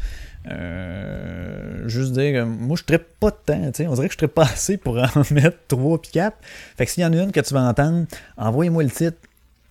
Euh, 0.51 1.89
juste 1.89 2.13
dire, 2.13 2.33
que 2.33 2.43
moi 2.45 2.77
je 2.77 2.85
trippe 2.85 3.07
pas 3.21 3.31
de 3.31 3.37
temps, 3.45 3.89
on 3.89 3.95
dirait 3.95 4.09
que 4.09 4.13
je 4.13 4.19
trippe 4.19 4.35
pas 4.35 4.45
assez 4.45 4.77
pour 4.77 4.99
en 4.99 5.07
mettre 5.31 5.59
3 5.69 6.03
puis 6.03 6.11
4. 6.13 6.37
Fait 6.77 6.87
que 6.87 6.91
s'il 6.91 7.03
y 7.03 7.07
en 7.07 7.13
a 7.13 7.17
une 7.17 7.33
que 7.33 7.41
tu 7.41 7.55
vas 7.55 7.63
entendre, 7.63 8.07
envoie-moi 8.37 8.83
le 8.83 8.91
titre, 8.91 9.17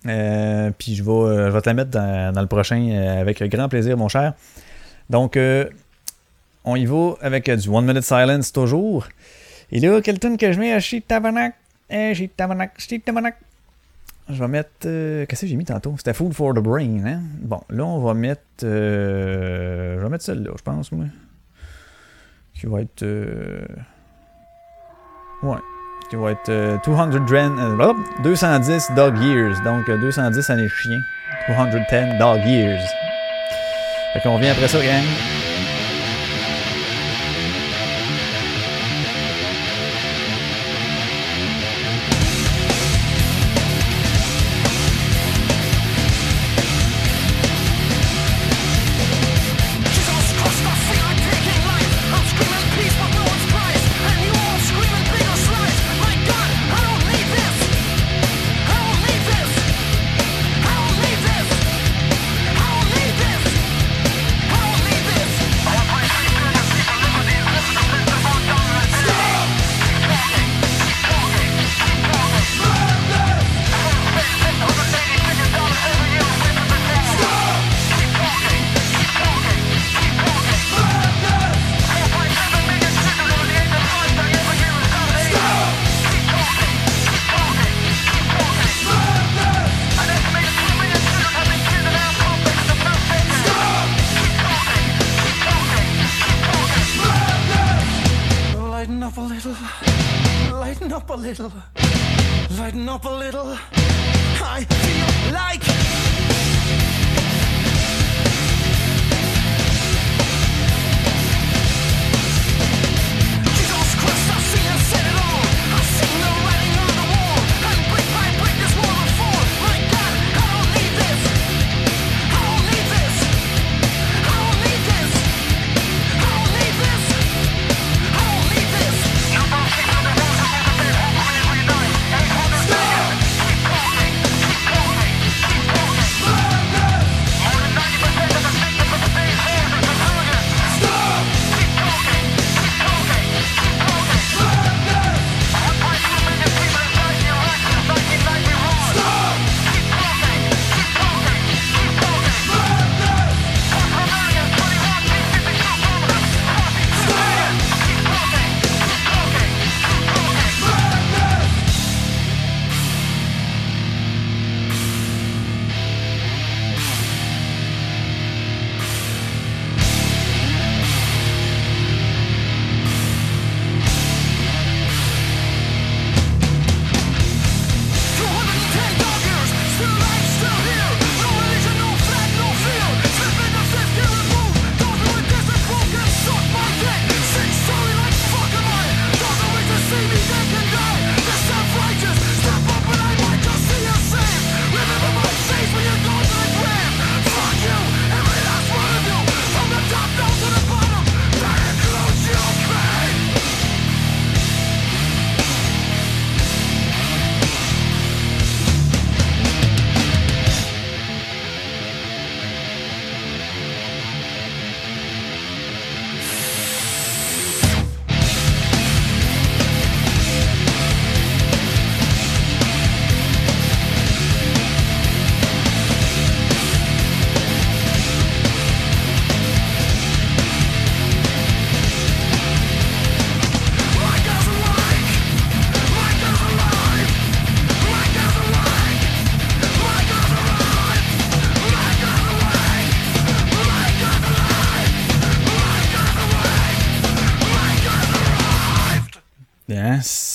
euh, 0.06 0.70
puis 0.76 0.94
je 0.94 1.04
vais, 1.04 1.10
euh, 1.10 1.46
je 1.46 1.52
vais 1.52 1.60
te 1.60 1.68
la 1.68 1.74
mettre 1.74 1.90
dans, 1.90 2.32
dans 2.34 2.40
le 2.40 2.48
prochain 2.48 2.88
euh, 2.90 3.20
avec 3.20 3.42
grand 3.44 3.68
plaisir, 3.68 3.96
mon 3.96 4.08
cher. 4.08 4.34
Donc, 5.10 5.36
euh, 5.36 5.66
on 6.64 6.76
y 6.76 6.86
va 6.86 7.14
avec 7.20 7.48
euh, 7.48 7.56
du 7.56 7.68
One 7.68 7.84
Minute 7.84 8.04
Silence 8.04 8.52
toujours. 8.52 9.08
Et 9.70 9.80
là, 9.80 10.00
quelle 10.00 10.18
tune 10.18 10.36
que 10.36 10.52
je 10.52 10.58
mets 10.58 10.72
à 10.72 10.80
Shit 10.80 11.06
Tabarnak? 11.06 11.54
Eh, 11.92 12.14
Shit 12.14 12.34
Tabarnak, 12.36 12.72
Shit 12.78 13.04
Tabarnak. 13.04 13.36
Je 14.28 14.38
vais 14.38 14.48
mettre. 14.48 14.70
euh, 14.86 15.26
Qu'est-ce 15.26 15.42
que 15.42 15.46
j'ai 15.46 15.56
mis 15.56 15.64
tantôt? 15.64 15.94
C'était 15.98 16.14
Food 16.14 16.32
for 16.32 16.54
the 16.54 16.58
Brain, 16.60 17.04
hein? 17.04 17.20
Bon, 17.40 17.60
là, 17.68 17.84
on 17.84 17.98
va 18.00 18.14
mettre. 18.14 18.40
euh, 18.64 19.98
je 19.98 20.02
vais 20.02 20.08
mettre 20.08 20.24
celle-là, 20.24 20.50
je 20.56 20.62
pense, 20.62 20.90
moi. 20.92 21.06
Qui 22.54 22.66
va 22.66 22.80
être. 22.80 23.02
euh, 23.02 23.66
Ouais. 25.42 25.58
Qui 26.08 26.16
va 26.16 26.30
être 26.30 26.48
euh, 26.50 26.78
200 26.84 27.08
Dren- 27.26 27.58
euh, 27.58 27.76
hop, 27.84 27.96
210 28.22 28.92
Dog 28.94 29.18
Years. 29.18 29.60
Donc, 29.64 29.88
euh, 29.88 29.98
210 29.98 30.50
années 30.50 30.68
chiens. 30.68 31.00
210 31.48 32.18
Dog 32.18 32.44
Years. 32.46 32.80
Fait 34.12 34.20
qu'on 34.20 34.34
revient 34.36 34.48
après 34.50 34.68
ça, 34.68 34.78
gang. 34.78 35.02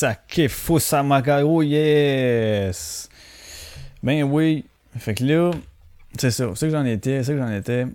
Hein? 0.04 0.16
Sake 0.16 0.48
Fusamaka. 0.48 1.46
Oh 1.46 1.62
yes! 1.62 3.10
Ben 4.04 4.24
oui. 4.24 4.66
Fait 4.98 5.16
que 5.16 5.24
là, 5.24 5.52
c'est 6.18 6.32
ça. 6.32 6.50
C'est 6.56 6.68
que 6.68 6.72
j'en 6.72 6.86
étais. 6.86 7.24
C'est 7.24 7.34
que 7.34 7.40
j'en 7.40 7.52
étais. 7.52 7.86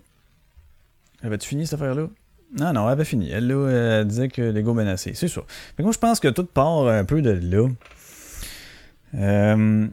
Avais-tu 1.23 1.49
fini 1.49 1.67
cette 1.67 1.81
affaire-là? 1.81 2.09
Non, 2.59 2.73
non, 2.73 2.87
elle 2.87 2.93
avait 2.93 3.05
fini. 3.05 3.31
Elle, 3.31 3.47
là, 3.47 4.05
disait 4.05 4.29
que 4.29 4.43
l'ego 4.43 4.75
menacé. 4.75 5.13
C'est 5.15 5.29
ça. 5.29 5.41
Fait 5.77 5.79
que 5.79 5.83
moi, 5.83 5.93
je 5.93 5.99
pense 5.99 6.21
que 6.21 6.29
tout 6.29 6.45
part 6.45 6.89
un 6.89 7.05
peu 7.05 7.23
de 7.23 7.31
là. 7.31 7.69
Euh, 9.15 9.87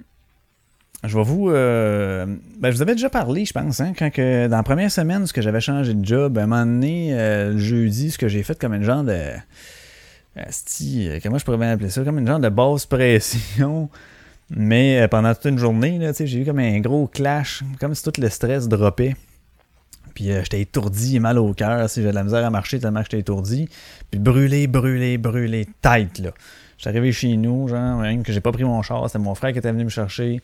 je 1.03 1.17
vais 1.17 1.23
vous. 1.23 1.49
euh, 1.49 2.25
ben, 2.57 2.71
je 2.71 2.75
vous 2.75 2.81
avais 2.81 2.95
déjà 2.95 3.09
parlé, 3.09 3.45
je 3.45 3.53
pense, 3.53 3.79
hein, 3.79 3.93
quand 3.97 4.09
que, 4.09 4.47
dans 4.47 4.57
la 4.57 4.63
première 4.63 4.91
semaine, 4.91 5.25
ce 5.25 5.33
que 5.33 5.41
j'avais 5.41 5.61
changé 5.61 5.93
de 5.93 6.03
job, 6.03 6.37
à 6.37 6.43
un 6.43 6.47
moment 6.47 6.65
donné, 6.65 7.09
euh, 7.13 7.51
le 7.51 7.57
jeudi, 7.57 8.11
ce 8.11 8.17
que 8.17 8.27
j'ai 8.27 8.43
fait 8.43 8.59
comme 8.59 8.73
une 8.73 8.83
genre 8.83 9.03
de. 9.03 9.17
Asti, 10.35 11.07
euh, 11.07 11.19
comment 11.21 11.37
je 11.37 11.45
pourrais 11.45 11.69
appeler 11.69 11.89
ça? 11.89 12.03
Comme 12.03 12.19
une 12.19 12.27
genre 12.27 12.39
de 12.39 12.49
basse 12.49 12.85
pression. 12.85 13.89
Mais 14.49 15.01
euh, 15.01 15.07
pendant 15.07 15.33
toute 15.33 15.45
une 15.45 15.57
journée, 15.57 15.99
j'ai 16.17 16.41
eu 16.41 16.45
comme 16.45 16.59
un 16.59 16.79
gros 16.79 17.07
clash, 17.07 17.63
comme 17.79 17.93
si 17.93 18.03
tout 18.03 18.13
le 18.19 18.29
stress 18.29 18.67
droppait. 18.67 19.15
Puis 20.13 20.31
euh, 20.31 20.43
j'étais 20.43 20.61
étourdi 20.61 21.19
mal 21.19 21.37
au 21.37 21.53
cœur, 21.53 21.89
si 21.89 22.01
j'ai 22.01 22.09
de 22.09 22.15
la 22.15 22.23
misère 22.23 22.45
à 22.45 22.49
marcher 22.49 22.79
tellement 22.79 22.99
que 22.99 23.05
j'étais 23.05 23.19
étourdi. 23.19 23.69
Puis 24.09 24.19
brûlé, 24.19 24.67
brûlé, 24.67 25.17
brûlé, 25.17 25.67
tête, 25.81 26.19
là. 26.19 26.31
J'étais 26.77 26.89
arrivé 26.89 27.11
chez 27.11 27.35
nous, 27.35 27.67
genre, 27.67 27.99
même 27.99 28.23
que 28.23 28.31
j'ai 28.31 28.39
pas 28.39 28.53
pris 28.53 28.63
mon 28.63 28.81
char, 28.81 29.05
c'était 29.07 29.19
mon 29.19 29.35
frère 29.35 29.51
qui 29.51 29.57
était 29.57 29.71
venu 29.71 29.83
me 29.83 29.89
chercher. 29.89 30.41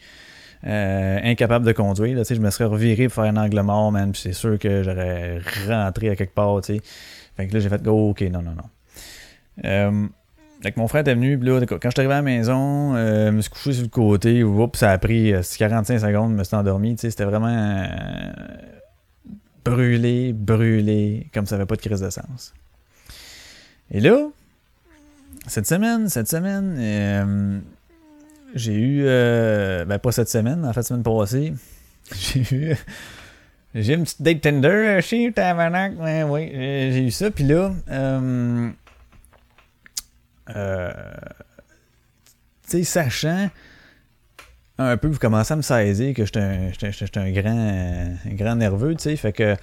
Incapable 0.63 1.63
de 1.65 1.71
conduire, 1.71 2.17
là, 2.17 2.23
je 2.27 2.35
me 2.35 2.49
serais 2.49 2.65
reviré 2.65 3.07
pour 3.07 3.23
faire 3.23 3.31
un 3.31 3.37
angle 3.37 3.61
mort, 3.61 3.91
man, 3.91 4.11
puis 4.11 4.21
c'est 4.21 4.33
sûr 4.33 4.59
que 4.59 4.83
j'aurais 4.83 5.39
rentré 5.67 6.09
à 6.09 6.15
quelque 6.15 6.33
part, 6.33 6.59
tu 6.61 6.75
sais. 6.75 6.81
Fait 7.37 7.47
que 7.47 7.53
là, 7.53 7.59
j'ai 7.59 7.69
fait, 7.69 7.81
oh, 7.87 8.09
ok, 8.09 8.21
non, 8.23 8.41
non, 8.41 8.51
non. 8.51 8.63
Euh, 9.63 10.07
fait 10.61 10.71
que 10.71 10.79
mon 10.79 10.87
frère 10.87 11.01
était 11.01 11.13
venu, 11.13 11.37
là, 11.37 11.63
quand 11.67 11.77
je 11.83 11.89
suis 11.89 11.99
arrivé 11.99 12.13
à 12.13 12.17
la 12.17 12.21
maison, 12.23 12.95
euh, 12.95 13.27
je 13.27 13.31
me 13.31 13.41
suis 13.41 13.51
couché 13.51 13.73
sur 13.73 13.83
le 13.83 13.89
côté, 13.89 14.43
oups, 14.43 14.79
ça 14.79 14.91
a 14.91 14.97
pris 14.97 15.31
euh, 15.33 15.41
45 15.43 15.99
secondes, 15.99 16.31
je 16.31 16.37
me 16.37 16.43
suis 16.43 16.55
endormi, 16.55 16.95
tu 16.95 17.01
sais, 17.01 17.11
c'était 17.11 17.25
vraiment 17.25 17.47
euh, 17.47 17.85
brûlé, 19.63 20.33
brûlé, 20.33 21.27
comme 21.33 21.45
ça 21.45 21.55
n'avait 21.55 21.67
pas 21.67 21.75
de 21.75 21.81
crise 21.81 21.99
de 21.99 22.09
sens. 22.09 22.53
Et 23.91 23.99
là, 23.99 24.27
cette 25.45 25.67
semaine, 25.67 26.09
cette 26.09 26.27
semaine, 26.27 26.75
euh, 26.79 27.59
j'ai 28.55 28.73
eu, 28.73 29.03
euh, 29.05 29.85
ben 29.85 29.99
pas 29.99 30.11
cette 30.11 30.29
semaine, 30.29 30.65
en 30.65 30.73
fait, 30.73 30.81
semaine 30.81 31.03
passée, 31.03 31.53
j'ai 32.11 32.55
eu, 32.55 32.75
j'ai 33.75 33.93
eu 33.93 33.97
une 33.97 34.03
petite 34.03 34.21
date 34.23 34.41
Tinder 34.41 34.67
euh, 34.67 35.01
chez 35.01 35.31
Tavernac, 35.31 35.93
ouais, 35.99 36.23
oui, 36.23 36.49
j'ai 36.53 37.03
eu 37.03 37.11
ça, 37.11 37.29
puis 37.29 37.43
là, 37.43 37.71
euh, 40.55 40.91
sachant 42.83 43.49
un 44.77 44.97
peu, 44.97 45.07
vous 45.07 45.19
commencez 45.19 45.53
à 45.53 45.55
me 45.55 45.61
saisir 45.61 46.13
que 46.13 46.25
j'étais 46.25 46.39
un, 46.39 47.21
un 47.21 47.31
grand, 47.31 48.13
grand 48.35 48.55
nerveux, 48.55 48.95
tu 48.95 49.03
sais, 49.03 49.15
fait 49.15 49.31
que 49.31 49.55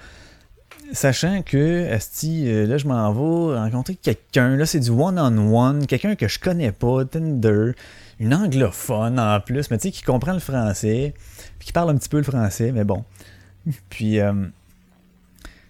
sachant 0.91 1.41
que, 1.43 1.85
esti, 1.85 2.45
euh, 2.47 2.65
là, 2.65 2.77
je 2.77 2.87
m'en 2.87 3.11
vais 3.13 3.59
rencontrer 3.59 3.95
quelqu'un, 3.95 4.55
là, 4.55 4.65
c'est 4.65 4.79
du 4.79 4.89
one-on-one, 4.89 5.85
quelqu'un 5.85 6.15
que 6.15 6.27
je 6.27 6.39
connais 6.39 6.71
pas, 6.71 7.05
Tinder, 7.05 7.71
une 8.19 8.33
anglophone 8.33 9.19
en 9.19 9.39
plus, 9.39 9.69
mais 9.69 9.77
tu 9.77 9.83
sais, 9.83 9.91
qui 9.91 10.01
comprend 10.01 10.33
le 10.33 10.39
français, 10.39 11.13
puis 11.59 11.67
qui 11.67 11.73
parle 11.73 11.91
un 11.91 11.97
petit 11.97 12.09
peu 12.09 12.17
le 12.17 12.23
français, 12.23 12.71
mais 12.71 12.83
bon. 12.83 13.03
Puis, 13.89 14.19
euh, 14.19 14.33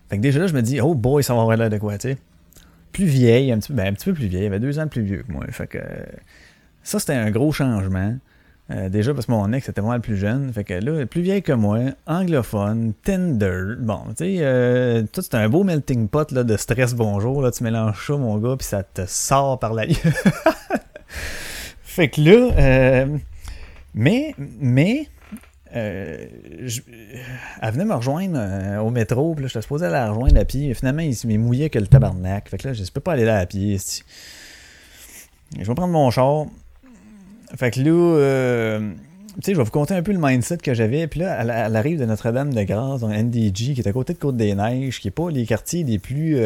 fait 0.09 0.17
que 0.17 0.21
déjà 0.21 0.39
là, 0.39 0.47
je 0.47 0.53
me 0.53 0.61
dis, 0.61 0.81
oh 0.81 0.95
boy, 0.95 1.23
ça 1.23 1.35
va 1.35 1.41
avoir 1.41 1.57
l'air 1.57 1.69
de 1.69 1.77
quoi, 1.77 1.97
tu 1.97 2.09
sais. 2.09 2.17
Plus 2.93 3.05
vieille, 3.05 3.51
un 3.51 3.59
petit, 3.59 3.67
peu, 3.69 3.73
ben, 3.73 3.87
un 3.87 3.93
petit 3.93 4.05
peu 4.05 4.13
plus 4.13 4.27
vieille, 4.27 4.43
elle 4.43 4.53
avait 4.53 4.59
deux 4.59 4.79
ans 4.79 4.87
plus 4.87 5.01
vieux 5.01 5.23
que 5.27 5.31
moi. 5.31 5.45
Fait 5.49 5.67
que 5.67 5.79
euh, 5.79 6.05
ça, 6.83 6.99
c'était 6.99 7.13
un 7.13 7.31
gros 7.31 7.51
changement. 7.51 8.15
Euh, 8.71 8.87
déjà 8.87 9.13
parce 9.13 9.25
que 9.25 9.31
mon 9.31 9.51
ex 9.51 9.67
était 9.67 9.81
vraiment 9.81 9.95
le 9.95 10.01
plus 10.01 10.15
jeune. 10.15 10.51
Fait 10.53 10.63
que 10.63 10.73
là, 10.73 11.05
plus 11.05 11.21
vieille 11.21 11.41
que 11.41 11.51
moi, 11.51 11.79
anglophone, 12.07 12.93
Tinder. 13.03 13.75
Bon, 13.79 13.99
tu 14.09 14.23
sais, 14.23 14.37
euh, 14.39 15.03
tout 15.11 15.21
c'est 15.21 15.35
un 15.35 15.49
beau 15.49 15.63
melting 15.63 16.07
pot 16.07 16.31
là, 16.31 16.43
de 16.43 16.55
stress 16.55 16.93
bonjour. 16.93 17.41
Là, 17.41 17.51
tu 17.51 17.63
mélanges 17.63 18.07
ça, 18.07 18.15
mon 18.15 18.37
gars, 18.37 18.55
puis 18.57 18.65
ça 18.65 18.83
te 18.83 19.05
sort 19.05 19.59
par 19.59 19.73
la 19.73 19.85
fait 21.83 22.07
que 22.07 22.21
là, 22.21 22.51
euh, 22.57 23.17
mais, 23.93 24.33
mais, 24.37 25.07
euh, 25.75 26.27
elle 27.61 27.71
venait 27.71 27.85
me 27.85 27.95
rejoindre 27.95 28.35
euh, 28.37 28.79
au 28.79 28.89
métro, 28.91 29.33
puis 29.33 29.43
là, 29.43 29.47
j'étais 29.47 29.61
supposé 29.61 29.85
aller 29.85 29.93
la 29.93 30.09
rejoindre 30.11 30.39
à 30.39 30.45
pied. 30.45 30.73
Finalement, 30.73 31.01
il 31.01 31.15
se 31.15 31.25
m'est 31.25 31.37
mouillé 31.37 31.69
que 31.69 31.79
le 31.79 31.87
tabarnak. 31.87 32.49
Fait 32.49 32.57
que 32.57 32.67
là, 32.67 32.73
je 32.73 32.83
peux 32.91 33.01
pas 33.01 33.13
aller 33.13 33.25
là 33.25 33.39
à 33.39 33.45
pied. 33.45 33.77
Je 35.57 35.63
vais 35.65 35.75
prendre 35.75 35.93
mon 35.93 36.11
char. 36.11 36.45
Fait 37.55 37.71
que 37.71 37.79
là, 37.81 37.91
euh, 37.91 38.79
tu 39.35 39.41
sais, 39.43 39.53
je 39.53 39.57
vais 39.57 39.63
vous 39.63 39.71
conter 39.71 39.95
un 39.95 40.03
peu 40.03 40.11
le 40.11 40.19
mindset 40.19 40.57
que 40.57 40.73
j'avais. 40.73 41.07
Puis 41.07 41.21
là, 41.21 41.37
elle, 41.39 41.49
elle 41.55 41.75
arrive 41.75 41.99
de 41.99 42.05
Notre-Dame-de-Grâce, 42.05 43.01
dans 43.01 43.09
NDG, 43.09 43.73
qui 43.73 43.81
est 43.81 43.87
à 43.87 43.93
côté 43.93 44.13
de 44.13 44.19
Côte-des-Neiges, 44.19 44.99
qui 44.99 45.07
est 45.07 45.11
pas 45.11 45.29
les 45.29 45.45
quartiers 45.45 45.83
les 45.83 45.97
plus 45.97 46.37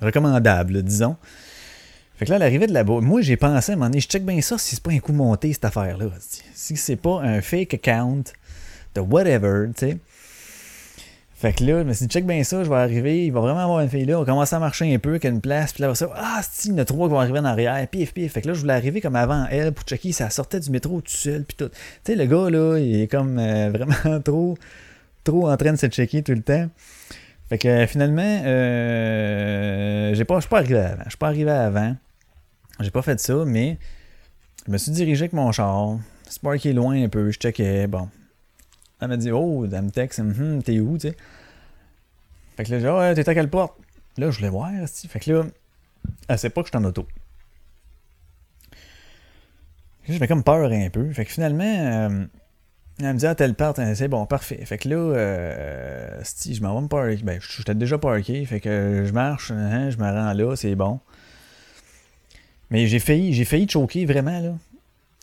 recommandables, 0.00 0.82
disons. 0.82 1.16
Fait 2.16 2.24
que 2.24 2.30
là, 2.30 2.36
elle 2.36 2.42
arrivait 2.42 2.66
de 2.66 2.72
là-bas. 2.72 3.00
Moi, 3.00 3.20
j'ai 3.20 3.36
pensé 3.36 3.72
à 3.72 3.74
un 3.74 3.76
moment 3.76 3.90
donné, 3.90 4.00
je 4.00 4.08
check 4.08 4.24
bien 4.24 4.40
ça 4.40 4.56
si 4.56 4.76
c'est 4.76 4.82
pas 4.82 4.92
un 4.92 4.98
coup 4.98 5.12
monté, 5.12 5.52
cette 5.52 5.66
affaire-là. 5.66 6.06
Si 6.54 6.76
c'est 6.76 6.96
pas 6.96 7.20
un 7.20 7.42
fake 7.42 7.74
account 7.74 8.24
de 8.94 9.00
whatever, 9.00 9.68
tu 9.76 9.88
sais. 9.88 9.98
Fait 11.34 11.52
que 11.52 11.64
là, 11.64 11.82
je 11.82 11.84
me 11.86 11.92
suis 11.92 12.06
dit, 12.06 12.12
check 12.14 12.24
bien 12.24 12.42
ça, 12.44 12.64
je 12.64 12.70
vais 12.70 12.76
arriver, 12.76 13.26
il 13.26 13.30
va 13.30 13.40
vraiment 13.40 13.60
avoir 13.60 13.80
une 13.80 13.90
fille 13.90 14.06
là, 14.06 14.16
on 14.16 14.20
va 14.20 14.24
commencer 14.24 14.56
à 14.56 14.58
marcher 14.58 14.94
un 14.94 14.98
peu, 14.98 15.18
qu'il 15.18 15.28
y 15.28 15.32
a 15.32 15.34
une 15.34 15.42
place, 15.42 15.74
puis 15.74 15.82
là, 15.82 15.94
ça, 15.94 16.08
ah, 16.16 16.40
si, 16.50 16.68
il 16.68 16.72
y 16.72 16.74
en 16.74 16.78
a 16.78 16.86
trois 16.86 17.08
qui 17.08 17.12
vont 17.12 17.20
arriver 17.20 17.40
en 17.40 17.44
arrière, 17.44 17.86
pif, 17.88 18.14
pif. 18.14 18.32
Fait 18.32 18.40
que 18.40 18.48
là, 18.48 18.54
je 18.54 18.60
voulais 18.60 18.72
arriver 18.72 19.02
comme 19.02 19.16
avant 19.16 19.46
elle 19.50 19.72
pour 19.72 19.84
checker 19.84 20.12
elle 20.18 20.30
sortait 20.32 20.60
du 20.60 20.70
métro 20.70 21.02
tout 21.02 21.12
seul, 21.12 21.44
puis 21.44 21.54
tout. 21.54 21.68
Tu 21.68 21.76
sais, 22.04 22.14
le 22.16 22.24
gars, 22.24 22.48
là, 22.48 22.78
il 22.78 23.02
est 23.02 23.06
comme 23.06 23.38
euh, 23.38 23.70
vraiment 23.74 24.18
trop, 24.22 24.56
trop 25.24 25.50
en 25.50 25.56
train 25.58 25.72
de 25.72 25.76
se 25.76 25.88
checker 25.88 26.22
tout 26.22 26.32
le 26.32 26.40
temps. 26.40 26.70
Fait 27.50 27.58
que 27.58 27.68
euh, 27.68 27.86
finalement, 27.86 28.42
euh, 28.46 30.14
j'ai 30.14 30.24
pas, 30.24 30.36
je 30.36 30.40
suis 30.40 30.48
pas 30.48 30.58
arrivé 30.58 30.78
avant. 30.78 31.04
Je 31.04 31.10
suis 31.10 31.18
pas 31.18 31.28
arrivé 31.28 31.50
avant. 31.50 31.96
J'ai 32.80 32.90
pas 32.90 33.02
fait 33.02 33.18
ça, 33.20 33.44
mais 33.46 33.78
je 34.66 34.72
me 34.72 34.78
suis 34.78 34.92
dirigé 34.92 35.22
avec 35.22 35.32
mon 35.32 35.50
char. 35.52 35.98
Sparky 36.28 36.70
est 36.70 36.72
loin 36.72 37.02
un 37.02 37.08
peu, 37.08 37.30
je 37.30 37.38
checkais, 37.38 37.86
bon. 37.86 38.08
Elle 39.00 39.08
m'a 39.08 39.16
dit, 39.16 39.30
oh, 39.30 39.66
elle 39.70 39.82
me 39.82 39.90
texte, 39.90 40.20
Hum, 40.20 40.62
t'es 40.62 40.80
où, 40.80 40.98
tu 40.98 41.08
sais. 41.08 41.16
Fait 42.56 42.64
que 42.64 42.70
là, 42.70 42.78
j'ai 42.78 42.86
dit, 42.86 42.90
ouais, 42.90 43.14
t'es 43.14 43.28
à 43.28 43.34
quelle 43.34 43.50
porte? 43.50 43.76
Là, 44.16 44.30
je 44.30 44.38
voulais 44.38 44.48
voir, 44.48 44.70
esti. 44.74 45.08
Fait 45.08 45.20
que 45.20 45.30
là, 45.30 45.44
elle 46.28 46.38
sait 46.38 46.50
pas 46.50 46.62
que 46.62 46.68
je 46.68 46.76
suis 46.76 46.78
en 46.78 46.84
auto. 46.84 47.06
J'avais 50.08 50.28
comme 50.28 50.44
peur 50.44 50.70
un 50.70 50.90
peu. 50.90 51.12
Fait 51.12 51.24
que 51.24 51.32
finalement, 51.32 51.64
euh, 51.64 52.24
elle 53.00 53.12
me 53.12 53.18
dit, 53.18 53.26
ah, 53.26 53.34
telle 53.34 53.54
porte, 53.54 53.78
hein, 53.78 53.94
c'est 53.94 54.08
bon, 54.08 54.24
parfait. 54.24 54.64
Fait 54.64 54.78
que 54.78 54.88
là, 54.88 54.96
euh, 54.96 56.20
esti, 56.20 56.54
je 56.54 56.62
m'en 56.62 56.74
vais 56.74 56.82
me 56.82 56.88
parker. 56.88 57.22
Ben, 57.24 57.40
j'étais 57.40 57.74
déjà 57.74 57.98
parké. 57.98 58.44
Fait 58.46 58.60
que 58.60 59.04
je 59.06 59.12
marche, 59.12 59.50
hein, 59.50 59.90
je 59.90 59.98
me 59.98 60.04
rends 60.04 60.32
là, 60.32 60.56
c'est 60.56 60.74
bon. 60.74 61.00
Mais 62.70 62.86
j'ai 62.86 62.98
failli, 62.98 63.32
j'ai 63.32 63.44
failli 63.44 63.68
choquer 63.68 64.06
vraiment, 64.06 64.40
là. 64.40 64.54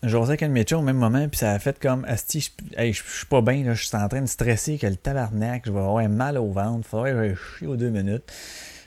J'osais 0.03 0.31
avec 0.31 0.43
un 0.43 0.49
de 0.49 0.53
mes 0.53 0.63
chums 0.63 0.79
au 0.79 0.83
même 0.83 0.97
moment, 0.97 1.29
puis 1.29 1.37
ça 1.37 1.51
a 1.53 1.59
fait 1.59 1.79
comme 1.79 2.03
Asti, 2.05 2.41
je 2.41 2.49
hey, 2.81 2.91
je- 2.91 3.01
suis 3.03 3.25
pas 3.25 3.41
bien, 3.41 3.63
là, 3.63 3.73
je 3.73 3.85
suis 3.85 3.95
en 3.95 4.07
train 4.09 4.21
de 4.21 4.25
stresser 4.27 4.77
que 4.77 4.85
le 4.87 4.97
tabarnak, 4.97 5.63
je 5.65 5.71
vais 5.71 5.79
avoir 5.79 6.07
mal 6.09 6.37
au 6.37 6.51
ventre, 6.51 6.85
faudrait 6.87 7.13
que 7.13 7.29
je 7.35 7.39
chie 7.59 7.65
aux 7.67 7.77
deux 7.77 7.89
minutes. 7.89 8.23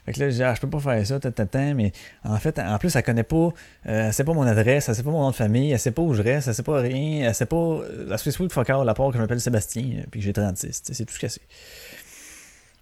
Fait 0.05 0.13
que 0.13 0.21
là, 0.21 0.29
je 0.31 0.35
dis, 0.37 0.43
ah, 0.43 0.55
je 0.55 0.61
peux 0.61 0.69
pas 0.69 0.79
faire 0.79 1.07
ça, 1.07 1.19
tata, 1.19 1.75
mais 1.75 1.93
en 2.23 2.37
fait, 2.37 2.59
en 2.59 2.77
plus, 2.79 2.95
elle 2.95 3.03
connaît 3.03 3.23
pas, 3.23 3.37
euh, 3.37 3.51
elle 3.87 4.13
sait 4.13 4.25
pas 4.25 4.35
mon 4.35 4.43
adresse, 4.43 4.89
elle 4.91 4.95
sait 4.95 5.03
pas 5.03 5.11
mon 5.11 5.23
nom 5.23 5.31
de 5.31 5.35
famille, 5.35 5.71
elle 5.73 5.79
sait 5.81 5.91
pas 5.91 6.03
où 6.03 6.13
je 6.13 6.21
reste, 6.23 6.49
elle 6.49 6.55
sait 6.55 6.63
pas 6.63 6.81
rien, 6.81 7.27
elle 7.29 7.35
sait 7.35 7.47
pas, 7.47 7.57
euh, 7.57 8.09
elle 8.11 8.19
se 8.19 8.23
fait 8.25 8.31
sweet 8.31 8.53
fuck 8.53 8.69
all, 8.71 8.87
à 8.89 8.95
part 8.95 9.09
que 9.09 9.15
je 9.15 9.19
m'appelle 9.21 9.41
Sébastien, 9.41 9.85
euh, 9.99 10.03
puis 10.11 10.21
que 10.21 10.27
j'ai 10.27 10.33
36, 10.35 10.83
tu 10.83 10.87
sais, 10.89 10.95
c'est 10.95 11.05
tout 11.07 11.15
ce 11.15 11.19
qu'elle 11.19 11.31
sait. 11.31 11.41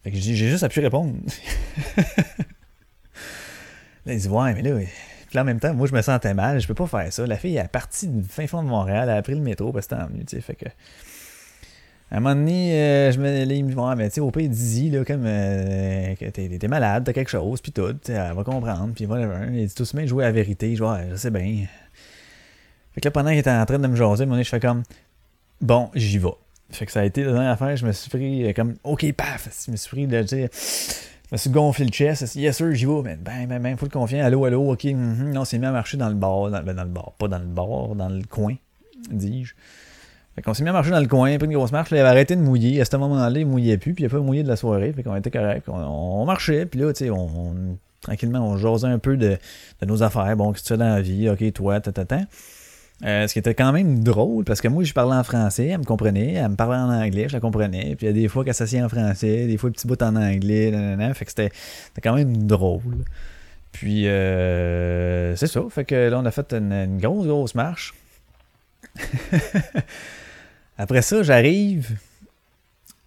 Fait 0.02 0.10
que 0.10 0.16
j'ai 0.18 0.34
juste 0.34 0.64
appuyé 0.64 0.84
répondre. 0.86 1.14
là, 4.06 4.12
il 4.12 4.18
dit, 4.18 4.28
ouais, 4.28 4.54
mais 4.54 4.62
là, 4.62 4.78
en 5.40 5.44
même 5.44 5.60
temps, 5.60 5.74
moi, 5.74 5.86
je 5.86 5.94
me 5.94 6.02
sentais 6.02 6.34
mal. 6.34 6.60
Je 6.60 6.66
peux 6.66 6.74
pas 6.74 6.86
faire 6.86 7.12
ça. 7.12 7.26
La 7.26 7.36
fille, 7.36 7.56
est 7.56 7.68
partie 7.68 8.08
du 8.08 8.22
fin 8.28 8.46
fond 8.46 8.62
de 8.62 8.68
Montréal. 8.68 9.08
Elle 9.08 9.18
a 9.18 9.22
pris 9.22 9.34
le 9.34 9.40
métro 9.40 9.72
parce 9.72 9.86
que 9.86 9.94
c'était 9.94 10.04
emmené, 10.04 10.24
tu. 10.24 10.40
Fait 10.40 10.54
que. 10.54 10.66
À 12.10 12.18
un 12.18 12.20
moment 12.20 12.34
donné, 12.34 12.74
euh, 12.74 13.12
je 13.12 13.18
me 13.18 13.44
dit, 13.44 13.74
ouais, 13.74 13.96
mais 13.96 14.08
tu 14.08 14.16
sais, 14.16 14.20
au 14.20 14.30
pire, 14.30 14.48
dis 14.48 14.90
là, 14.90 15.04
comme 15.04 15.24
euh, 15.26 16.14
t'es, 16.14 16.68
malade, 16.68 17.04
t'as 17.04 17.12
quelque 17.12 17.30
chose, 17.30 17.60
puis 17.60 17.72
tout. 17.72 17.96
Elle 18.08 18.34
va 18.34 18.44
comprendre, 18.44 18.92
puis 18.94 19.06
whatever. 19.06 19.48
Il 19.52 19.66
dit 19.66 19.74
tout 19.74 19.84
suite, 19.84 20.06
jouer 20.06 20.24
à 20.24 20.28
la 20.28 20.32
vérité. 20.32 20.76
Je 20.76 20.84
je 21.10 21.16
sais 21.16 21.30
bien. 21.30 21.66
Fait 22.94 23.00
que 23.00 23.08
là, 23.08 23.10
pendant 23.10 23.30
qu'il 23.30 23.38
était 23.38 23.50
en 23.50 23.64
train 23.66 23.78
de 23.78 23.86
me 23.88 23.96
jaser, 23.96 24.22
à 24.22 24.26
un 24.26 24.28
moment 24.28 24.42
je 24.42 24.48
fais 24.48 24.60
comme, 24.60 24.84
bon, 25.60 25.90
j'y 25.94 26.18
vais. 26.18 26.28
Fait 26.70 26.86
que 26.86 26.92
ça 26.92 27.00
a 27.00 27.04
été 27.04 27.24
la 27.24 27.32
dernière 27.32 27.50
affaire, 27.52 27.76
je 27.76 27.86
me 27.86 27.92
suis 27.92 28.10
pris 28.10 28.46
euh, 28.46 28.52
comme, 28.52 28.76
ok, 28.84 29.12
paf, 29.12 29.48
je 29.66 29.70
me 29.72 29.76
suis 29.76 29.90
pris 29.90 30.06
de 30.06 30.22
dire. 30.22 30.48
Me 31.32 31.36
suis 31.36 31.50
gonflé 31.50 31.86
le 31.86 31.90
chest. 31.90 32.34
Yes, 32.34 32.56
sir, 32.56 32.72
j'y 32.74 32.84
vais. 32.84 33.02
Ben, 33.02 33.46
ben, 33.48 33.60
ben, 33.60 33.76
faut 33.76 33.86
le 33.86 33.90
confier. 33.90 34.20
Allô, 34.20 34.44
allô, 34.44 34.72
ok. 34.72 34.84
mhm. 34.84 35.32
Non, 35.32 35.44
c'est 35.44 35.58
mis 35.58 35.66
à 35.66 35.72
marcher 35.72 35.96
dans 35.96 36.08
le 36.08 36.14
bar. 36.14 36.50
Dans, 36.50 36.60
le 36.60 36.84
bar. 36.84 37.12
Pas 37.18 37.28
dans 37.28 37.38
le 37.38 37.46
bar, 37.46 37.94
dans 37.94 38.08
le 38.08 38.22
coin, 38.24 38.54
dis-je. 39.10 39.54
Fait 40.34 40.42
qu'on 40.42 40.52
s'est 40.52 40.64
mis 40.64 40.68
à 40.68 40.72
marcher 40.72 40.90
dans 40.90 41.00
le 41.00 41.06
coin, 41.06 41.36
pris 41.38 41.46
une 41.46 41.52
grosse 41.52 41.72
marche. 41.72 41.90
Là, 41.90 41.98
il 41.98 42.00
avait 42.00 42.10
arrêté 42.10 42.34
de 42.36 42.40
mouiller. 42.40 42.80
À 42.80 42.84
ce 42.84 42.96
moment-là, 42.96 43.38
il 43.38 43.46
mouillait 43.46 43.78
plus. 43.78 43.94
Puis 43.94 44.04
il 44.04 44.06
a 44.06 44.10
pas 44.10 44.18
mouillé 44.18 44.42
de 44.42 44.48
la 44.48 44.56
soirée. 44.56 44.92
Fait 44.92 45.02
qu'on 45.02 45.14
était 45.14 45.30
correct. 45.30 45.68
On, 45.68 46.24
marchait. 46.24 46.66
Puis 46.66 46.80
là, 46.80 46.92
tu 46.92 47.04
sais, 47.04 47.10
on, 47.10 47.78
tranquillement, 48.00 48.40
on 48.40 48.56
jasait 48.56 48.88
un 48.88 48.98
peu 48.98 49.16
de, 49.16 49.38
nos 49.86 50.02
affaires. 50.02 50.36
Bon, 50.36 50.52
qu'est-ce 50.52 50.64
que 50.64 50.68
tu 50.68 50.74
fais 50.74 50.78
dans 50.78 50.94
la 50.94 51.00
vie? 51.00 51.30
OK, 51.30 51.52
toi, 51.52 51.80
tata. 51.80 52.18
Euh, 53.02 53.26
ce 53.26 53.32
qui 53.32 53.40
était 53.40 53.54
quand 53.54 53.72
même 53.72 54.04
drôle, 54.04 54.44
parce 54.44 54.60
que 54.60 54.68
moi, 54.68 54.84
je 54.84 54.92
parlais 54.92 55.16
en 55.16 55.24
français, 55.24 55.66
elle 55.66 55.78
me 55.78 55.84
comprenait, 55.84 56.34
elle 56.34 56.50
me 56.50 56.56
parlait 56.56 56.76
en 56.76 56.90
anglais, 56.90 57.26
je 57.28 57.34
la 57.34 57.40
comprenais. 57.40 57.96
Puis 57.96 58.06
il 58.06 58.08
y 58.08 58.08
a 58.10 58.12
des 58.12 58.28
fois 58.28 58.44
qu'elle 58.44 58.54
s'assied 58.54 58.82
en 58.82 58.88
français, 58.88 59.46
des 59.46 59.56
fois 59.56 59.68
le 59.68 59.74
petit 59.74 59.86
bout 59.86 60.00
en 60.00 60.14
anglais, 60.14 60.70
nanana, 60.70 61.12
fait 61.12 61.24
que 61.24 61.30
c'était 61.32 61.50
quand 62.02 62.14
même 62.14 62.46
drôle. 62.46 63.04
Puis, 63.72 64.06
euh, 64.06 65.34
c'est 65.34 65.48
ça. 65.48 65.62
Fait 65.68 65.84
que 65.84 66.08
là, 66.08 66.20
on 66.20 66.24
a 66.24 66.30
fait 66.30 66.52
une 66.52 66.98
grosse, 66.98 67.26
grosse 67.26 67.54
marche. 67.56 67.94
Après 70.78 71.02
ça, 71.02 71.24
j'arrive. 71.24 71.96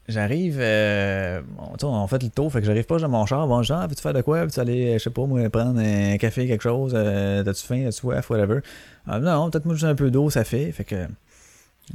J'arrive. 0.07 0.57
Euh, 0.61 1.41
sais, 1.79 1.85
on 1.85 2.07
fait 2.07 2.23
le 2.23 2.29
tour, 2.29 2.51
fait 2.51 2.61
que 2.61 2.65
j'arrive 2.65 2.85
pas 2.85 2.97
dans 2.97 3.09
mon 3.09 3.25
char. 3.25 3.45
Bon, 3.47 3.61
genre, 3.61 3.87
veux-tu 3.87 4.01
faire 4.01 4.13
de 4.13 4.21
quoi? 4.21 4.45
Veux-tu 4.45 4.59
aller, 4.59 4.93
je 4.93 5.03
sais 5.03 5.09
pas, 5.09 5.25
moi, 5.25 5.49
prendre 5.49 5.79
un 5.79 6.17
café, 6.17 6.47
quelque 6.47 6.63
chose? 6.63 6.93
Euh, 6.95 7.43
T'as-tu 7.43 7.63
faim? 7.65 7.85
As-tu 7.87 7.99
soif? 7.99 8.29
Whatever? 8.29 8.59
Ah, 9.05 9.19
non, 9.19 9.49
peut-être 9.49 9.65
moi 9.65 9.75
juste 9.75 9.85
un 9.85 9.95
peu 9.95 10.09
d'eau, 10.09 10.29
ça 10.29 10.43
fait. 10.45 10.71
Fait 10.71 10.85
que. 10.85 11.07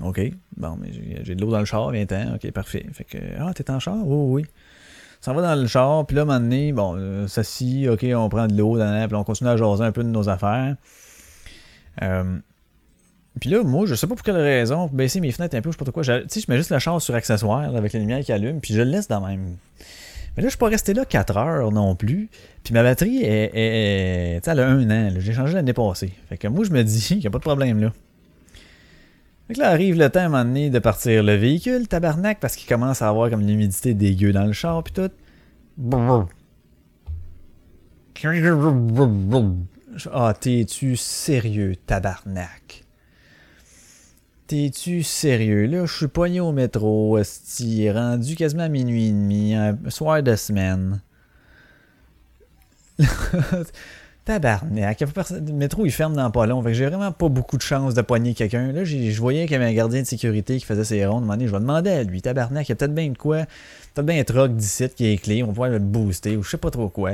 OK. 0.02 0.20
Bon, 0.56 0.76
mais 0.80 0.90
j'ai- 1.24 1.34
de 1.34 1.40
l'eau 1.40 1.50
dans 1.50 1.58
le 1.60 1.64
char, 1.64 1.90
viens-t'en. 1.90 2.34
OK, 2.34 2.50
parfait. 2.52 2.84
Fait 2.92 3.04
que. 3.04 3.18
Ah, 3.38 3.52
t'es 3.54 3.70
en 3.70 3.80
char? 3.80 3.96
Oui, 4.06 4.42
oui. 4.42 4.46
Ça 5.22 5.32
va 5.32 5.40
dans 5.40 5.54
le 5.60 5.66
char, 5.66 6.04
puis 6.06 6.16
là, 6.16 6.22
à 6.22 6.24
un 6.24 6.26
moment 6.26 6.40
donné, 6.40 6.72
bon, 6.72 6.96
euh, 6.98 7.28
s'assit, 7.28 7.88
OK, 7.88 8.04
on 8.14 8.28
prend 8.28 8.46
de 8.46 8.56
l'eau, 8.56 8.74
puis 8.76 9.14
on 9.14 9.24
continue 9.24 9.50
à 9.50 9.56
jaser 9.56 9.84
un 9.84 9.92
peu 9.92 10.02
de 10.02 10.08
nos 10.08 10.28
affaires. 10.28 10.74
Euh, 12.02 12.38
puis 13.40 13.50
là, 13.50 13.62
moi, 13.62 13.86
je 13.86 13.94
sais 13.94 14.06
pas 14.06 14.14
pour 14.14 14.22
quelle 14.24 14.36
raison, 14.36 14.88
baisser 14.92 15.20
mes 15.20 15.32
fenêtres 15.32 15.56
un 15.56 15.60
peu, 15.62 15.70
je 15.70 15.74
sais 15.74 15.78
pas 15.78 15.84
trop 15.84 15.92
quoi. 15.92 16.02
je- 16.02 16.22
Tu 16.22 16.28
sais, 16.28 16.40
je 16.46 16.50
mets 16.50 16.58
juste 16.58 16.70
la 16.70 16.78
char 16.78 17.00
sur 17.00 17.14
accessoire, 17.14 17.74
avec 17.74 17.92
la 17.92 18.00
lumière 18.00 18.20
qui 18.24 18.32
allume, 18.32 18.60
puis 18.60 18.74
je 18.74 18.78
le 18.82 18.90
laisse 18.90 19.08
dans 19.08 19.20
même. 19.26 19.56
Mais 20.36 20.42
là, 20.42 20.48
je 20.48 20.52
suis 20.52 20.58
pas 20.58 20.68
resté 20.68 20.94
là 20.94 21.04
4 21.04 21.36
heures 21.36 21.70
non 21.72 21.94
plus. 21.94 22.28
Puis 22.64 22.72
ma 22.72 22.82
batterie 22.82 23.22
est. 23.22 23.50
est- 23.54 24.36
est- 24.36 24.48
elle 24.48 24.60
a 24.60 24.68
un 24.68 24.90
an. 24.90 25.10
J'ai 25.18 25.32
changé 25.34 25.54
l'année 25.54 25.72
passée. 25.74 26.12
Fait 26.28 26.38
que 26.38 26.48
moi, 26.48 26.64
je 26.64 26.70
me 26.70 26.82
dis 26.82 27.00
qu'il 27.06 27.18
n'y 27.18 27.26
a 27.26 27.30
pas 27.30 27.38
de 27.38 27.42
problème 27.42 27.80
là. 27.80 27.92
Fait 29.48 29.54
que 29.54 29.60
là, 29.60 29.70
arrive 29.70 29.98
le 29.98 30.08
temps 30.08 30.20
à 30.20 30.24
un 30.24 30.28
moment 30.28 30.44
donné 30.44 30.70
de 30.70 30.78
partir 30.78 31.22
le 31.22 31.34
véhicule, 31.34 31.86
tabarnak, 31.88 32.38
parce 32.40 32.56
qu'il 32.56 32.68
commence 32.68 33.02
à 33.02 33.08
avoir 33.08 33.28
comme 33.28 33.46
l'humidité 33.46 33.92
dégueu 33.92 34.32
dans 34.32 34.44
le 34.46 34.52
char, 34.52 34.82
puis 34.84 34.92
tout. 34.94 35.10
Ah, 40.12 40.32
t'es-tu 40.38 40.96
sérieux, 40.96 41.74
tabarnak? 41.86 42.81
T'es-tu 44.52 45.02
sérieux? 45.02 45.64
Là, 45.64 45.86
je 45.86 45.96
suis 45.96 46.08
poigné 46.08 46.40
au 46.40 46.52
métro, 46.52 47.16
esti, 47.16 47.90
rendu 47.90 48.34
quasiment 48.34 48.64
à 48.64 48.68
minuit 48.68 49.06
et 49.06 49.10
demi, 49.10 49.54
un 49.54 49.78
soir 49.88 50.22
de 50.22 50.36
semaine. 50.36 51.00
Tabarnak, 54.26 55.00
le 55.00 55.52
métro 55.54 55.86
il 55.86 55.90
ferme 55.90 56.14
dans 56.14 56.30
pas 56.30 56.44
long, 56.44 56.62
fait 56.62 56.68
que 56.68 56.74
j'ai 56.74 56.84
vraiment 56.84 57.12
pas 57.12 57.30
beaucoup 57.30 57.56
de 57.56 57.62
chance 57.62 57.94
de 57.94 58.02
poigner 58.02 58.34
quelqu'un. 58.34 58.72
Là, 58.72 58.84
je 58.84 59.18
voyais 59.18 59.44
qu'il 59.44 59.52
y 59.52 59.54
avait 59.54 59.64
un 59.64 59.72
gardien 59.72 60.02
de 60.02 60.06
sécurité 60.06 60.58
qui 60.58 60.66
faisait 60.66 60.84
ses 60.84 61.06
rondes. 61.06 61.24
Je 61.40 61.46
vais 61.46 61.58
demander 61.58 61.88
à 61.88 62.02
lui, 62.02 62.20
tabarnak, 62.20 62.68
il 62.68 62.72
y 62.72 62.72
a 62.72 62.76
peut-être 62.76 62.94
bien 62.94 63.08
de 63.08 63.16
quoi, 63.16 63.46
peut-être 63.94 64.04
bien 64.04 64.20
un 64.20 64.24
truck 64.24 64.54
d'ici 64.54 64.86
qui 64.90 65.14
est 65.14 65.16
clé, 65.16 65.42
on 65.42 65.48
pouvoir 65.48 65.70
le 65.70 65.78
booster 65.78 66.36
ou 66.36 66.42
je 66.42 66.50
sais 66.50 66.58
pas 66.58 66.70
trop 66.70 66.90
quoi. 66.90 67.12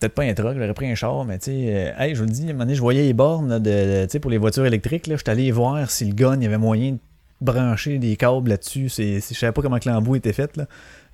Peut-être 0.00 0.14
pas 0.14 0.22
un 0.22 0.34
truck, 0.34 0.56
j'aurais 0.56 0.74
pris 0.74 0.90
un 0.90 0.94
char, 0.94 1.24
mais 1.24 1.38
tu 1.38 1.46
sais, 1.46 1.66
euh, 1.68 1.92
hey, 1.98 2.14
je 2.14 2.20
vous 2.20 2.26
le 2.26 2.32
dis, 2.32 2.42
à 2.42 2.44
un 2.44 2.52
moment 2.52 2.64
donné, 2.64 2.74
je 2.74 2.80
voyais 2.80 3.02
les 3.02 3.12
bornes 3.12 3.58
de, 3.58 4.18
pour 4.18 4.30
les 4.30 4.38
voitures 4.38 4.66
électriques. 4.66 5.10
Je 5.10 5.16
suis 5.16 5.30
allé 5.30 5.50
voir 5.50 5.90
si 5.90 6.04
le 6.06 6.14
gun, 6.14 6.36
il 6.36 6.44
y 6.44 6.46
avait 6.46 6.58
moyen 6.58 6.92
de 6.92 6.98
brancher 7.40 7.98
des 7.98 8.16
câbles 8.16 8.50
là-dessus. 8.50 8.88
Je 8.88 9.20
savais 9.20 9.52
pas 9.52 9.62
comment 9.62 9.78
que 9.78 9.88
l'embout 9.88 10.16
était 10.16 10.32
fait, 10.32 10.56
là, 10.56 10.66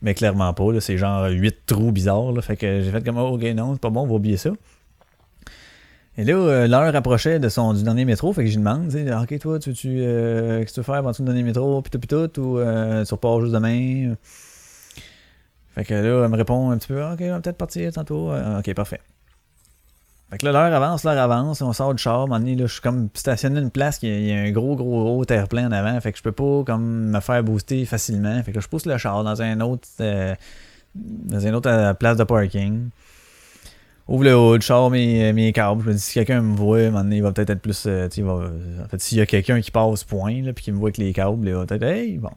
mais 0.02 0.14
clairement 0.14 0.52
pas. 0.54 0.80
C'est 0.80 0.96
genre 0.96 1.26
8 1.28 1.56
trous 1.66 1.92
bizarres. 1.92 2.32
Fait 2.42 2.56
que 2.56 2.80
j'ai 2.82 2.90
fait 2.90 3.04
comme, 3.04 3.18
oh, 3.18 3.34
ok, 3.34 3.42
non, 3.54 3.74
c'est 3.74 3.80
pas 3.80 3.90
bon, 3.90 4.02
on 4.02 4.06
va 4.06 4.14
oublier 4.14 4.36
ça. 4.36 4.50
Et 6.18 6.24
là, 6.24 6.34
euh, 6.34 6.66
l'heure 6.66 6.94
approchait 6.94 7.38
de 7.38 7.48
son, 7.48 7.72
du 7.72 7.82
dernier 7.82 8.04
métro, 8.04 8.32
fait 8.32 8.44
que 8.44 8.54
demande, 8.54 8.94
ok, 9.22 9.38
toi, 9.38 9.58
tu, 9.58 9.72
euh, 9.86 10.60
qu'est-ce 10.60 10.70
que 10.70 10.74
tu 10.74 10.80
veux 10.80 10.84
faire 10.84 10.96
avant-tu 10.96 11.22
le 11.22 11.26
dernier 11.26 11.42
métro, 11.42 11.82
tout, 11.82 11.98
pis 11.98 12.08
tout, 12.08 12.40
ou 12.40 12.58
euh, 12.58 13.04
tu 13.04 13.14
repars 13.14 13.40
juste 13.40 13.54
demain? 13.54 14.16
Fait 15.80 15.86
que 15.86 15.94
là, 15.94 16.24
elle 16.24 16.30
me 16.30 16.36
répond 16.36 16.70
un 16.70 16.76
petit 16.76 16.88
peu, 16.88 17.02
ok, 17.02 17.20
on 17.22 17.30
va 17.30 17.40
peut-être 17.40 17.56
partir 17.56 17.90
tantôt. 17.90 18.30
Euh, 18.30 18.58
ok, 18.58 18.74
parfait. 18.74 19.00
Fait 20.28 20.36
que 20.36 20.44
là, 20.44 20.52
l'heure 20.52 20.74
avance, 20.74 21.04
l'heure 21.04 21.16
avance, 21.16 21.62
on 21.62 21.72
sort 21.72 21.94
du 21.94 22.02
char, 22.02 22.30
à 22.30 22.36
un 22.36 22.38
donné, 22.38 22.54
là, 22.54 22.66
je 22.66 22.72
suis 22.74 22.82
comme 22.82 23.08
stationné 23.14 23.60
une 23.60 23.70
place, 23.70 23.98
qui 23.98 24.06
il 24.06 24.26
y 24.26 24.32
a 24.32 24.40
un 24.40 24.50
gros, 24.50 24.76
gros, 24.76 25.04
gros 25.04 25.24
terre-plein 25.24 25.68
en 25.68 25.72
avant, 25.72 25.98
fait 26.02 26.12
que 26.12 26.18
je 26.18 26.22
peux 26.22 26.32
pas 26.32 26.64
comme 26.66 27.06
me 27.06 27.20
faire 27.20 27.42
booster 27.42 27.86
facilement. 27.86 28.42
Fait 28.42 28.50
que 28.50 28.58
là, 28.58 28.60
je 28.62 28.68
pousse 28.68 28.84
le 28.84 28.98
char 28.98 29.24
dans 29.24 29.40
un 29.40 29.58
autre, 29.62 29.88
euh, 30.02 30.34
dans 30.94 31.40
une 31.40 31.54
autre 31.54 31.70
euh, 31.70 31.94
place 31.94 32.18
de 32.18 32.24
parking. 32.24 32.90
Ouvre 34.06 34.24
le 34.24 34.36
haut, 34.36 34.60
je 34.60 34.66
sors 34.66 34.90
mes, 34.90 35.32
mes 35.32 35.50
câbles. 35.54 35.82
Je 35.82 35.88
me 35.88 35.94
dis, 35.94 36.00
si 36.00 36.12
quelqu'un 36.12 36.42
me 36.42 36.56
voit, 36.56 36.80
à 36.80 36.80
un 36.82 36.90
moment 36.90 37.04
donné, 37.04 37.16
il 37.16 37.22
va 37.22 37.32
peut-être 37.32 37.48
être 37.48 37.62
plus. 37.62 37.84
euh, 37.86 38.06
il 38.14 38.24
en 38.28 38.88
fait, 38.90 39.00
s'il 39.00 39.16
y 39.16 39.22
a 39.22 39.26
quelqu'un 39.26 39.62
qui 39.62 39.70
passe 39.70 40.04
point, 40.04 40.42
là, 40.42 40.52
puis 40.52 40.64
qui 40.64 40.72
me 40.72 40.76
voit 40.76 40.88
avec 40.88 40.98
les 40.98 41.14
câbles, 41.14 41.48
il 41.48 41.54
va 41.54 41.64
peut-être, 41.64 41.84
hey, 41.84 42.18
bon. 42.18 42.32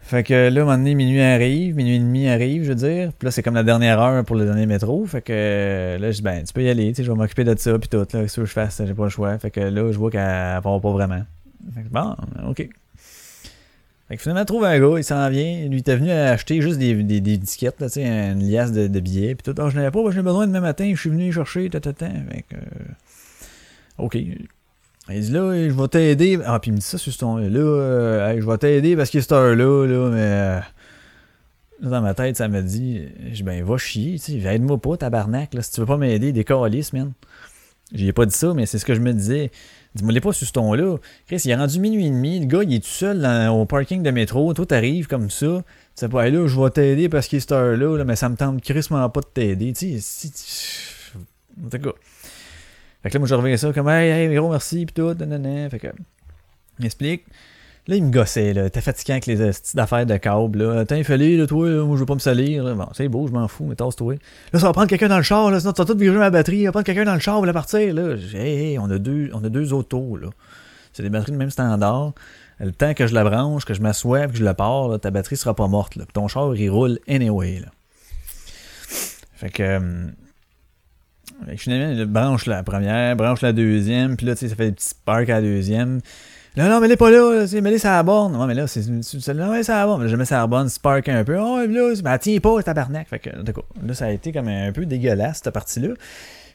Fait 0.00 0.24
que 0.24 0.48
là, 0.48 0.62
un 0.62 0.64
moment 0.64 0.76
donné, 0.76 0.94
minuit 0.94 1.20
arrive, 1.20 1.76
minuit 1.76 1.96
et 1.96 1.98
demi 2.00 2.28
arrive, 2.28 2.64
je 2.64 2.70
veux 2.70 2.74
dire. 2.74 3.12
Puis 3.18 3.26
là, 3.26 3.30
c'est 3.30 3.42
comme 3.42 3.54
la 3.54 3.62
dernière 3.62 4.00
heure 4.00 4.24
pour 4.24 4.34
le 4.34 4.44
dernier 4.44 4.66
métro. 4.66 5.04
Fait 5.06 5.22
que 5.22 5.96
là, 6.00 6.10
je 6.10 6.16
dis, 6.16 6.22
ben, 6.22 6.42
tu 6.42 6.52
peux 6.52 6.62
y 6.62 6.68
aller, 6.68 6.88
tu 6.88 6.96
sais, 6.96 7.04
je 7.04 7.12
vais 7.12 7.16
m'occuper 7.16 7.44
de 7.44 7.56
ça, 7.56 7.78
puis 7.78 7.88
tout, 7.88 7.98
là, 7.98 8.06
qu'est-ce 8.06 8.40
que 8.40 8.44
je 8.44 8.52
fasse, 8.52 8.82
j'ai 8.84 8.94
pas 8.94 9.04
le 9.04 9.10
choix. 9.10 9.38
Fait 9.38 9.50
que 9.50 9.60
là, 9.60 9.92
je 9.92 9.98
vois 9.98 10.10
qu'elle 10.10 10.60
part 10.62 10.80
pas 10.80 10.90
vraiment. 10.90 11.22
Fait 11.74 11.82
que 11.82 11.88
bon, 11.88 12.16
ok. 12.48 12.68
Fait 14.08 14.16
que 14.16 14.22
finalement, 14.22 14.44
trouve 14.44 14.64
un 14.64 14.80
gars, 14.80 14.98
il 14.98 15.04
s'en 15.04 15.28
vient. 15.30 15.68
Lui, 15.68 15.78
était 15.78 15.94
venu 15.94 16.10
acheter 16.10 16.60
juste 16.60 16.78
des, 16.78 16.94
des, 17.04 17.20
des 17.20 17.36
disquettes, 17.36 17.80
là, 17.80 17.86
tu 17.88 18.00
sais, 18.00 18.04
une 18.04 18.42
liasse 18.42 18.72
de, 18.72 19.00
billets. 19.00 19.36
Puis 19.36 19.44
tout, 19.44 19.62
ah, 19.62 19.70
je 19.70 19.76
n'avais 19.76 19.92
pas, 19.92 20.00
j'ai 20.10 20.22
besoin 20.22 20.48
demain 20.48 20.60
matin, 20.60 20.90
je 20.92 20.98
suis 21.00 21.10
venu 21.10 21.32
chercher, 21.32 21.70
ta, 21.70 21.78
ta, 21.78 21.92
ta. 21.92 22.08
Fait 22.08 22.44
que, 22.48 22.56
ok. 23.98 24.18
Il 25.12 25.20
dit 25.22 25.32
là, 25.32 25.52
je 25.68 25.72
vais 25.74 25.88
t'aider. 25.88 26.38
Ah, 26.44 26.58
puis 26.60 26.70
il 26.70 26.74
me 26.74 26.78
dit 26.78 26.84
ça 26.84 26.98
sur 26.98 27.12
ce 27.12 27.18
ton-là. 27.18 27.48
Là, 27.48 27.58
euh, 27.60 28.40
je 28.40 28.46
vais 28.46 28.58
t'aider 28.58 28.96
parce 28.96 29.14
est 29.14 29.20
cette 29.20 29.32
heure-là, 29.32 29.86
là, 29.86 30.10
mais. 30.10 30.20
euh, 30.22 30.60
dans 31.82 32.02
ma 32.02 32.12
tête, 32.12 32.36
ça 32.36 32.46
me 32.48 32.60
dit, 32.62 33.08
je 33.32 33.42
ben, 33.42 33.64
va 33.64 33.78
chier, 33.78 34.18
tu 34.18 34.38
sais, 34.42 34.54
aide-moi 34.54 34.76
pas, 34.78 34.98
tabarnak, 34.98 35.54
là, 35.54 35.62
si 35.62 35.72
tu 35.72 35.80
veux 35.80 35.86
pas 35.86 35.96
m'aider, 35.96 36.30
des 36.32 36.44
calices, 36.44 36.92
man. 36.92 37.12
J'ai 37.92 38.12
pas 38.12 38.26
dit 38.26 38.34
ça, 38.36 38.52
mais 38.54 38.66
c'est 38.66 38.78
ce 38.78 38.84
que 38.84 38.94
je 38.94 39.00
me 39.00 39.12
disais. 39.14 39.50
Dis-moi 39.94 40.12
les 40.12 40.20
pas 40.20 40.32
sur 40.34 40.46
ce 40.46 40.52
ton-là. 40.52 40.98
Chris, 41.26 41.40
il 41.44 41.50
est 41.50 41.56
rendu 41.56 41.80
minuit 41.80 42.06
et 42.06 42.10
demi, 42.10 42.38
le 42.38 42.44
gars, 42.46 42.62
il 42.62 42.74
est 42.74 42.80
tout 42.80 42.88
seul 42.90 43.26
au 43.50 43.64
parking 43.64 44.02
de 44.02 44.10
métro, 44.10 44.52
toi, 44.52 44.66
t'arrives 44.66 45.06
comme 45.08 45.30
ça. 45.30 45.64
Tu 45.64 45.72
sais 45.96 46.08
pas, 46.08 46.28
là, 46.28 46.46
je 46.46 46.60
vais 46.60 46.70
t'aider 46.70 47.08
parce 47.08 47.26
qu'il 47.26 47.38
est 47.38 47.40
cette 47.40 47.52
heure-là, 47.52 47.96
là, 47.96 48.04
mais 48.04 48.14
ça 48.14 48.28
me 48.28 48.36
tente 48.36 48.60
crissement 48.62 49.08
pas 49.08 49.20
de 49.22 49.26
t'aider, 49.26 49.72
tu 49.72 49.98
sais. 49.98 50.28
si- 50.30 50.32
En 51.64 51.68
tout 51.70 51.78
cas. 51.78 51.90
Fait 53.02 53.08
que 53.08 53.14
là, 53.14 53.18
moi, 53.20 53.28
je 53.28 53.34
reviens 53.34 53.56
ça 53.56 53.72
comme, 53.72 53.88
hey, 53.88 54.10
hey, 54.10 54.34
gros, 54.34 54.50
merci, 54.50 54.84
pis 54.86 54.92
tout, 54.92 55.14
nanana. 55.14 55.70
Fait 55.70 55.78
que, 55.78 55.86
il 55.86 56.82
m'explique. 56.82 57.24
Là, 57.86 57.96
il 57.96 58.04
me 58.04 58.10
gossait, 58.10 58.52
là. 58.52 58.68
T'es 58.68 58.82
fatiguant 58.82 59.14
avec 59.14 59.26
les 59.26 59.36
petites 59.36 59.78
affaires 59.78 60.04
de 60.04 60.16
câble, 60.18 60.62
là. 60.62 60.84
T'as 60.84 61.02
fallait, 61.02 61.36
là, 61.36 61.46
toi, 61.46 61.68
là, 61.68 61.82
moi, 61.82 61.96
je 61.96 62.00
veux 62.00 62.06
pas 62.06 62.14
me 62.14 62.20
salir, 62.20 62.62
là. 62.62 62.74
Bon, 62.74 62.86
c'est 62.92 63.08
beau, 63.08 63.26
je 63.26 63.32
m'en 63.32 63.48
fous, 63.48 63.64
mais 63.64 63.74
tasse-toi. 63.74 64.14
Là, 64.52 64.60
ça 64.60 64.66
va 64.66 64.72
prendre 64.72 64.88
quelqu'un 64.88 65.08
dans 65.08 65.16
le 65.16 65.22
char, 65.22 65.50
là, 65.50 65.60
sinon 65.60 65.72
tu 65.72 65.82
vas 65.82 65.86
tout 65.86 65.98
virer 65.98 66.18
ma 66.18 66.30
batterie. 66.30 66.60
Ça 66.60 66.66
va 66.66 66.72
prendre 66.72 66.86
quelqu'un 66.86 67.04
dans 67.04 67.14
le 67.14 67.20
char, 67.20 67.40
va 67.40 67.52
partir, 67.52 67.94
là. 67.94 68.16
Hey, 68.34 68.72
hey, 68.72 68.78
on 68.78 68.90
a 68.90 68.98
deux, 68.98 69.30
on 69.32 69.42
a 69.42 69.48
deux 69.48 69.72
autos, 69.72 70.16
là. 70.16 70.28
C'est 70.92 71.02
des 71.02 71.10
batteries 71.10 71.32
de 71.32 71.36
même 71.38 71.50
standard. 71.50 72.12
Le 72.58 72.72
temps 72.72 72.92
que 72.92 73.06
je 73.06 73.14
la 73.14 73.24
branche, 73.24 73.64
que 73.64 73.72
je 73.72 73.80
m'assois, 73.80 74.26
que 74.26 74.36
je 74.36 74.44
la 74.44 74.52
pars, 74.52 74.88
là, 74.88 74.98
ta 74.98 75.10
batterie 75.10 75.38
sera 75.38 75.54
pas 75.54 75.66
morte, 75.66 75.96
là. 75.96 76.04
Puis 76.04 76.12
ton 76.12 76.28
char, 76.28 76.54
il 76.54 76.68
roule 76.68 76.98
anyway, 77.08 77.60
là. 77.60 77.68
Fait 79.34 79.48
que, 79.48 79.62
euh, 79.62 80.06
finalement, 81.56 81.92
il 81.92 82.04
branche 82.06 82.46
la 82.46 82.62
première, 82.62 83.16
branche 83.16 83.40
la 83.40 83.52
deuxième, 83.52 84.16
puis 84.16 84.26
là, 84.26 84.34
tu 84.34 84.40
sais, 84.40 84.48
ça 84.48 84.56
fait 84.56 84.66
des 84.66 84.72
petits 84.72 84.88
sparks 84.88 85.28
à 85.28 85.34
la 85.34 85.42
deuxième. 85.42 86.00
Là, 86.56 86.68
non, 86.68 86.80
mais 86.80 86.86
elle 86.86 86.92
est 86.92 86.96
pas 86.96 87.10
là, 87.10 87.44
là, 87.46 87.60
mets-les 87.60 87.78
sur 87.78 87.90
la 87.90 88.02
borne. 88.02 88.34
Ouais, 88.36 88.46
mais 88.46 88.54
là, 88.54 88.66
c'est 88.66 88.82
celle-là, 89.02 89.50
ouais, 89.50 89.62
ça 89.62 89.86
borne. 89.86 90.08
Je 90.08 90.16
mets 90.16 90.24
ça 90.24 90.42
à 90.42 90.46
borne, 90.46 90.68
spark 90.68 91.08
un 91.08 91.22
peu. 91.22 91.38
Oh, 91.38 91.58
mais 91.60 91.72
là, 91.72 91.92
ben, 92.02 92.12
elle 92.12 92.18
tient 92.18 92.38
pas, 92.40 92.62
tabarnak. 92.62 93.08
Fait 93.08 93.20
que, 93.20 93.30
en 93.30 93.44
là, 93.86 93.94
ça 93.94 94.06
a 94.06 94.10
été 94.10 94.32
comme 94.32 94.48
un 94.48 94.72
peu 94.72 94.84
dégueulasse, 94.84 95.40
cette 95.44 95.54
partie-là. 95.54 95.90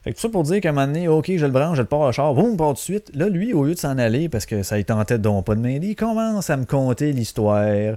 Fait 0.04 0.12
que 0.12 0.16
tout 0.18 0.22
ça 0.22 0.30
pour 0.30 0.44
dire 0.44 0.60
qu'à 0.62 0.70
un 0.70 0.72
moment 0.74 0.86
donné, 0.86 1.08
ok, 1.08 1.32
je 1.36 1.46
le 1.46 1.52
branche, 1.52 1.78
je 1.78 1.82
le 1.82 1.88
pars 1.88 2.02
au 2.02 2.12
char, 2.12 2.34
boum, 2.34 2.58
part 2.58 2.74
de 2.74 2.78
suite. 2.78 3.10
Là, 3.16 3.30
lui, 3.30 3.54
au 3.54 3.64
lieu 3.64 3.74
de 3.74 3.80
s'en 3.80 3.98
aller, 3.98 4.30
parce 4.30 4.46
que 4.46 4.62
ça 4.64 4.76
lui 4.76 4.86
tentait 4.86 5.18
donc 5.18 5.46
pas 5.46 5.56
de 5.56 5.62
m'aider, 5.62 5.88
il 5.88 5.96
commence 5.96 6.50
à 6.50 6.58
me 6.58 6.66
conter 6.66 7.12
l'histoire. 7.12 7.96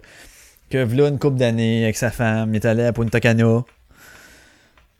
Que 0.71 0.85
voilà 0.85 1.09
une 1.09 1.19
couple 1.19 1.37
d'années 1.37 1.85
avec 1.85 1.97
sa 1.97 2.11
femme, 2.11 2.55
il 2.55 2.57
est 2.57 2.65
allé 2.65 2.85
à 2.85 2.93
Punta 2.93 3.21
Cana. 3.21 3.65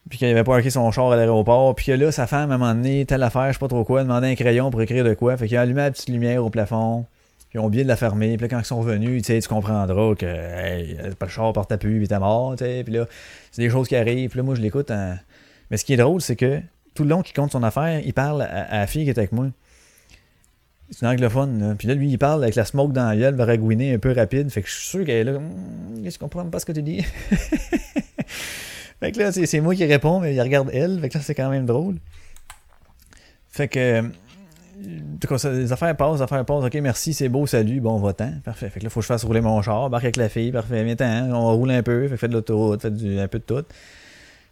Puis 0.09 0.19
qu'il 0.19 0.29
avait 0.29 0.45
parké 0.45 0.71
son 0.71 0.91
char 0.91 1.13
à 1.13 1.17
l'aéroport. 1.17 1.75
Puis 1.75 1.87
que 1.87 1.93
là, 1.93 2.11
sa 2.13 2.27
femme, 2.27 2.51
à 2.51 2.55
un 2.55 2.59
moment 2.59 2.75
donné, 2.75 3.05
telle 3.05 3.23
affaire, 3.23 3.49
je 3.49 3.53
sais 3.55 3.59
pas 3.59 3.69
trop 3.69 3.85
quoi, 3.85 4.03
demandait 4.03 4.29
un 4.29 4.35
crayon 4.35 4.71
pour 4.71 4.81
écrire 4.83 5.05
de 5.05 5.15
quoi. 5.15 5.37
Fait 5.37 5.49
qu'il 5.49 5.57
a 5.57 5.63
allumé 5.63 5.83
la 5.83 5.91
petite 5.91 6.09
lumière 6.09 6.45
au 6.45 6.51
plafond. 6.51 7.05
Puis 7.51 7.59
ils 7.59 7.61
ont 7.61 7.67
oublié 7.67 7.83
de 7.83 7.89
la 7.89 7.97
fermer. 7.97 8.37
Puis 8.37 8.43
là, 8.43 8.49
quand 8.49 8.59
ils 8.59 8.65
sont 8.65 8.81
revenus, 8.81 9.23
tu 9.23 9.33
sais, 9.33 9.41
tu 9.41 9.49
comprendras 9.49 10.15
que, 10.15 10.27
hey, 10.27 10.99
pas 11.19 11.27
le 11.27 11.33
char 11.33 11.53
porte 11.53 11.73
à 11.73 11.79
pu, 11.79 11.99
puis 11.99 12.09
t'es 12.09 12.19
mort, 12.19 12.57
tu 12.57 12.65
sais. 12.65 12.83
Puis 12.85 12.95
là, 12.95 13.07
c'est 13.51 13.63
des 13.63 13.71
choses 13.71 13.89
qui 13.89 13.97
arrivent. 13.97 14.31
Puis 14.31 14.39
là, 14.39 14.43
moi, 14.43 14.55
je 14.55 14.61
l'écoute. 14.61 14.91
Mais 15.71 15.77
ce 15.77 15.85
qui 15.85 15.95
est 15.95 15.97
drôle, 15.97 16.21
c'est 16.21 16.37
que 16.37 16.61
tout 16.95 17.05
le 17.05 17.11
long 17.11 17.23
qu'il 17.23 17.35
compte 17.35 17.53
son 17.53 17.63
affaire, 17.63 18.01
il 18.05 18.13
parle 18.13 18.43
à, 18.43 18.79
la 18.81 18.87
fille 18.87 19.05
qui 19.05 19.11
est 19.11 19.19
avec 19.19 19.33
moi. 19.33 19.47
C'est 20.91 21.03
une 21.03 21.13
anglophone, 21.13 21.61
là. 21.61 21.75
Puis 21.75 21.87
là, 21.87 21.95
lui, 21.95 22.09
il 22.09 22.19
parle 22.19 22.43
avec 22.43 22.55
la 22.55 22.65
smoke 22.65 22.93
dans 22.93 23.07
la 23.07 23.17
gueule, 23.17 23.35
varagouiner 23.35 23.95
un 23.95 23.99
peu 23.99 24.13
rapide. 24.13 24.51
Fait 24.51 24.63
que 24.63 24.69
je 24.69 24.75
suis 24.75 24.89
sûr 24.89 25.05
qu'elle 25.05 25.29
est 25.29 25.33
là. 25.33 25.37
Hum, 25.37 26.03
Je 26.03 26.19
comprends 26.19 26.45
pas 26.47 26.61
ce 26.61 26.67
que 26.67 26.73
tu 26.73 26.83
dis? 26.83 27.05
Fait 29.01 29.13
que 29.13 29.19
là, 29.19 29.33
c'est 29.33 29.61
moi 29.61 29.75
qui 29.75 29.85
réponds, 29.85 30.21
mais 30.21 30.35
il 30.35 30.41
regarde 30.41 30.71
elle. 30.73 31.01
Fait 31.01 31.09
que 31.09 31.19
là, 31.19 31.25
c'est 31.25 31.35
quand 31.35 31.51
même 31.51 31.67
drôle. 31.67 31.97
Fait 33.49 33.69
que. 33.69 34.03
cas, 34.03 35.51
les 35.51 35.73
affaires 35.73 35.97
passent, 35.97 36.17
les 36.17 36.23
affaires 36.23 36.45
passent. 36.45 36.65
Ok, 36.65 36.75
merci, 36.75 37.15
c'est 37.15 37.29
beau, 37.29 37.47
salut, 37.47 37.81
bon, 37.81 37.99
va-t'en. 37.99 38.33
Parfait. 38.45 38.69
Fait 38.71 38.81
que 38.81 38.85
là, 38.85 38.91
faut 38.91 39.01
que 39.01 39.05
je 39.05 39.09
fasse 39.09 39.25
rouler 39.25 39.41
mon 39.41 39.63
char, 39.63 39.89
barque 39.91 40.05
avec 40.05 40.17
la 40.17 40.29
fille, 40.29 40.53
parfait, 40.53 40.83
viens-t'en, 40.83 41.31
on 41.33 41.57
roule 41.57 41.71
un 41.71 41.83
peu, 41.83 42.05
fait 42.05 42.15
que 42.15 42.17
fais 42.17 42.29
de 42.29 42.33
l'autoroute, 42.33 42.83
fais 42.83 42.91
du, 42.91 43.19
un 43.19 43.29
peu 43.29 43.39
de 43.39 43.45
tout. 43.45 43.65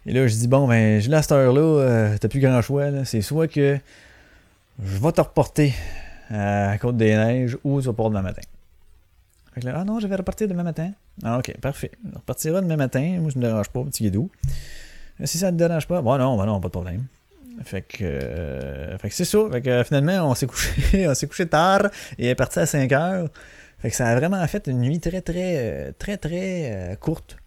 Et 0.05 0.13
là, 0.13 0.25
je 0.25 0.35
dis, 0.35 0.47
bon, 0.47 0.67
ben, 0.67 1.01
là, 1.09 1.17
à 1.17 1.21
cette 1.21 1.33
heure-là, 1.33 1.61
euh, 1.61 2.17
t'as 2.19 2.29
plus 2.29 2.39
grand 2.39 2.61
choix. 2.61 3.03
C'est 3.03 3.21
soit 3.21 3.47
que 3.47 3.77
je 4.81 4.97
vais 4.97 5.11
te 5.11 5.21
reporter 5.21 5.73
à 6.29 6.77
Côte-des-Neiges 6.77 7.57
ou 7.63 7.81
tu 7.81 7.87
vas 7.87 7.93
pas 7.93 8.05
demain 8.05 8.21
matin. 8.21 8.41
Ah 9.65 9.83
non, 9.83 9.99
je 9.99 10.07
vais 10.07 10.15
repartir 10.15 10.47
demain 10.47 10.63
matin. 10.63 10.91
Ah, 11.23 11.39
ok, 11.39 11.55
parfait. 11.59 11.91
On 12.13 12.17
repartira 12.17 12.61
demain 12.61 12.77
matin. 12.77 13.17
Moi, 13.19 13.31
je 13.33 13.39
me 13.39 13.43
dérange 13.43 13.69
pas, 13.69 13.83
petit 13.83 14.03
guidou. 14.03 14.29
Si 15.23 15.37
ça 15.37 15.51
te 15.51 15.57
dérange 15.57 15.87
pas, 15.87 16.01
bon, 16.01 16.17
non, 16.17 16.37
bon, 16.37 16.45
non, 16.45 16.59
pas 16.59 16.67
de 16.67 16.71
problème. 16.71 17.05
Fait 17.63 17.81
que, 17.81 18.03
euh, 18.03 18.97
fait 18.99 19.09
que 19.09 19.15
c'est 19.15 19.25
ça. 19.25 19.39
Fait 19.51 19.61
que 19.61 19.69
euh, 19.69 19.83
finalement, 19.83 20.29
on 20.29 20.35
s'est 20.35 20.45
couché, 20.45 21.07
on 21.07 21.15
s'est 21.15 21.27
couché 21.27 21.47
tard 21.47 21.87
et 22.17 22.25
elle 22.25 22.31
est 22.31 22.35
parti 22.35 22.59
à 22.59 22.65
5 22.65 22.91
heures. 22.91 23.29
Fait 23.79 23.89
que 23.89 23.95
ça 23.95 24.07
a 24.07 24.15
vraiment 24.15 24.45
fait 24.47 24.67
une 24.67 24.81
nuit 24.81 24.99
très, 24.99 25.21
très, 25.21 25.57
euh, 25.57 25.91
très, 25.97 26.17
très 26.17 26.71
euh, 26.71 26.95
courte. 26.95 27.37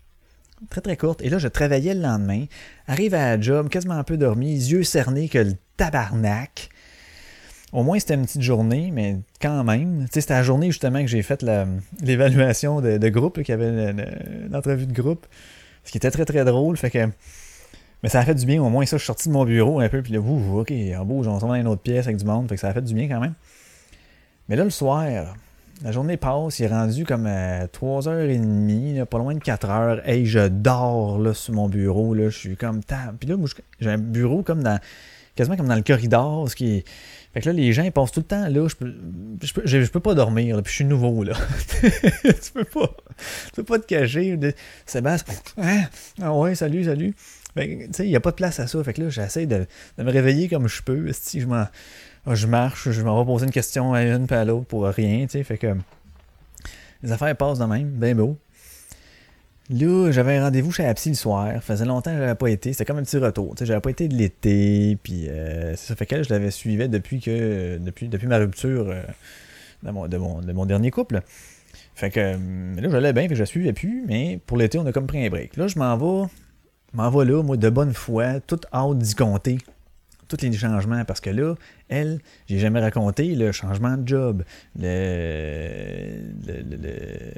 Très, 0.69 0.81
très 0.81 0.97
courte. 0.97 1.23
Et 1.23 1.31
là, 1.31 1.39
je 1.39 1.49
travaillais 1.49 1.95
le 1.95 2.03
lendemain. 2.03 2.45
Arrive 2.87 3.15
à 3.15 3.37
la 3.37 3.41
job, 3.41 3.69
quasiment 3.69 3.95
un 3.95 4.05
peu 4.05 4.17
dormi, 4.17 4.53
yeux 4.53 4.83
cernés 4.83 5.29
que 5.29 5.39
le 5.39 5.53
tabarnak. 5.77 6.71
Au 7.73 7.83
moins, 7.85 7.99
c'était 8.01 8.15
une 8.15 8.25
petite 8.27 8.43
journée, 8.43 8.91
mais 8.93 9.19
quand 9.41 9.63
même. 9.65 10.07
C'était 10.13 10.35
la 10.35 10.43
journée 10.43 10.67
justement 10.73 11.01
que 11.01 11.07
j'ai 11.07 11.23
fait 11.23 11.45
l'évaluation 12.03 12.81
de, 12.81 13.09
groupe, 13.09 13.37
qu'il 13.43 13.49
y 13.49 13.53
avait 13.53 13.93
le- 13.93 14.03
le- 14.03 14.49
l'entrevue 14.51 14.87
de 14.87 14.93
groupe. 14.93 15.27
Ce 15.85 15.93
qui 15.93 15.99
était 15.99 16.11
très, 16.11 16.25
très 16.25 16.45
drôle. 16.45 16.77
Fait 16.77 16.91
que. 16.91 17.09
Mais 18.03 18.09
ça 18.09 18.21
a 18.21 18.25
fait 18.25 18.35
du 18.35 18.47
bien, 18.47 18.63
au 18.63 18.71
moins 18.71 18.87
ça, 18.87 18.97
je 18.97 19.03
suis 19.03 19.07
sorti 19.07 19.29
de 19.29 19.35
mon 19.35 19.45
bureau 19.45 19.79
un 19.79 19.89
peu, 19.91 20.01
puis 20.03 20.15
là, 20.15 20.21
ouh, 20.21 20.61
ok, 20.61 20.73
en 20.99 21.05
beau, 21.05 21.21
va 21.23 21.39
dans 21.39 21.53
une 21.55 21.67
autre 21.69 21.83
pièce 21.83 22.07
avec 22.07 22.17
du 22.17 22.25
monde, 22.25 22.49
fait 22.49 22.55
que 22.55 22.61
ça 22.63 22.69
a 22.69 22.73
fait 22.73 22.81
du 22.81 22.95
bien 22.95 23.09
quand 23.09 23.21
même. 23.21 23.35
Mais 24.49 24.57
là, 24.57 24.65
le 24.65 24.71
soir, 24.71 25.05
la 25.85 25.93
journée 25.93 26.17
passe, 26.17 26.59
il 26.61 26.65
est 26.65 26.69
rendu 26.69 27.05
comme 27.05 27.27
à 27.27 27.67
3h30, 27.67 28.97
là, 28.97 29.05
pas 29.07 29.19
loin 29.19 29.35
de 29.35 29.39
4h. 29.41 30.01
Hey, 30.07 30.25
je 30.25 30.49
dors 30.49 31.19
là, 31.19 31.35
sur 31.35 31.53
mon 31.53 31.69
bureau, 31.69 32.15
là, 32.15 32.31
je 32.31 32.39
suis 32.39 32.57
comme. 32.57 32.81
Puis 33.19 33.29
là, 33.29 33.37
j'ai 33.81 33.91
un 33.91 33.99
bureau 33.99 34.43
comme 34.43 34.63
dans. 34.63 34.81
quasiment 35.37 35.57
comme 35.59 35.69
dans 35.69 35.75
le 35.77 35.83
corridor, 35.83 36.49
ce 36.51 36.57
qui 36.57 36.79
est. 36.79 36.85
Fait 37.33 37.41
que 37.41 37.47
là, 37.47 37.53
les 37.53 37.73
gens, 37.73 37.85
ils 37.85 37.93
passent 37.93 38.11
tout 38.11 38.21
le 38.21 38.27
temps 38.27 38.49
là, 38.49 38.67
je 38.69 38.75
peux, 38.75 38.93
je 39.43 39.53
peux, 39.53 39.63
je, 39.65 39.87
peux 39.91 40.01
pas 40.01 40.15
dormir, 40.15 40.57
là, 40.57 40.63
puis 40.63 40.71
je 40.73 40.77
suis 40.77 40.85
nouveau, 40.85 41.23
là. 41.23 41.35
tu 41.83 42.53
peux 42.53 42.65
pas. 42.65 42.91
Tu 43.47 43.53
peux 43.57 43.63
pas 43.65 43.79
te 43.79 43.87
cacher. 43.87 44.37
de- 44.37 44.53
Sébastien, 44.85 45.35
hein? 45.59 45.83
Ah 46.21 46.35
ouais, 46.35 46.55
salut, 46.57 46.85
salut. 46.85 47.15
Fait 47.55 47.67
tu 47.87 47.89
sais, 47.93 48.05
il 48.07 48.11
n'y 48.11 48.17
a 48.17 48.21
pas 48.21 48.31
de 48.31 48.37
place 48.37 48.59
à 48.59 48.67
ça. 48.67 48.83
Fait 48.83 48.93
que 48.95 49.03
là, 49.03 49.11
j'essaie 49.11 49.47
de, 49.47 49.67
de 49.99 50.03
me 50.03 50.11
réveiller 50.11 50.49
comme 50.49 50.67
je 50.69 50.83
peux. 50.83 51.13
Si 51.13 51.41
je 51.41 51.47
m'en. 51.47 51.67
ah, 52.27 52.35
Je 52.35 52.47
marche, 52.49 52.91
je 52.91 53.03
m'en 53.03 53.21
vais 53.21 53.27
poser 53.27 53.47
une 53.47 53.53
question 53.53 53.93
à 53.95 54.03
une 54.03 54.27
puis 54.27 54.37
à 54.37 54.45
l'autre 54.45 54.67
pour 54.67 54.85
rien, 54.87 55.23
tu 55.27 55.31
sais. 55.39 55.45
Fait 55.45 55.59
que. 55.59 55.75
Les 57.03 57.13
affaires 57.13 57.35
passent 57.37 57.59
de 57.59 57.65
même, 57.65 57.89
ben 57.91 58.17
beau. 58.17 58.37
Là, 59.71 60.11
j'avais 60.11 60.37
un 60.37 60.43
rendez-vous 60.45 60.73
chez 60.73 60.83
la 60.83 60.95
le 61.07 61.15
soir. 61.15 61.53
Ça 61.55 61.61
faisait 61.61 61.85
longtemps 61.85 62.11
que 62.11 62.19
j'avais 62.19 62.35
pas 62.35 62.49
été. 62.51 62.73
C'était 62.73 62.85
comme 62.85 62.99
un 62.99 63.03
petit 63.05 63.19
retour. 63.19 63.55
Sais, 63.57 63.67
j'avais 63.67 63.81
pas 63.81 63.91
été 63.91 64.09
de 64.09 64.17
l'été. 64.17 64.99
Puis 65.03 65.29
euh, 65.29 65.77
ça 65.77 65.95
fait 65.95 66.07
qu'elle, 66.07 66.25
je 66.25 66.31
l'avais 66.31 66.51
suivie 66.51 66.89
depuis 66.89 67.21
que. 67.21 67.79
Depuis, 67.79 68.09
depuis 68.09 68.27
ma 68.27 68.39
rupture 68.39 68.89
euh, 68.91 69.03
de, 69.85 69.91
mon, 69.93 70.09
de, 70.09 70.17
mon, 70.17 70.41
de 70.41 70.53
mon 70.53 70.67
dernier 70.67 70.91
couple. 70.91 71.21
Fait 71.95 72.11
que 72.11 72.19
euh, 72.21 72.81
là, 72.81 72.89
j'allais 72.91 73.13
bien, 73.13 73.23
fait 73.25 73.29
que 73.29 73.35
je 73.37 73.41
la 73.41 73.47
suivais 73.47 73.73
plus. 73.73 74.05
Mais 74.09 74.41
pour 74.45 74.57
l'été, 74.57 74.79
on 74.79 74.87
a 74.87 74.93
comme 74.93 75.07
pris 75.07 75.25
un 75.25 75.31
break. 75.31 75.57
Là, 75.57 75.69
je 75.69 75.79
m'en 75.79 75.97
vais 75.97 77.25
là, 77.25 77.43
moi, 77.43 77.57
de 77.57 77.71
bonne 77.71 77.95
foi, 77.95 78.41
toute 78.41 78.67
hâte 78.73 78.99
d'y 78.99 79.15
compter. 79.15 79.59
Tous 80.27 80.37
les 80.43 80.53
changements, 80.53 81.05
parce 81.05 81.21
que 81.21 81.31
là, 81.31 81.55
elle, 81.89 82.21
j'ai 82.49 82.59
jamais 82.59 82.81
raconté 82.81 83.35
le 83.35 83.51
changement 83.51 83.97
de 83.97 84.07
job, 84.07 84.45
le- 84.79 86.21
le- 86.47 86.77
le- 86.77 87.35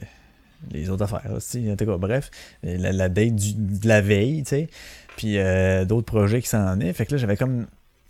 les 0.70 0.88
autres 0.90 1.02
affaires, 1.04 1.30
aussi, 1.34 1.68
bref, 1.98 2.30
la, 2.62 3.08
date 3.08 3.34
du- 3.34 3.54
de 3.54 3.88
la 3.88 4.00
veille, 4.00 4.42
tu 4.42 4.50
sais, 4.50 4.68
puis 5.16 5.38
euh, 5.38 5.84
d'autres 5.84 6.06
projets 6.06 6.40
qui 6.40 6.48
s'en 6.48 6.72
venaient. 6.72 6.92
Fait 6.92 7.06
que 7.06 7.12
là, 7.12 7.18
j'avais 7.18 7.36
comme 7.36 7.66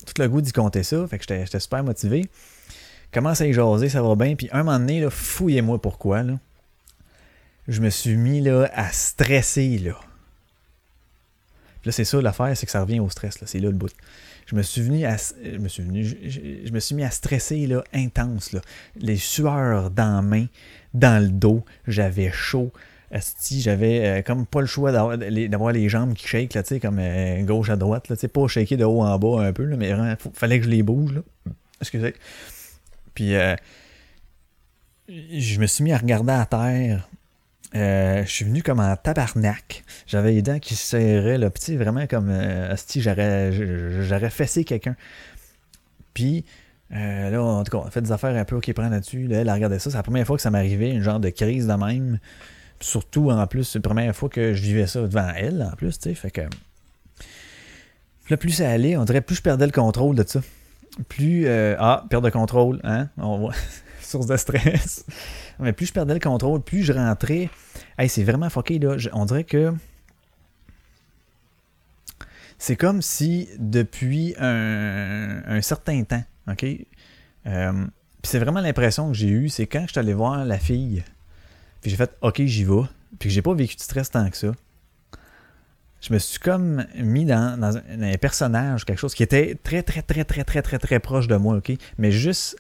tout 0.07 0.21
le 0.21 0.29
goût 0.29 0.41
d'y 0.41 0.53
compter 0.53 0.83
ça, 0.83 1.07
fait 1.07 1.19
que 1.19 1.25
j'étais 1.29 1.61
super 1.61 1.83
motivé. 1.85 2.27
Commence 3.13 3.41
à 3.41 3.47
y 3.47 3.53
jaser, 3.53 3.89
ça 3.89 4.03
va 4.03 4.15
bien, 4.15 4.35
puis 4.37 4.49
un 4.53 4.63
moment 4.65 4.79
donné, 4.79 5.07
fouillez-moi 5.11 5.81
pourquoi, 5.81 6.23
là. 6.23 6.39
Je 7.69 7.81
me 7.81 7.91
suis 7.91 8.17
mis, 8.17 8.41
là, 8.41 8.69
à 8.75 8.91
stresser, 8.91 9.79
là. 9.79 9.95
Là, 11.85 11.91
c'est 11.93 12.05
ça 12.05 12.21
l'affaire, 12.21 12.57
c'est 12.57 12.67
que 12.67 12.73
ça 12.73 12.81
revient 12.81 13.01
au 13.01 13.11
stress. 13.11 13.41
là. 13.41 13.47
C'est 13.47 13.59
là 13.59 13.69
le 13.69 13.77
bout. 13.77 13.91
Je 14.47 14.55
me 14.57 14.63
suis 14.63 14.83
venu 14.83 15.05
à. 15.05 15.17
Je 15.17 15.59
me 15.59 15.69
suis 15.69 15.83
venu. 15.83 16.05
Je- 16.05 16.67
je 16.67 16.73
me 16.73 16.79
suis 16.81 16.95
mis 16.95 17.03
à 17.05 17.11
stresser 17.11 17.67
là, 17.67 17.83
intense. 17.93 18.53
Là. 18.53 18.61
Les 18.97 19.17
sueurs 19.17 19.91
dans 19.91 20.17
la 20.17 20.23
main, 20.23 20.47
dans 20.95 21.23
le 21.23 21.29
dos. 21.29 21.65
J'avais 21.87 22.31
chaud. 22.31 22.73
Asti, 23.13 23.61
j'avais 23.61 24.07
euh, 24.07 24.23
comme 24.23 24.47
pas 24.47 24.63
le 24.63 24.67
choix 24.67 24.91
d'avoir 24.91 25.73
les, 25.73 25.89
jambes 25.91 26.15
qui 26.15 26.27
shake, 26.27 26.55
là, 26.55 26.63
comme 26.81 26.99
euh, 26.99 27.43
gauche 27.43 27.69
à 27.69 27.77
droite, 27.77 28.09
là, 28.09 28.17
pas 28.33 28.49
shaker 28.49 28.79
de 28.79 28.85
haut 28.85 29.03
en 29.03 29.19
bas 29.19 29.45
un 29.45 29.53
peu, 29.53 29.65
là, 29.65 29.77
mais 29.77 29.93
vraiment, 29.93 30.15
faut- 30.19 30.33
fallait 30.33 30.59
que 30.59 30.65
je 30.65 30.71
les 30.71 30.83
bouge, 30.83 31.13
là. 31.13 31.21
Excusez. 31.83 32.15
Puis, 33.15 33.35
euh, 33.35 33.55
je 35.09 35.61
me 35.61 35.67
suis 35.67 35.85
mis 35.85 35.93
à 35.93 35.99
regarder 35.99 36.33
à 36.33 36.47
terre. 36.47 37.09
Je 37.75 38.25
suis 38.27 38.47
venu 38.47 38.63
comme 38.63 38.81
en 38.81 38.97
tabarnak. 38.97 39.85
J'avais 40.07 40.33
les 40.33 40.43
dents 40.43 40.59
qui 40.59 40.75
se 40.75 40.87
serraient, 40.87 41.37
là. 41.37 41.51
Sais, 41.55 41.77
vraiment 41.77 42.07
comme 42.07 42.31
asti, 42.31 43.03
j'aurais 43.03 44.31
fessé 44.31 44.65
quelqu'un. 44.65 44.97
Puis, 46.15 46.47
euh, 46.95 47.31
là, 47.31 47.43
en 47.43 47.65
tout 47.65 47.77
cas, 47.77 47.85
on 47.87 47.91
fait 47.91 48.03
des 48.03 48.13
affaires 48.13 48.37
un 48.37 48.45
peu 48.45 48.57
OK, 48.57 48.71
prends 48.75 48.89
là-dessus. 48.89 49.27
Là, 49.27 49.39
elle 49.39 49.49
a 49.49 49.55
regardé 49.55 49.79
ça. 49.79 49.91
C'est 49.91 49.97
la 49.97 50.03
première 50.03 50.27
fois 50.27 50.37
que 50.37 50.43
ça 50.43 50.51
m'arrivait, 50.51 50.91
une 50.91 51.03
genre 51.03 51.21
de 51.21 51.31
crise 51.31 51.67
de 51.67 51.73
même. 51.73 52.19
Surtout, 52.81 53.31
en 53.31 53.47
plus, 53.47 53.65
c'est 53.65 53.79
la 53.79 53.83
première 53.83 54.15
fois 54.15 54.29
que 54.29 54.53
je 54.53 54.63
vivais 54.63 54.87
ça 54.87 55.01
devant 55.01 55.31
elle, 55.35 55.63
en 55.73 55.75
plus, 55.77 55.99
tu 55.99 56.11
sais. 56.11 56.15
Fait 56.15 56.31
que. 56.31 56.43
Là, 58.29 58.37
plus 58.37 58.51
ça 58.51 58.71
allait, 58.71 58.97
on 58.97 59.05
dirait 59.05 59.21
plus 59.21 59.37
je 59.37 59.43
perdais 59.43 59.67
le 59.67 59.73
contrôle 59.73 60.17
de 60.17 60.25
ça. 60.27 60.41
Plus. 61.09 61.47
euh, 61.47 61.77
ah, 61.79 62.05
perte 62.11 62.25
de 62.25 62.31
contrôle, 62.31 62.81
hein? 62.85 63.09
On 63.17 63.39
voit. 63.39 63.55
Source 64.01 64.27
de 64.27 64.37
stress. 64.37 65.07
Mais 65.59 65.73
plus 65.73 65.87
je 65.87 65.93
perdais 65.93 66.15
le 66.15 66.21
contrôle, 66.21 66.61
plus 66.61 66.83
je 66.83 66.93
rentrais. 66.93 67.49
Hey, 67.97 68.09
c'est 68.09 68.25
vraiment 68.25 68.51
fucké, 68.51 68.79
là. 68.79 68.97
On 69.13 69.25
dirait 69.25 69.45
que. 69.45 69.73
C'est 72.59 72.77
comme 72.77 73.01
si 73.01 73.49
depuis 73.59 74.35
un 74.39 75.61
certain 75.63 76.05
temps, 76.05 76.23
OK? 76.49 76.65
Euh, 77.47 77.73
puis 78.23 78.31
c'est 78.31 78.39
vraiment 78.39 78.61
l'impression 78.61 79.09
que 79.09 79.15
j'ai 79.17 79.29
eue, 79.29 79.49
c'est 79.49 79.67
quand 79.67 79.85
je 79.87 79.93
suis 79.93 79.99
allé 79.99 80.15
voir 80.15 80.45
la 80.45 80.59
fille, 80.59 81.03
puis 81.81 81.91
j'ai 81.91 81.97
fait 81.97 82.17
OK, 82.21 82.43
j'y 82.43 82.65
vais, 82.65 82.83
puis 83.19 83.29
que 83.29 83.35
j'ai 83.35 83.43
pas 83.43 83.55
vécu 83.55 83.77
de 83.77 83.81
stress 83.81 84.11
tant 84.11 84.29
que 84.31 84.37
ça. 84.37 84.53
Je 86.01 86.13
me 86.13 86.19
suis 86.19 86.41
comme 86.41 86.85
mis 86.97 87.25
dans, 87.25 87.59
dans 87.59 87.77
un, 87.77 88.03
un 88.03 88.17
personnage, 88.17 88.85
quelque 88.85 88.99
chose 88.99 89.15
qui 89.15 89.23
était 89.23 89.57
très, 89.63 89.83
très, 89.83 90.03
très, 90.03 90.25
très, 90.25 90.45
très, 90.45 90.63
très, 90.63 90.79
très 90.79 91.01
proche 91.01 91.29
de 91.29 91.37
moi, 91.37 91.57
OK? 91.57 91.73
Mais 91.99 92.11
juste 92.11 92.57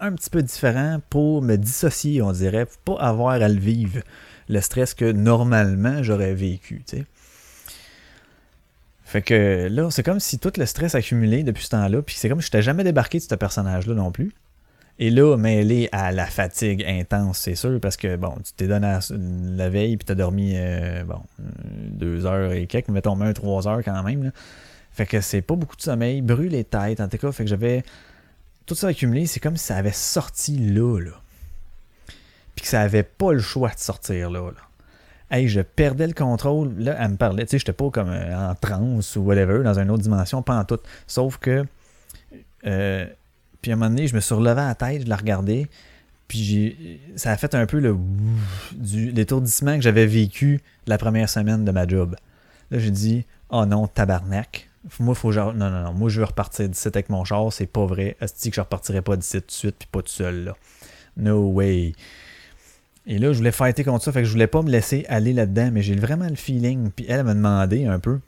un 0.00 0.12
petit 0.12 0.30
peu 0.30 0.42
différent 0.42 1.00
pour 1.10 1.42
me 1.42 1.56
dissocier, 1.56 2.22
on 2.22 2.32
dirait, 2.32 2.66
pour 2.84 2.98
pas 2.98 3.04
avoir 3.04 3.32
à 3.32 3.48
le 3.48 3.60
vivre, 3.60 4.00
le 4.48 4.60
stress 4.60 4.94
que 4.94 5.10
normalement 5.12 6.02
j'aurais 6.02 6.34
vécu, 6.34 6.82
tu 6.86 6.98
sais. 6.98 7.06
Fait 9.10 9.22
que 9.22 9.66
là, 9.68 9.90
c'est 9.90 10.04
comme 10.04 10.20
si 10.20 10.38
tout 10.38 10.52
le 10.56 10.66
stress 10.66 10.94
accumulé 10.94 11.42
depuis 11.42 11.64
ce 11.64 11.70
temps-là, 11.70 12.00
puis 12.00 12.14
c'est 12.16 12.28
comme 12.28 12.40
si 12.40 12.46
je 12.46 12.56
n'étais 12.56 12.62
jamais 12.62 12.84
débarqué 12.84 13.18
de 13.18 13.24
ce 13.24 13.34
personnage-là 13.34 13.94
non 13.94 14.12
plus. 14.12 14.32
Et 15.00 15.10
là, 15.10 15.36
mêlé 15.36 15.88
à 15.90 16.12
la 16.12 16.26
fatigue 16.26 16.84
intense, 16.86 17.40
c'est 17.40 17.56
sûr, 17.56 17.80
parce 17.80 17.96
que 17.96 18.14
bon, 18.14 18.36
tu 18.44 18.52
t'es 18.52 18.68
donné 18.68 19.00
la 19.56 19.68
veille, 19.68 19.96
puis 19.96 20.04
t'as 20.04 20.14
dormi, 20.14 20.52
euh, 20.54 21.02
bon, 21.02 21.22
deux 21.40 22.24
heures 22.24 22.52
et 22.52 22.68
quelques, 22.68 22.90
mettons 22.90 23.16
même 23.16 23.34
trois 23.34 23.66
heures 23.66 23.82
quand 23.84 24.00
même. 24.04 24.22
là. 24.22 24.30
Fait 24.92 25.06
que 25.06 25.20
c'est 25.20 25.42
pas 25.42 25.56
beaucoup 25.56 25.74
de 25.74 25.82
sommeil, 25.82 26.22
brûle 26.22 26.52
les 26.52 26.62
têtes, 26.62 27.00
en 27.00 27.08
tout 27.08 27.18
cas, 27.18 27.32
fait 27.32 27.42
que 27.42 27.50
j'avais 27.50 27.82
tout 28.64 28.76
ça 28.76 28.86
accumulé, 28.86 29.26
c'est 29.26 29.40
comme 29.40 29.56
si 29.56 29.64
ça 29.64 29.76
avait 29.76 29.90
sorti 29.90 30.56
là, 30.56 31.00
là. 31.00 31.20
Puis 32.54 32.62
que 32.62 32.68
ça 32.68 32.80
avait 32.82 33.02
pas 33.02 33.32
le 33.32 33.40
choix 33.40 33.70
de 33.70 33.78
sortir 33.80 34.30
là, 34.30 34.52
là. 34.52 34.69
Hey, 35.30 35.48
je 35.48 35.60
perdais 35.60 36.06
le 36.06 36.12
contrôle. 36.12 36.74
Là, 36.78 36.96
elle 36.98 37.10
me 37.12 37.16
parlait. 37.16 37.44
Tu 37.44 37.50
sais, 37.52 37.58
j'étais 37.58 37.72
pas 37.72 37.90
comme 37.90 38.08
euh, 38.10 38.50
en 38.50 38.54
transe 38.54 39.16
ou 39.16 39.20
whatever, 39.20 39.62
dans 39.62 39.78
une 39.78 39.90
autre 39.90 40.02
dimension, 40.02 40.42
pas 40.42 40.56
en 40.58 40.64
tout. 40.64 40.80
Sauf 41.06 41.38
que. 41.38 41.64
euh, 42.66 43.06
puis 43.62 43.70
à 43.70 43.74
un 43.74 43.76
moment 43.76 43.90
donné, 43.90 44.06
je 44.08 44.14
me 44.14 44.20
suis 44.20 44.34
relevé 44.34 44.60
à 44.60 44.68
la 44.68 44.74
tête, 44.74 45.02
je 45.04 45.08
la 45.08 45.16
regardais. 45.16 45.68
Puis 46.28 47.00
ça 47.16 47.32
a 47.32 47.36
fait 47.36 47.54
un 47.54 47.66
peu 47.66 47.80
le 47.80 47.96
du, 48.72 49.10
l'étourdissement 49.10 49.74
que 49.76 49.82
j'avais 49.82 50.06
vécu 50.06 50.60
la 50.86 50.96
première 50.96 51.28
semaine 51.28 51.64
de 51.64 51.70
ma 51.72 51.86
job. 51.88 52.16
Là, 52.70 52.78
j'ai 52.78 52.90
dit 52.90 53.26
Oh 53.50 53.66
non, 53.66 53.86
tabarnak. 53.88 54.70
Moi, 54.98 55.14
faut 55.14 55.32
genre. 55.32 55.52
Non, 55.54 55.70
non, 55.70 55.82
non. 55.82 55.92
Moi, 55.92 56.08
je 56.08 56.20
veux 56.20 56.26
repartir 56.26 56.68
d'ici 56.68 56.88
avec 56.88 57.08
mon 57.10 57.24
char. 57.24 57.52
C'est 57.52 57.66
pas 57.66 57.84
vrai. 57.84 58.16
Asti 58.20 58.50
que 58.50 58.56
je 58.56 58.60
repartirai 58.60 59.02
pas 59.02 59.16
d'ici 59.16 59.40
tout 59.40 59.46
de 59.46 59.52
suite, 59.52 59.76
puis 59.78 59.88
pas 59.90 60.02
tout 60.02 60.08
seul, 60.08 60.44
là? 60.44 60.56
No 61.16 61.48
way. 61.50 61.92
Et 63.06 63.18
là, 63.18 63.32
je 63.32 63.38
voulais 63.38 63.52
fighter 63.52 63.82
contre 63.82 64.04
ça, 64.04 64.12
fait 64.12 64.20
que 64.20 64.26
je 64.26 64.32
voulais 64.32 64.46
pas 64.46 64.62
me 64.62 64.70
laisser 64.70 65.04
aller 65.08 65.32
là-dedans, 65.32 65.70
mais 65.72 65.82
j'ai 65.82 65.96
vraiment 65.96 66.28
le 66.28 66.36
feeling. 66.36 66.90
Puis 66.90 67.06
elle, 67.08 67.20
elle 67.20 67.24
m'a 67.24 67.34
demandé 67.34 67.86
un 67.86 67.98
peu. 67.98 68.20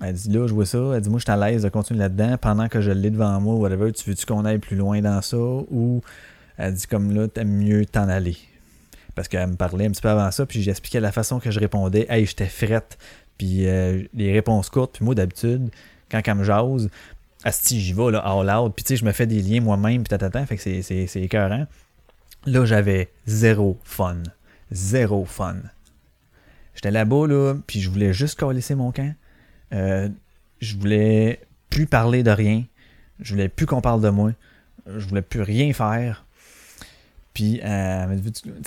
Elle 0.00 0.14
dit 0.14 0.30
là, 0.30 0.46
je 0.46 0.54
vois 0.54 0.66
ça. 0.66 0.78
Elle 0.94 1.00
dit 1.02 1.10
moi, 1.10 1.18
je 1.18 1.24
suis 1.24 1.32
à 1.32 1.36
l'aise 1.36 1.62
de 1.62 1.68
continuer 1.68 2.00
là-dedans 2.00 2.36
pendant 2.38 2.68
que 2.68 2.80
je 2.80 2.90
l'ai 2.90 3.10
devant 3.10 3.40
moi, 3.40 3.54
whatever. 3.54 3.92
Tu 3.92 4.08
veux-tu 4.10 4.26
qu'on 4.26 4.44
aille 4.44 4.58
plus 4.58 4.76
loin 4.76 5.00
dans 5.00 5.22
ça? 5.22 5.36
Ou 5.36 6.00
elle 6.56 6.74
dit 6.74 6.86
comme 6.86 7.12
là, 7.14 7.28
t'aimes 7.28 7.52
mieux 7.56 7.84
t'en 7.86 8.08
aller. 8.08 8.36
Parce 9.14 9.28
qu'elle 9.28 9.46
me 9.48 9.54
parlait 9.56 9.86
un 9.86 9.90
petit 9.90 10.02
peu 10.02 10.08
avant 10.08 10.30
ça, 10.32 10.44
puis 10.46 10.60
j'expliquais 10.62 10.98
la 11.00 11.12
façon 11.12 11.38
que 11.38 11.50
je 11.52 11.60
répondais. 11.60 12.06
Hey, 12.08 12.26
j'étais 12.26 12.46
frette. 12.46 12.98
Puis 13.38 13.66
euh, 13.68 14.02
les 14.14 14.32
réponses 14.32 14.70
courtes. 14.70 14.96
Puis 14.96 15.04
moi, 15.04 15.14
d'habitude, 15.14 15.70
quand 16.10 16.20
elle 16.24 16.34
me 16.34 16.44
jase, 16.44 16.88
asti, 17.44 17.80
j'y 17.80 17.92
vais, 17.92 18.10
là, 18.10 18.18
all 18.20 18.50
out. 18.50 18.72
Puis 18.74 18.84
tu 18.84 18.88
sais, 18.88 18.96
je 18.96 19.04
me 19.04 19.12
fais 19.12 19.26
des 19.26 19.40
liens 19.42 19.60
moi-même, 19.60 20.02
puis 20.02 20.08
tatata. 20.08 20.44
Fait 20.46 20.56
que 20.56 20.62
c'est- 20.82 21.16
écœurant. 21.16 21.66
Là, 22.46 22.64
j'avais 22.64 23.10
zéro 23.26 23.78
fun. 23.84 24.22
Zéro 24.70 25.24
fun. 25.24 25.56
J'étais 26.74 26.90
là-bas, 26.90 27.26
là, 27.26 27.54
puis 27.66 27.80
je 27.80 27.88
voulais 27.90 28.12
juste 28.12 28.38
laisser 28.52 28.74
mon 28.74 28.92
camp. 28.92 29.14
Euh, 29.72 30.08
je 30.60 30.76
voulais 30.76 31.40
plus 31.70 31.86
parler 31.86 32.22
de 32.22 32.30
rien. 32.30 32.64
Je 33.20 33.32
voulais 33.34 33.48
plus 33.48 33.66
qu'on 33.66 33.80
parle 33.80 34.00
de 34.02 34.10
moi. 34.10 34.32
Je 34.86 35.06
voulais 35.06 35.22
plus 35.22 35.42
rien 35.42 35.72
faire. 35.72 36.24
Puis, 37.32 37.60
euh, 37.64 38.16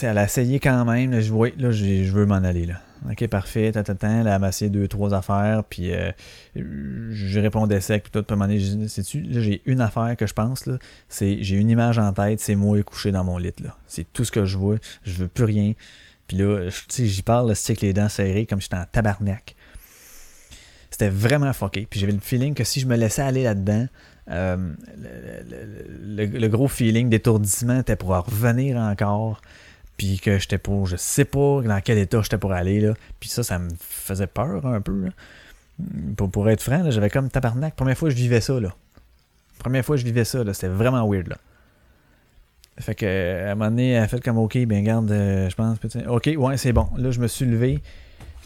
elle, 0.02 0.18
a 0.18 0.24
essayé 0.24 0.60
quand 0.60 0.84
même. 0.86 1.12
Là, 1.12 1.22
je, 1.22 1.32
oui, 1.32 1.54
là, 1.58 1.72
j'ai- 1.72 2.06
je 2.06 2.12
veux 2.12 2.26
m'en 2.26 2.36
aller. 2.36 2.66
Là. 2.66 2.82
Ok, 3.10 3.28
parfait. 3.28 3.72
Tata, 3.72 4.24
là, 4.24 4.36
elle 4.36 4.42
m'a 4.42 4.50
essayé 4.50 4.70
deux, 4.70 4.88
trois 4.88 5.14
affaires. 5.14 5.64
Puis, 5.70 5.94
euh, 5.94 6.12
je 6.56 7.40
répondais 7.40 7.80
sec. 7.82 8.04
Puis, 8.04 8.12
tout, 8.12 8.24
puis, 8.24 8.34
à 8.34 8.36
un 8.36 8.38
moment 8.38 8.54
donné, 8.54 9.30
là, 9.34 9.42
j'ai 9.42 9.62
une 9.66 9.82
affaire 9.82 10.16
que 10.18 10.28
je 10.28 10.34
pense. 10.34 10.66
là, 10.66 10.78
c'est 11.10 11.38
J'ai 11.42 11.56
une 11.58 11.70
image 11.70 12.00
en 12.00 12.12
tête. 12.14 12.40
C'est 12.40 12.56
moi 12.56 12.82
couché 12.84 13.12
dans 13.12 13.24
mon 13.24 13.38
lit. 13.38 13.54
là. 13.64 13.76
C'est 13.88 14.12
tout 14.12 14.24
ce 14.24 14.32
que 14.32 14.46
je 14.46 14.58
vois. 14.58 14.78
Je 15.04 15.14
veux 15.14 15.28
plus 15.28 15.46
rien. 15.46 15.74
Puis 16.28 16.38
là, 16.38 16.70
tu 16.90 17.06
j'y 17.06 17.22
parle, 17.22 17.56
c'est 17.56 17.72
avec 17.72 17.82
les 17.82 17.94
dents 17.94 18.10
serrées, 18.10 18.46
comme 18.46 18.60
j'étais 18.60 18.76
en 18.76 18.86
tabarnak. 18.92 19.56
C'était 20.92 21.10
vraiment 21.10 21.54
fucké. 21.54 21.88
Puis 21.90 22.00
j'avais 22.00 22.12
le 22.12 22.20
feeling 22.20 22.54
que 22.54 22.64
si 22.64 22.80
je 22.80 22.88
me 22.88 22.96
laissais 22.96 23.22
aller 23.22 23.44
là-dedans, 23.44 23.88
euh, 24.30 24.58
le, 26.04 26.48
gros 26.48 26.68
feeling 26.68 27.10
d'étourdissement 27.10 27.80
était 27.80 27.96
pour 27.96 28.12
en 28.12 28.22
revenir 28.22 28.78
encore. 28.78 29.42
Puis 29.98 30.20
que 30.20 30.38
j'étais 30.38 30.60
pour, 30.60 30.86
je 30.86 30.96
sais 30.96 31.26
pas 31.26 31.62
dans 31.62 31.82
quel 31.84 31.98
état 31.98 32.22
j'étais 32.22 32.38
pour 32.38 32.54
aller. 32.54 32.80
Là. 32.80 32.94
Puis 33.20 33.30
ça, 33.30 33.44
ça 33.44 33.60
me 33.60 33.70
faisait 33.80 34.28
peur 34.28 34.66
un 34.66 34.82
peu. 34.82 35.06
là. 35.06 35.10
Pour, 36.16 36.30
pour 36.30 36.50
être 36.50 36.62
franc, 36.62 36.90
j'avais 36.90 37.10
comme 37.10 37.30
tabarnak. 37.30 37.76
Première 37.76 37.98
fois 37.98 38.10
que 38.10 38.16
je 38.16 38.22
vivais 38.22 38.42
ça. 38.42 38.60
Là. 38.60 38.74
Première 39.60 39.84
fois 39.84 39.96
que 39.96 40.02
je 40.02 40.06
vivais 40.06 40.26
ça. 40.26 40.44
là, 40.44 40.54
C'était 40.54 40.68
vraiment 40.68 41.08
weird. 41.10 41.28
Là. 41.28 41.38
Fait 42.80 42.94
que, 42.94 43.46
à 43.48 43.52
un 43.52 43.56
moment 43.56 43.72
donné, 43.72 43.92
elle 43.92 44.04
a 44.04 44.08
fait 44.08 44.24
comme 44.24 44.38
OK, 44.38 44.58
ben 44.66 44.84
garde, 44.84 45.10
euh, 45.12 45.50
je 45.50 45.56
pense, 45.56 45.78
OK, 46.08 46.30
ouais, 46.38 46.58
c'est 46.58 46.74
bon. 46.74 46.88
Là, 46.98 47.10
je 47.10 47.20
me 47.20 47.28
suis 47.28 47.46
levé. 47.46 47.82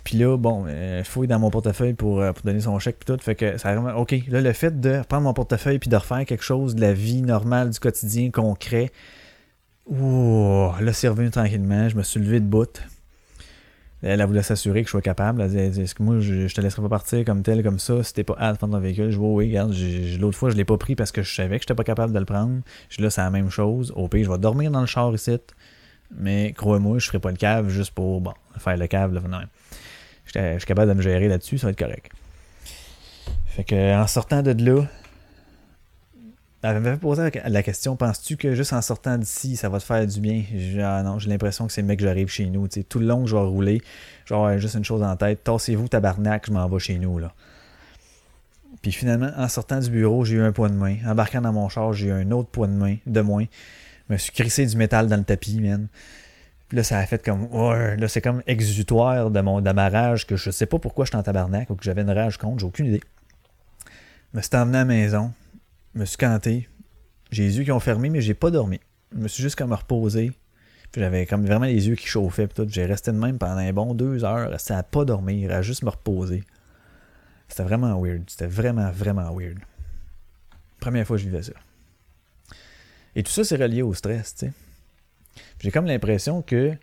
Puis 0.03 0.17
là, 0.17 0.37
bon, 0.37 0.65
euh, 0.67 1.03
fouille 1.03 1.27
dans 1.27 1.37
mon 1.37 1.49
portefeuille 1.51 1.93
pour, 1.93 2.21
euh, 2.21 2.31
pour 2.31 2.43
donner 2.43 2.61
son 2.61 2.79
chèque 2.79 2.97
puis 2.99 3.13
tout. 3.13 3.21
Fait 3.21 3.35
que 3.35 3.57
ça 3.57 3.75
vraiment. 3.75 3.99
OK. 3.99 4.15
Là, 4.29 4.41
le 4.41 4.53
fait 4.53 4.79
de 4.79 5.01
prendre 5.07 5.23
mon 5.23 5.33
portefeuille 5.33 5.79
puis 5.79 5.89
de 5.89 5.95
refaire 5.95 6.25
quelque 6.25 6.43
chose 6.43 6.75
de 6.75 6.81
la 6.81 6.93
vie 6.93 7.21
normale, 7.21 7.69
du 7.69 7.79
quotidien, 7.79 8.31
concret. 8.31 8.91
Ouh, 9.91 10.71
là, 10.79 10.93
c'est 10.93 11.09
revenu 11.09 11.29
tranquillement. 11.31 11.89
Je 11.89 11.97
me 11.97 12.03
suis 12.03 12.19
levé 12.19 12.39
de 12.39 12.45
bout. 12.45 12.81
Elle, 14.03 14.23
voulait 14.25 14.41
s'assurer 14.41 14.81
que 14.81 14.87
je 14.87 14.91
sois 14.91 15.01
capable. 15.01 15.41
Elle 15.41 15.71
dit, 15.71 15.81
Est-ce 15.81 15.93
que 15.93 16.01
moi, 16.01 16.19
je, 16.21 16.47
je 16.47 16.55
te 16.55 16.61
laisserai 16.61 16.81
pas 16.81 16.89
partir 16.89 17.23
comme 17.25 17.43
tel, 17.43 17.61
comme 17.61 17.77
ça, 17.77 18.01
si 18.03 18.13
t'es 18.13 18.23
pas 18.23 18.35
hâte 18.39 18.53
de 18.53 18.57
prendre 18.57 18.73
ton 18.73 18.79
véhicule? 18.79 19.11
Je 19.11 19.17
dis, 19.17 19.21
oui, 19.21 19.45
oui, 19.45 19.47
regarde, 19.49 19.75
l'autre 20.19 20.37
fois, 20.37 20.49
je 20.49 20.55
l'ai 20.55 20.65
pas 20.65 20.77
pris 20.77 20.95
parce 20.95 21.11
que 21.11 21.21
je 21.21 21.35
savais 21.35 21.57
que 21.57 21.63
j'étais 21.63 21.75
pas 21.75 21.83
capable 21.83 22.13
de 22.13 22.19
le 22.19 22.25
prendre. 22.25 22.61
Je 22.89 23.01
là, 23.01 23.09
c'est 23.09 23.21
la 23.21 23.29
même 23.29 23.49
chose. 23.49 23.91
Au 23.95 24.07
pire, 24.07 24.25
je 24.25 24.31
vais 24.31 24.37
dormir 24.39 24.71
dans 24.71 24.81
le 24.81 24.87
char 24.87 25.13
ici. 25.13 25.37
Mais 26.17 26.53
crois-moi, 26.53 26.97
je 26.99 27.07
ferai 27.07 27.19
pas 27.19 27.31
le 27.31 27.37
cave 27.37 27.69
juste 27.69 27.91
pour, 27.91 28.21
bon, 28.21 28.33
faire 28.57 28.77
le 28.77 28.87
cave, 28.87 29.13
là, 29.13 29.21
non. 29.29 29.41
J'étais- 30.25 30.53
Je 30.53 30.59
suis 30.59 30.67
capable 30.67 30.89
de 30.89 30.95
me 30.95 31.01
gérer 31.01 31.27
là-dessus, 31.27 31.57
ça 31.57 31.67
va 31.67 31.71
être 31.71 31.79
correct. 31.79 32.11
Fait 33.45 33.63
que, 33.65 33.95
en 34.01 34.07
sortant 34.07 34.41
de 34.41 34.51
là, 34.51 34.85
elle 36.63 36.79
m'avait 36.79 36.97
posé 36.97 37.31
la- 37.43 37.63
question 37.63 37.95
penses-tu 37.95 38.37
que 38.37 38.53
juste 38.53 38.73
en 38.73 38.81
sortant 38.81 39.17
d'ici, 39.17 39.55
ça 39.55 39.69
va 39.69 39.79
te 39.79 39.83
faire 39.83 40.05
du 40.05 40.19
bien? 40.19 40.43
Ah 40.83 41.01
non, 41.03 41.17
j'ai 41.17 41.29
l'impression 41.29 41.65
que 41.65 41.73
c'est 41.73 41.81
mec 41.81 41.99
que 41.99 42.05
j'arrive 42.05 42.27
chez 42.27 42.45
nous. 42.45 42.67
tout 42.67 42.99
le 42.99 43.07
long 43.07 43.23
que 43.23 43.29
je 43.29 43.35
vais 43.35 43.41
rouler, 43.41 43.81
vais 44.29 44.35
avoir 44.35 44.57
juste 44.59 44.75
une 44.75 44.83
chose 44.83 45.01
en 45.01 45.15
tête 45.15 45.43
tassez-vous, 45.43 45.87
tabarnak, 45.87 46.45
je 46.47 46.51
m'en 46.51 46.67
vais 46.67 46.79
chez 46.79 46.99
nous. 46.99 47.17
là. 47.19 47.33
Puis 48.81 48.91
finalement, 48.91 49.31
en 49.37 49.47
sortant 49.47 49.79
du 49.79 49.89
bureau, 49.89 50.25
j'ai 50.25 50.35
eu 50.35 50.41
un 50.41 50.51
poids 50.51 50.69
de 50.69 50.73
main. 50.73 50.97
Embarquant 51.05 51.41
dans 51.41 51.53
mon 51.53 51.69
char, 51.69 51.93
j'ai 51.93 52.07
eu 52.07 52.11
un 52.11 52.31
autre 52.31 52.49
poids 52.49 52.67
de 52.67 52.73
main, 52.73 52.97
de 53.05 53.21
moins. 53.21 53.45
Je 54.07 54.13
me 54.13 54.17
suis 54.17 54.31
crissé 54.31 54.65
du 54.65 54.75
métal 54.75 55.07
dans 55.07 55.17
le 55.17 55.23
tapis, 55.23 55.59
man. 55.59 55.87
Puis 56.67 56.77
là, 56.77 56.83
ça 56.83 56.97
a 56.97 57.05
fait 57.05 57.23
comme. 57.23 57.43
Ouais, 57.51 57.97
là, 57.97 58.07
c'est 58.07 58.21
comme 58.21 58.41
exutoire 58.47 59.29
de, 59.29 59.41
mon, 59.41 59.61
ma 59.61 59.89
rage 59.89 60.25
que 60.25 60.35
je 60.35 60.49
sais 60.49 60.65
pas 60.65 60.79
pourquoi 60.79 61.05
je 61.05 61.09
suis 61.09 61.17
en 61.17 61.23
tabarnak 61.23 61.69
ou 61.69 61.75
que 61.75 61.83
j'avais 61.83 62.01
une 62.01 62.11
rage 62.11 62.37
contre, 62.37 62.59
j'ai 62.59 62.65
aucune 62.65 62.85
idée. 62.87 63.01
Me 64.33 64.41
suis 64.41 64.55
emmené 64.55 64.77
à 64.77 64.81
la 64.81 64.85
maison, 64.85 65.31
je 65.93 65.99
me 65.99 66.05
suis 66.05 66.17
canté. 66.17 66.69
J'ai 67.31 67.43
les 67.43 67.57
yeux 67.57 67.63
qui 67.63 67.71
ont 67.71 67.79
fermé, 67.79 68.09
mais 68.09 68.21
j'ai 68.21 68.33
pas 68.33 68.51
dormi. 68.51 68.79
Je 69.13 69.17
me 69.17 69.27
suis 69.27 69.43
juste 69.43 69.55
comme 69.55 69.73
reposé. 69.73 70.31
J'avais 70.95 71.25
comme 71.25 71.45
vraiment 71.45 71.65
les 71.65 71.87
yeux 71.87 71.95
qui 71.95 72.07
chauffaient. 72.07 72.47
Puis 72.47 72.55
tout. 72.55 72.69
J'ai 72.69 72.85
resté 72.85 73.11
de 73.11 73.17
même 73.17 73.37
pendant 73.37 73.57
un 73.57 73.71
bon 73.73 73.93
deux 73.93 74.23
heures, 74.23 74.49
resté 74.49 74.73
à 74.73 74.83
pas 74.83 75.05
dormir, 75.05 75.51
à 75.51 75.61
juste 75.61 75.83
me 75.83 75.89
reposer. 75.89 76.43
C'était 77.47 77.63
vraiment 77.63 78.01
weird. 78.01 78.23
C'était 78.29 78.47
vraiment, 78.47 78.91
vraiment 78.91 79.33
weird. 79.35 79.59
Première 80.79 81.05
fois 81.05 81.17
que 81.17 81.23
je 81.23 81.27
vivais 81.27 81.43
ça. 81.43 81.53
Et 83.15 83.23
tout 83.23 83.31
ça, 83.31 83.43
c'est 83.43 83.57
relié 83.57 83.81
au 83.81 83.93
stress, 83.93 84.35
tu 84.35 84.47
sais. 84.47 84.53
J'ai 85.59 85.71
comme 85.71 85.85
l'impression 85.85 86.41
que. 86.41 86.73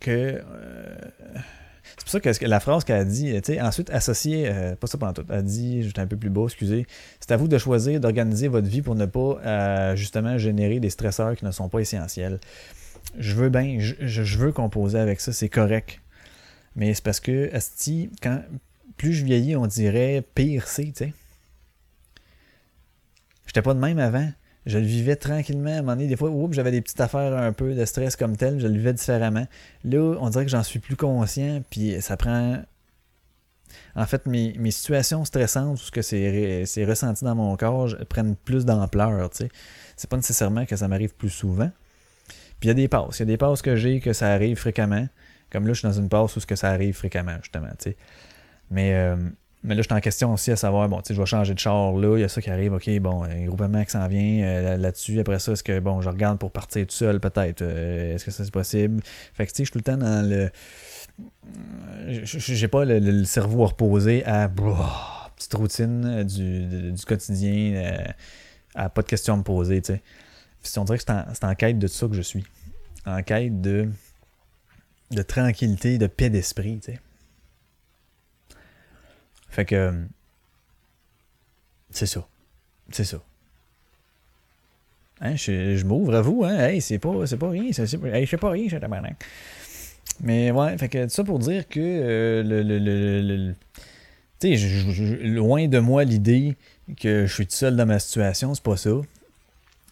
que. 0.00 0.10
euh, 0.44 0.96
c'est 1.96 2.04
pour 2.04 2.10
ça 2.10 2.20
que 2.20 2.44
la 2.44 2.60
phrase 2.60 2.84
qu'elle 2.84 2.96
a 3.00 3.04
dit, 3.04 3.32
tu 3.42 3.52
sais, 3.52 3.60
ensuite 3.60 3.90
associer, 3.90 4.48
euh, 4.48 4.74
pas 4.76 4.86
ça 4.86 4.98
pendant 4.98 5.12
tout, 5.12 5.24
elle 5.28 5.36
a 5.36 5.42
dit, 5.42 5.82
j'étais 5.82 6.00
un 6.00 6.06
peu 6.06 6.16
plus 6.16 6.30
beau, 6.30 6.46
excusez, 6.46 6.86
c'est 7.20 7.32
à 7.32 7.36
vous 7.36 7.48
de 7.48 7.58
choisir 7.58 8.00
d'organiser 8.00 8.48
votre 8.48 8.68
vie 8.68 8.82
pour 8.82 8.94
ne 8.94 9.06
pas 9.06 9.38
euh, 9.44 9.96
justement 9.96 10.36
générer 10.38 10.80
des 10.80 10.90
stresseurs 10.90 11.36
qui 11.36 11.44
ne 11.44 11.50
sont 11.50 11.68
pas 11.68 11.80
essentiels. 11.80 12.40
Je 13.18 13.34
veux 13.34 13.48
bien, 13.48 13.78
je 13.78 14.38
veux 14.38 14.52
composer 14.52 14.98
avec 14.98 15.20
ça, 15.20 15.32
c'est 15.32 15.48
correct. 15.48 16.00
Mais 16.76 16.94
c'est 16.94 17.04
parce 17.04 17.20
que, 17.20 17.54
Asti, 17.54 18.10
quand 18.22 18.42
plus 18.96 19.12
je 19.12 19.24
vieillis, 19.24 19.56
on 19.56 19.66
dirait 19.66 20.24
pire 20.34 20.66
c'est, 20.66 20.86
tu 20.86 20.92
sais. 20.94 21.12
J'étais 23.46 23.62
pas 23.62 23.74
de 23.74 23.78
même 23.78 23.98
avant. 23.98 24.30
Je 24.66 24.78
le 24.78 24.84
vivais 24.84 25.16
tranquillement. 25.16 25.70
À 25.70 25.74
un 25.74 25.82
moment 25.82 25.92
donné, 25.92 26.06
des 26.06 26.16
fois, 26.16 26.30
j'avais 26.52 26.70
des 26.70 26.80
petites 26.80 27.00
affaires 27.00 27.36
un 27.36 27.52
peu 27.52 27.74
de 27.74 27.84
stress 27.84 28.16
comme 28.16 28.36
tel. 28.36 28.60
Je 28.60 28.66
le 28.66 28.74
vivais 28.74 28.94
différemment. 28.94 29.46
Là, 29.84 30.16
on 30.20 30.30
dirait 30.30 30.44
que 30.44 30.50
j'en 30.50 30.62
suis 30.62 30.78
plus 30.78 30.96
conscient. 30.96 31.62
Puis 31.70 32.00
ça 32.00 32.16
prend. 32.16 32.62
En 33.96 34.06
fait, 34.06 34.26
mes, 34.26 34.70
situations 34.70 35.24
stressantes, 35.24 35.78
tout 35.78 35.84
ce 35.84 35.90
que 35.90 36.02
c'est 36.02 36.84
ressenti 36.84 37.24
dans 37.24 37.34
mon 37.34 37.56
corps, 37.56 37.94
prennent 38.08 38.36
plus 38.36 38.64
d'ampleur. 38.64 39.30
C'est 39.96 40.08
pas 40.08 40.16
nécessairement 40.16 40.64
que 40.64 40.76
ça 40.76 40.88
m'arrive 40.88 41.14
plus 41.14 41.30
souvent. 41.30 41.70
Puis 42.60 42.68
il 42.68 42.68
y 42.68 42.70
a 42.70 42.74
des 42.74 42.88
passes. 42.88 43.18
Il 43.18 43.20
y 43.20 43.22
a 43.24 43.26
des 43.26 43.36
passes 43.36 43.60
que 43.60 43.76
j'ai 43.76 44.00
que 44.00 44.12
ça 44.12 44.32
arrive 44.32 44.56
fréquemment. 44.56 45.08
Comme 45.50 45.66
là, 45.66 45.74
je 45.74 45.80
suis 45.80 45.88
dans 45.88 45.94
une 45.94 46.08
passe 46.08 46.34
où 46.36 46.40
ce 46.40 46.46
que 46.46 46.56
ça 46.56 46.70
arrive 46.70 46.94
fréquemment, 46.94 47.36
justement. 47.42 47.68
tu 47.78 47.90
sais. 47.90 47.96
Mais, 48.70 48.94
euh, 48.94 49.16
mais 49.64 49.74
là, 49.74 49.80
je 49.82 49.86
suis 49.88 49.94
en 49.94 50.00
question 50.00 50.32
aussi 50.32 50.52
à 50.52 50.56
savoir, 50.56 50.88
bon, 50.88 50.98
tu 51.00 51.08
sais, 51.08 51.14
je 51.14 51.20
vais 51.20 51.26
changer 51.26 51.54
de 51.54 51.58
char 51.58 51.92
là, 51.92 52.16
il 52.16 52.20
y 52.20 52.24
a 52.24 52.28
ça 52.28 52.40
qui 52.42 52.50
arrive, 52.50 52.72
ok, 52.74 52.88
bon, 53.00 53.22
un 53.24 53.44
groupement 53.46 53.82
qui 53.84 53.90
s'en 53.90 54.06
vient 54.08 54.44
euh, 54.44 54.62
là- 54.62 54.76
là-dessus. 54.76 55.18
Après 55.20 55.38
ça, 55.38 55.52
est-ce 55.52 55.62
que, 55.64 55.80
bon, 55.80 56.00
je 56.02 56.08
regarde 56.10 56.38
pour 56.38 56.50
partir 56.52 56.86
tout 56.86 56.94
seul, 56.94 57.18
peut-être. 57.18 57.62
euh, 57.62 58.14
est-ce 58.14 58.24
que 58.26 58.30
ça 58.30 58.44
c'est 58.44 58.50
possible? 58.52 59.02
Fait 59.32 59.46
que, 59.46 59.52
tu 59.52 59.56
sais, 59.56 59.64
je 59.64 59.70
suis 59.70 59.72
tout 59.72 59.78
le 59.78 59.84
temps 59.84 59.96
dans 59.96 60.28
le. 60.28 60.50
J'ai 62.06 62.68
pas 62.68 62.84
le, 62.84 62.98
le- 62.98 63.24
cerveau 63.24 63.66
reposé 63.66 64.24
à. 64.26 64.48
Petite 65.36 65.54
routine 65.54 66.04
euh, 66.04 66.24
du, 66.24 66.92
du- 66.92 67.04
quotidien, 67.04 67.98
à 68.74 68.88
pas 68.88 69.02
de 69.02 69.06
questions 69.08 69.34
à 69.34 69.36
me 69.36 69.42
poser, 69.42 69.82
tu 69.82 69.94
sais. 69.94 70.02
Puis 70.62 70.72
on 70.78 70.84
dirait 70.84 70.98
que 70.98 71.04
c'est 71.06 71.44
en, 71.44 71.50
en 71.50 71.54
quête 71.54 71.78
de 71.78 71.86
ça 71.88 72.06
que 72.06 72.14
je 72.14 72.22
suis. 72.22 72.44
En 73.06 73.22
quête 73.22 73.60
de, 73.60 73.88
de 75.10 75.22
tranquillité, 75.22 75.98
de 75.98 76.06
paix 76.06 76.30
d'esprit, 76.30 76.78
tu 76.82 76.92
sais. 76.92 77.00
Fait 79.54 79.64
que. 79.64 79.92
C'est 81.90 82.06
ça. 82.06 82.26
C'est 82.90 83.04
ça. 83.04 83.18
Hein, 85.20 85.36
je, 85.36 85.76
je 85.76 85.84
m'ouvre 85.86 86.14
à 86.16 86.20
vous, 86.22 86.42
hein. 86.44 86.58
Hey, 86.58 86.80
c'est 86.80 86.98
pas, 86.98 87.12
pas 87.38 87.48
rien. 87.50 87.72
c'est- 87.72 87.86
c'est- 87.86 88.02
hey, 88.04 88.24
je 88.26 88.30
sais 88.30 88.36
pas 88.36 88.50
rien. 88.50 88.68
Mais 90.20 90.50
ouais, 90.50 90.76
fait 90.76 90.88
que 90.88 91.08
ça 91.08 91.22
pour 91.24 91.38
dire 91.38 91.68
que 91.68 91.80
euh, 91.80 92.42
le, 92.42 92.62
le, 92.62 92.78
le, 92.78 93.20
le- 93.22 93.54
tu 94.40 94.56
loin 95.34 95.66
de 95.68 95.78
moi 95.78 96.04
l'idée 96.04 96.56
que 97.00 97.26
je 97.26 97.32
suis 97.32 97.46
tout 97.46 97.54
seul 97.54 97.76
dans 97.76 97.86
ma 97.86 97.98
situation, 97.98 98.54
c'est 98.54 98.62
pas 98.62 98.76
ça. 98.76 98.90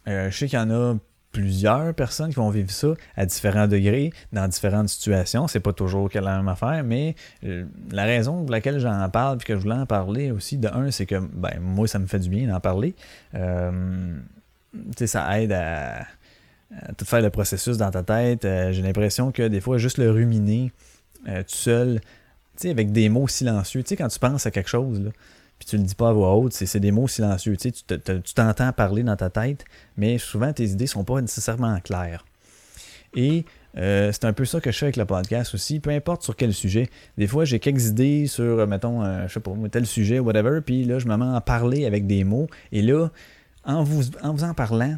Euh, 0.08 0.30
je 0.30 0.36
sais 0.36 0.46
qu'il 0.48 0.58
y 0.58 0.62
en 0.62 0.70
a 0.70 0.96
plusieurs 1.32 1.94
personnes 1.94 2.28
qui 2.28 2.36
vont 2.36 2.50
vivre 2.50 2.70
ça 2.70 2.88
à 3.16 3.26
différents 3.26 3.66
degrés, 3.66 4.12
dans 4.32 4.46
différentes 4.46 4.88
situations. 4.90 5.48
C'est 5.48 5.60
pas 5.60 5.72
toujours 5.72 6.10
la 6.14 6.36
même 6.36 6.48
affaire, 6.48 6.84
mais 6.84 7.16
euh, 7.44 7.64
la 7.90 8.04
raison 8.04 8.42
pour 8.42 8.50
laquelle 8.50 8.78
j'en 8.78 9.08
parle 9.08 9.38
puis 9.38 9.46
que 9.46 9.54
je 9.54 9.60
voulais 9.60 9.74
en 9.74 9.86
parler 9.86 10.30
aussi, 10.30 10.58
de 10.58 10.68
un, 10.68 10.90
c'est 10.90 11.06
que 11.06 11.18
ben, 11.18 11.58
moi, 11.60 11.88
ça 11.88 11.98
me 11.98 12.06
fait 12.06 12.18
du 12.18 12.28
bien 12.28 12.46
d'en 12.48 12.60
parler. 12.60 12.94
Euh, 13.34 14.14
ça 15.04 15.40
aide 15.40 15.52
à. 15.52 16.06
tout 16.96 17.04
faire 17.04 17.22
le 17.22 17.30
processus 17.30 17.78
dans 17.78 17.90
ta 17.90 18.02
tête. 18.02 18.44
Euh, 18.44 18.72
J'ai 18.72 18.82
l'impression 18.82 19.32
que 19.32 19.48
des 19.48 19.60
fois, 19.60 19.78
juste 19.78 19.98
le 19.98 20.10
ruminer 20.10 20.72
euh, 21.28 21.42
tout 21.42 21.54
seul, 21.54 22.00
avec 22.64 22.92
des 22.92 23.08
mots 23.08 23.28
silencieux. 23.28 23.82
Tu 23.82 23.90
sais, 23.90 23.96
quand 23.96 24.08
tu 24.08 24.18
penses 24.18 24.46
à 24.46 24.50
quelque 24.50 24.70
chose, 24.70 25.00
là, 25.00 25.10
puis 25.62 25.70
tu 25.70 25.76
le 25.76 25.84
dis 25.84 25.94
pas 25.94 26.08
à 26.08 26.12
voix 26.12 26.34
haute, 26.34 26.52
c'est 26.52 26.80
des 26.80 26.90
mots 26.90 27.06
silencieux. 27.06 27.56
Tu 27.56 27.70
sais, 27.72 27.98
t'entends 28.34 28.72
parler 28.72 29.04
dans 29.04 29.14
ta 29.14 29.30
tête, 29.30 29.64
mais 29.96 30.18
souvent 30.18 30.52
tes 30.52 30.64
idées 30.64 30.88
sont 30.88 31.04
pas 31.04 31.20
nécessairement 31.20 31.78
claires. 31.78 32.24
Et 33.14 33.44
euh, 33.76 34.10
c'est 34.10 34.24
un 34.24 34.32
peu 34.32 34.44
ça 34.44 34.60
que 34.60 34.72
je 34.72 34.78
fais 34.78 34.86
avec 34.86 34.96
le 34.96 35.04
podcast 35.04 35.54
aussi, 35.54 35.78
peu 35.78 35.90
importe 35.90 36.24
sur 36.24 36.34
quel 36.34 36.52
sujet. 36.52 36.90
Des 37.16 37.28
fois, 37.28 37.44
j'ai 37.44 37.60
quelques 37.60 37.86
idées 37.86 38.26
sur, 38.26 38.42
euh, 38.42 38.66
mettons, 38.66 39.04
euh, 39.04 39.28
je 39.28 39.34
sais 39.34 39.40
pas, 39.40 39.52
tel 39.70 39.86
sujet, 39.86 40.18
whatever, 40.18 40.62
puis 40.66 40.84
là, 40.84 40.98
je 40.98 41.06
me 41.06 41.16
mets 41.16 41.36
à 41.36 41.40
parler 41.40 41.86
avec 41.86 42.08
des 42.08 42.24
mots. 42.24 42.48
Et 42.72 42.82
là, 42.82 43.10
en 43.64 43.84
vous 43.84 44.10
en, 44.20 44.34
vous 44.34 44.42
en 44.42 44.54
parlant, 44.54 44.96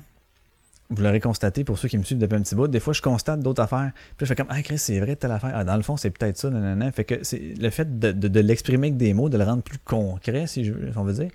vous 0.90 1.02
l'aurez 1.02 1.20
constaté 1.20 1.64
pour 1.64 1.78
ceux 1.78 1.88
qui 1.88 1.96
me 1.96 2.02
suivent 2.02 2.18
depuis 2.18 2.36
un 2.36 2.42
petit 2.42 2.54
bout, 2.54 2.68
des 2.68 2.80
fois, 2.80 2.92
je 2.92 3.00
constate 3.00 3.40
d'autres 3.40 3.62
affaires. 3.62 3.92
Puis 4.16 4.26
je 4.26 4.26
fais 4.26 4.34
comme, 4.34 4.48
ah, 4.50 4.60
Chris, 4.62 4.78
c'est 4.78 5.00
vrai, 5.00 5.16
telle 5.16 5.32
affaire. 5.32 5.52
Ah, 5.54 5.64
dans 5.64 5.76
le 5.76 5.82
fond, 5.82 5.96
c'est 5.96 6.10
peut-être 6.10 6.36
ça, 6.36 6.50
nanana. 6.50 6.92
Fait 6.92 7.04
que 7.04 7.22
c'est 7.22 7.54
le 7.58 7.70
fait 7.70 7.98
de, 7.98 8.40
l'exprimer 8.40 8.88
avec 8.88 8.96
des 8.98 9.14
mots, 9.14 9.28
de 9.28 9.38
le 9.38 9.44
rendre 9.44 9.62
plus 9.62 9.78
concret, 9.78 10.46
si, 10.46 10.64
je, 10.64 10.72
si 10.72 10.98
on 10.98 11.04
veut 11.04 11.14
dire. 11.14 11.30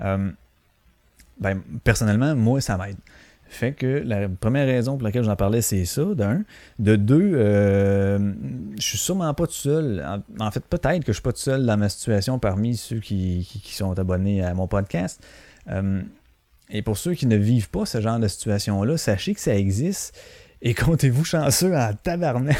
euh, 0.00 0.30
ben, 1.38 1.60
personnellement, 1.84 2.34
moi, 2.34 2.60
ça 2.62 2.78
m'aide. 2.78 2.96
Fait 3.48 3.72
que 3.72 4.02
la 4.04 4.28
première 4.28 4.66
raison 4.66 4.96
pour 4.96 5.04
laquelle 5.04 5.22
j'en 5.22 5.36
parlais, 5.36 5.60
c'est 5.60 5.84
ça, 5.84 6.02
d'un. 6.14 6.42
De 6.78 6.96
deux, 6.96 7.32
euh, 7.34 8.32
je 8.76 8.82
suis 8.82 8.98
sûrement 8.98 9.32
pas 9.34 9.46
tout 9.46 9.52
seul. 9.52 10.04
En, 10.40 10.50
fait, 10.50 10.64
peut-être 10.64 11.04
que 11.04 11.12
je 11.12 11.18
suis 11.18 11.22
pas 11.22 11.32
tout 11.32 11.38
seul 11.38 11.64
dans 11.64 11.76
ma 11.76 11.88
situation 11.88 12.38
parmi 12.38 12.76
ceux 12.76 12.98
qui 12.98 13.46
sont 13.70 13.96
abonnés 13.98 14.42
à 14.42 14.54
mon 14.54 14.66
podcast. 14.66 15.22
Euh, 15.68 16.02
et 16.70 16.82
pour 16.82 16.98
ceux 16.98 17.14
qui 17.14 17.26
ne 17.26 17.36
vivent 17.36 17.70
pas 17.70 17.86
ce 17.86 18.00
genre 18.00 18.18
de 18.18 18.28
situation-là, 18.28 18.96
sachez 18.96 19.34
que 19.34 19.40
ça 19.40 19.54
existe. 19.56 20.18
Et 20.62 20.74
comptez-vous 20.74 21.24
chanceux 21.24 21.76
en 21.76 21.92
tabarnak. 22.02 22.56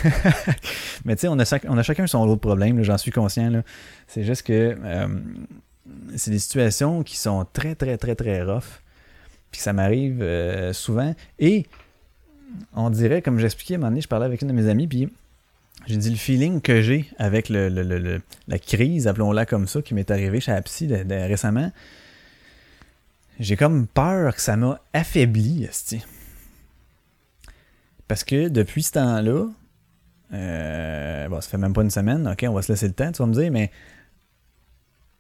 Mais 1.05 1.17
tu 1.17 1.23
sais, 1.23 1.29
on 1.29 1.39
a, 1.39 1.83
chacun 1.83 2.07
son 2.07 2.27
de 2.27 2.35
problème, 2.37 2.83
j'en 2.83 2.99
suis 2.99 3.11
conscient. 3.11 3.63
C'est 4.07 4.23
juste 4.23 4.43
que 4.43 4.77
euh, 4.85 5.09
c'est 6.17 6.31
des 6.31 6.39
situations 6.39 7.03
qui 7.03 7.17
sont 7.17 7.47
très, 7.53 7.75
très, 7.75 7.97
très, 7.97 8.15
très 8.15 8.43
rough. 8.43 8.83
Puis 9.51 9.61
ça 9.61 9.73
m'arrive 9.73 10.21
euh, 10.21 10.73
souvent. 10.73 11.15
Et 11.39 11.67
on 12.75 12.91
dirait, 12.91 13.23
comme 13.23 13.39
j'expliquais 13.39 13.75
à 13.75 13.77
un 13.77 13.81
moment 13.81 13.91
donné, 13.91 14.03
je 14.03 14.09
parlais 14.09 14.27
avec 14.27 14.43
une 14.43 14.49
de 14.49 14.53
mes 14.53 14.69
amies, 14.69 14.87
puis 14.87 15.09
j'ai 15.87 15.97
dit 15.97 16.11
le 16.11 16.17
feeling 16.17 16.61
que 16.61 16.83
j'ai 16.83 17.07
avec 17.19 17.49
le, 17.49 17.69
le- 17.69 18.21
la 18.49 18.59
crise, 18.59 19.07
appelons-la 19.09 19.47
comme 19.47 19.67
ça, 19.67 19.83
qui 19.83 19.95
m'est 19.95 20.11
arrivée 20.11 20.41
chez 20.41 20.53
la 20.53 20.63
psy 20.63 20.89
récemment. 20.93 21.73
J'ai 23.39 23.57
comme 23.57 23.87
peur 23.87 24.35
que 24.35 24.41
ça 24.41 24.57
m'a 24.57 24.81
affaibli. 24.93 25.69
Parce 28.09 28.25
que 28.25 28.49
depuis 28.49 28.83
ce 28.83 28.93
temps-là, 28.93 29.49
euh, 30.33 31.29
bon, 31.29 31.41
ça 31.41 31.49
fait 31.49 31.59
même 31.59 31.73
pas 31.73 31.83
une 31.83 31.91
semaine, 31.91 32.29
ok, 32.29 32.45
on 32.49 32.53
va 32.53 32.63
se 32.63 32.73
laisser 32.73 32.89
le 32.89 32.95
temps, 32.95 33.13
tu 33.13 33.19
vas 33.19 33.27
me 33.27 33.35
dire, 33.35 33.51
mais 33.51 33.71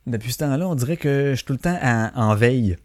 depuis 0.07 0.33
ce 0.33 0.39
temps-là, 0.39 0.69
on 0.69 0.75
dirait 0.75 0.97
que 0.97 1.31
je 1.31 1.37
suis 1.37 1.45
tout 1.45 1.53
le 1.53 1.59
temps 1.59 1.79
en, 1.83 2.11
en 2.14 2.35
veille. 2.35 2.77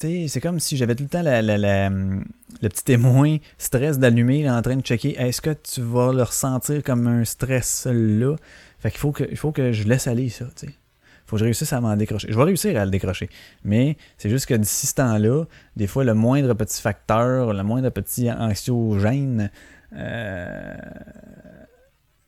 C'est 0.00 0.40
comme 0.40 0.60
si 0.60 0.78
j'avais 0.78 0.94
tout 0.94 1.02
le 1.02 1.10
temps 1.10 1.22
le 1.22 2.68
petit 2.68 2.84
témoin 2.84 3.36
stress 3.58 3.98
d'allumer 3.98 4.48
en 4.48 4.62
train 4.62 4.76
de 4.76 4.80
checker 4.80 5.14
est-ce 5.20 5.42
que 5.42 5.50
tu 5.50 5.82
vas 5.82 6.14
le 6.14 6.22
ressentir 6.22 6.82
comme 6.82 7.06
un 7.06 7.24
stress 7.26 7.86
là 7.86 8.34
Fait 8.78 8.90
qu'il 8.90 8.98
faut 8.98 9.12
que, 9.12 9.24
il 9.30 9.36
faut 9.36 9.52
que 9.52 9.72
je 9.72 9.86
laisse 9.86 10.06
aller 10.06 10.30
ça, 10.30 10.46
tu 10.56 10.68
sais. 10.68 10.74
Faut 11.30 11.36
que 11.36 11.40
je 11.40 11.44
réussisse 11.44 11.72
à 11.72 11.80
m'en 11.80 11.94
décrocher. 11.94 12.26
Je 12.28 12.36
vais 12.36 12.42
réussir 12.42 12.76
à 12.76 12.84
le 12.84 12.90
décrocher. 12.90 13.30
Mais 13.62 13.96
c'est 14.18 14.28
juste 14.28 14.46
que 14.46 14.54
d'ici 14.54 14.88
ce 14.88 14.94
temps-là, 14.96 15.44
des 15.76 15.86
fois, 15.86 16.02
le 16.02 16.12
moindre 16.12 16.54
petit 16.54 16.82
facteur, 16.82 17.52
le 17.52 17.62
moindre 17.62 17.88
petit 17.90 18.28
anxiogène 18.32 19.48
euh, 19.96 20.74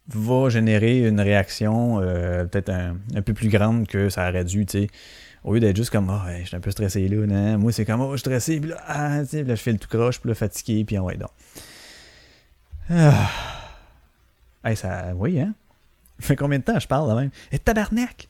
va 0.07 0.49
générer 0.51 1.01
une 1.09 1.21
réaction 1.21 1.99
euh, 2.01 2.45
peut-être 2.45 2.69
un, 2.69 2.97
un 3.13 3.23
peu 3.23 3.35
plus 3.35 3.49
grande 3.49 3.89
que 3.89 4.09
ça 4.09 4.29
aurait 4.29 4.45
dû, 4.45 4.67
tu 4.67 4.83
sais. 4.83 4.87
Au 5.43 5.55
lieu 5.55 5.59
d'être 5.59 5.75
juste 5.75 5.91
comme, 5.91 6.09
ah, 6.09 6.25
ouais, 6.25 6.43
je 6.43 6.47
suis 6.47 6.57
un 6.57 6.61
peu 6.61 6.71
stressé 6.71 7.09
là, 7.09 7.27
nan. 7.27 7.57
moi 7.57 7.73
c'est 7.73 7.85
comme, 7.85 8.03
oh, 8.03 8.13
je 8.13 8.19
suis 8.19 8.21
stressé, 8.21 8.61
puis 8.61 8.71
là, 8.71 8.77
ah, 8.87 9.23
là, 9.23 9.25
je 9.33 9.55
fais 9.57 9.73
le 9.73 9.79
tout 9.79 9.89
croche, 9.89 10.21
puis 10.21 10.29
là, 10.29 10.37
fatigué, 10.37 10.85
puis 10.85 10.97
ah, 10.97 11.03
ouais, 11.03 11.17
donc. 11.17 11.31
Ah. 12.89 13.29
Hey, 14.63 14.77
ça, 14.77 15.13
oui, 15.17 15.41
hein? 15.41 15.55
Ça 16.21 16.29
fait 16.29 16.37
combien 16.37 16.61
de 16.61 16.63
temps 16.63 16.79
je 16.79 16.87
parle, 16.87 17.09
là 17.09 17.17
même? 17.17 17.31
Et 17.51 17.59
tabarnak! 17.59 18.29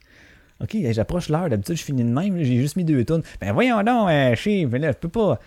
Ok, 0.63 0.77
j'approche 0.93 1.29
l'heure, 1.29 1.49
d'habitude, 1.49 1.77
je 1.77 1.83
finis 1.83 2.05
de 2.05 2.09
même, 2.11 2.41
j'ai 2.43 2.57
juste 2.61 2.77
mis 2.77 2.85
deux 2.85 3.05
tonnes. 3.05 3.23
Ben 3.41 3.53
voyons 3.53 3.83
donc, 3.83 4.09
euh, 4.11 4.35
chief, 4.37 4.69
mais 4.71 4.79
là, 4.79 4.93
je 4.93 4.97
peux 4.97 5.09
pas. 5.09 5.41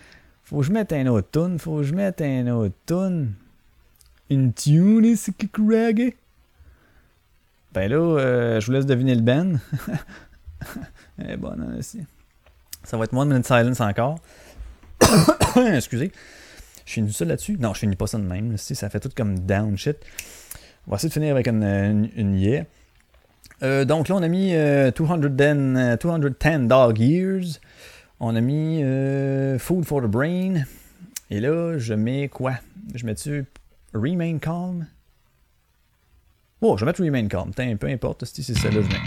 Faut 0.43 0.57
que 0.57 0.63
je 0.63 0.72
mette 0.72 0.91
un 0.93 1.07
autre 1.07 1.30
tune, 1.32 1.57
faut 1.57 1.78
que 1.78 1.84
je 1.84 1.93
mette 1.95 2.22
un 2.22 2.47
autre 2.47 2.76
tune. 2.86 3.34
Une 4.30 4.51
tune, 4.53 5.16
c'est 5.16 5.34
reggae? 5.57 6.16
Ben 7.74 7.89
là, 7.89 7.97
euh, 7.97 8.59
je 8.59 8.66
vous 8.66 8.72
laisse 8.74 8.86
deviner 8.86 9.16
le 9.16 9.22
Ben. 9.22 9.59
Eh 11.28 11.38
bon, 11.38 11.55
non, 11.55 11.78
c'est- 11.82 11.99
Ça 12.84 12.97
va 12.97 13.03
être 13.05 13.13
One 13.13 13.30
Minute 13.30 13.45
Silence 13.45 13.80
encore. 13.82 14.18
Excusez. 15.76 16.11
Je 16.86 16.93
finis 16.93 17.13
ça 17.13 17.24
là-dessus. 17.26 17.57
Non, 17.59 17.74
je 17.74 17.80
finis 17.80 17.95
pas 17.95 18.07
ça 18.07 18.18
de 18.18 18.24
même. 18.24 18.57
ça 18.57 18.89
fait 18.89 18.99
tout 18.99 19.09
comme 19.16 19.39
down 19.39 19.78
shit. 19.78 19.97
On 20.88 20.91
va 20.91 20.95
essayer 20.97 21.09
de 21.09 21.13
finir 21.13 21.32
avec 21.32 21.47
une, 21.47 21.63
une, 21.63 22.09
une 22.16 22.36
yeah. 22.39 22.66
Euh, 23.64 23.86
donc 23.86 24.10
là, 24.10 24.16
on 24.16 24.24
a 24.24 24.28
mis 24.28 24.53
euh, 24.53 24.91
210, 24.91 25.78
euh, 25.78 25.97
210 25.97 26.68
Dog 26.68 26.99
Years. 26.99 27.60
On 28.20 28.36
a 28.36 28.41
mis 28.41 28.82
euh, 28.84 29.58
Food 29.60 29.86
for 29.86 30.01
the 30.01 30.06
Brain. 30.08 30.64
Et 31.30 31.39
là, 31.39 31.78
je 31.78 31.93
mets 31.93 32.28
quoi? 32.28 32.53
Je 32.93 33.06
mets-tu 33.06 33.45
Remain 33.93 34.38
Calm? 34.38 34.88
Oh, 36.62 36.76
je 36.78 36.82
vais 36.86 36.89
mettre 36.89 37.03
Remain 37.03 37.28
Calm. 37.28 37.53
Tain, 37.53 37.76
peu 37.78 37.88
importe 37.88 38.26
si 38.26 38.43
c'est 38.43 38.58
celle-là 38.58 38.82
je 38.82 38.88
mets. 38.88 39.01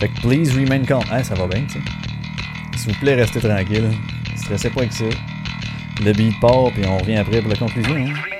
Fait 0.00 0.08
que 0.08 0.20
please 0.22 0.54
remain 0.58 0.82
calm. 0.84 1.02
Ah, 1.10 1.22
ça 1.22 1.34
va 1.34 1.46
bien, 1.46 1.62
tu 1.66 1.74
sais. 1.74 1.80
S'il 2.78 2.94
vous 2.94 3.00
plaît, 3.00 3.16
restez 3.16 3.38
tranquille. 3.40 3.90
Stressez 4.36 4.70
pas 4.70 4.80
avec 4.80 4.92
ça. 4.94 5.04
Le 6.02 6.12
beat 6.14 6.32
part, 6.40 6.70
puis 6.72 6.86
on 6.86 6.96
revient 6.96 7.16
après 7.16 7.42
pour 7.42 7.50
la 7.50 7.56
conclusion. 7.56 7.94
hein. 7.96 8.39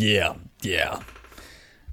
Yeah, 0.00 0.34
yeah. 0.64 0.98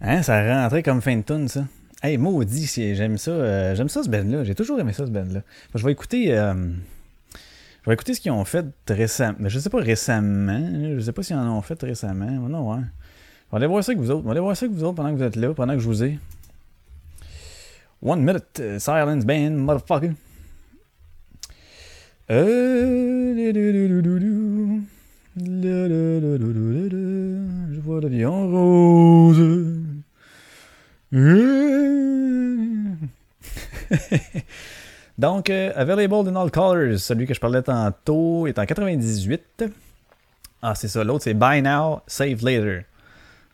Hein, 0.01 0.21
ça 0.23 0.41
rentrait 0.63 0.83
comme 0.83 1.01
fin 1.01 1.15
de 1.17 1.21
tune, 1.23 1.47
ça. 1.47 1.65
Hey, 2.01 2.17
maudit, 2.17 2.67
j'aime 2.95 3.17
ça. 3.17 3.31
euh, 3.31 3.75
j'aime 3.75 3.89
ça, 3.89 4.03
ce 4.03 4.09
band-là. 4.09 4.43
J'ai 4.43 4.55
toujours 4.55 4.79
aimé 4.79 4.93
ça, 4.93 5.05
ce 5.05 5.11
band-là. 5.11 5.41
Je 5.73 5.83
vais 5.83 5.91
écouter. 5.91 6.37
euh, 6.37 6.53
je 7.83 7.89
vais 7.89 7.93
écouter 7.93 8.13
ce 8.13 8.21
qu'ils 8.21 8.31
ont 8.31 8.45
fait 8.45 8.65
récemment. 8.87 9.37
Mais 9.39 9.49
je 9.49 9.59
sais 9.59 9.69
pas 9.69 9.79
récemment. 9.79 10.95
Je 10.95 10.99
sais 10.99 11.11
pas 11.11 11.23
s'ils 11.23 11.35
en 11.35 11.57
ont 11.57 11.61
fait 11.61 11.81
récemment. 11.81 12.29
Non, 12.29 12.71
ouais. 12.71 12.81
On 13.49 13.55
va 13.55 13.57
aller 13.57 13.67
voir 13.67 13.83
ça 13.83 13.91
avec 13.93 14.03
vous 14.03 14.11
autres. 14.11 14.21
On 14.23 14.27
va 14.27 14.31
aller 14.31 14.39
voir 14.41 14.55
ça 14.55 14.65
avec 14.65 14.77
vous 14.77 14.83
autres 14.83 14.95
pendant 14.95 15.11
que 15.11 15.15
vous 15.15 15.23
êtes 15.23 15.35
là, 15.35 15.53
pendant 15.53 15.73
que 15.73 15.79
je 15.79 15.87
vous 15.87 16.03
ai. 16.03 16.19
One 18.01 18.21
minute 18.21 18.59
uh, 18.59 18.79
silence 18.79 19.25
band, 19.25 19.51
motherfucker. 19.51 20.11
Euh. 22.29 23.17
Je 25.39 25.79
vois 27.79 28.01
la 28.01 28.07
vie 28.07 28.25
en 28.25 28.47
rose. 28.47 29.77
Donc, 35.17 35.49
euh, 35.49 35.71
Available 35.75 36.27
in 36.29 36.35
All 36.35 36.51
Colors, 36.51 36.99
celui 36.99 37.25
que 37.27 37.33
je 37.33 37.39
parlais 37.39 37.61
tantôt, 37.61 38.47
est 38.47 38.57
en 38.57 38.65
98. 38.65 39.65
Ah, 40.61 40.73
c'est 40.75 40.87
ça. 40.87 41.03
L'autre, 41.03 41.23
c'est 41.23 41.33
Buy 41.35 41.61
Now, 41.61 42.01
Save 42.07 42.43
Later. 42.43 42.85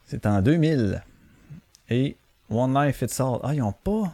C'est 0.06 0.26
en 0.26 0.42
2000. 0.42 1.04
Et 1.90 2.16
One 2.50 2.74
Life 2.74 2.98
Fits 2.98 3.22
All. 3.22 3.40
Ah, 3.44 3.54
ils 3.54 3.62
ont 3.62 3.74
pas. 3.74 4.14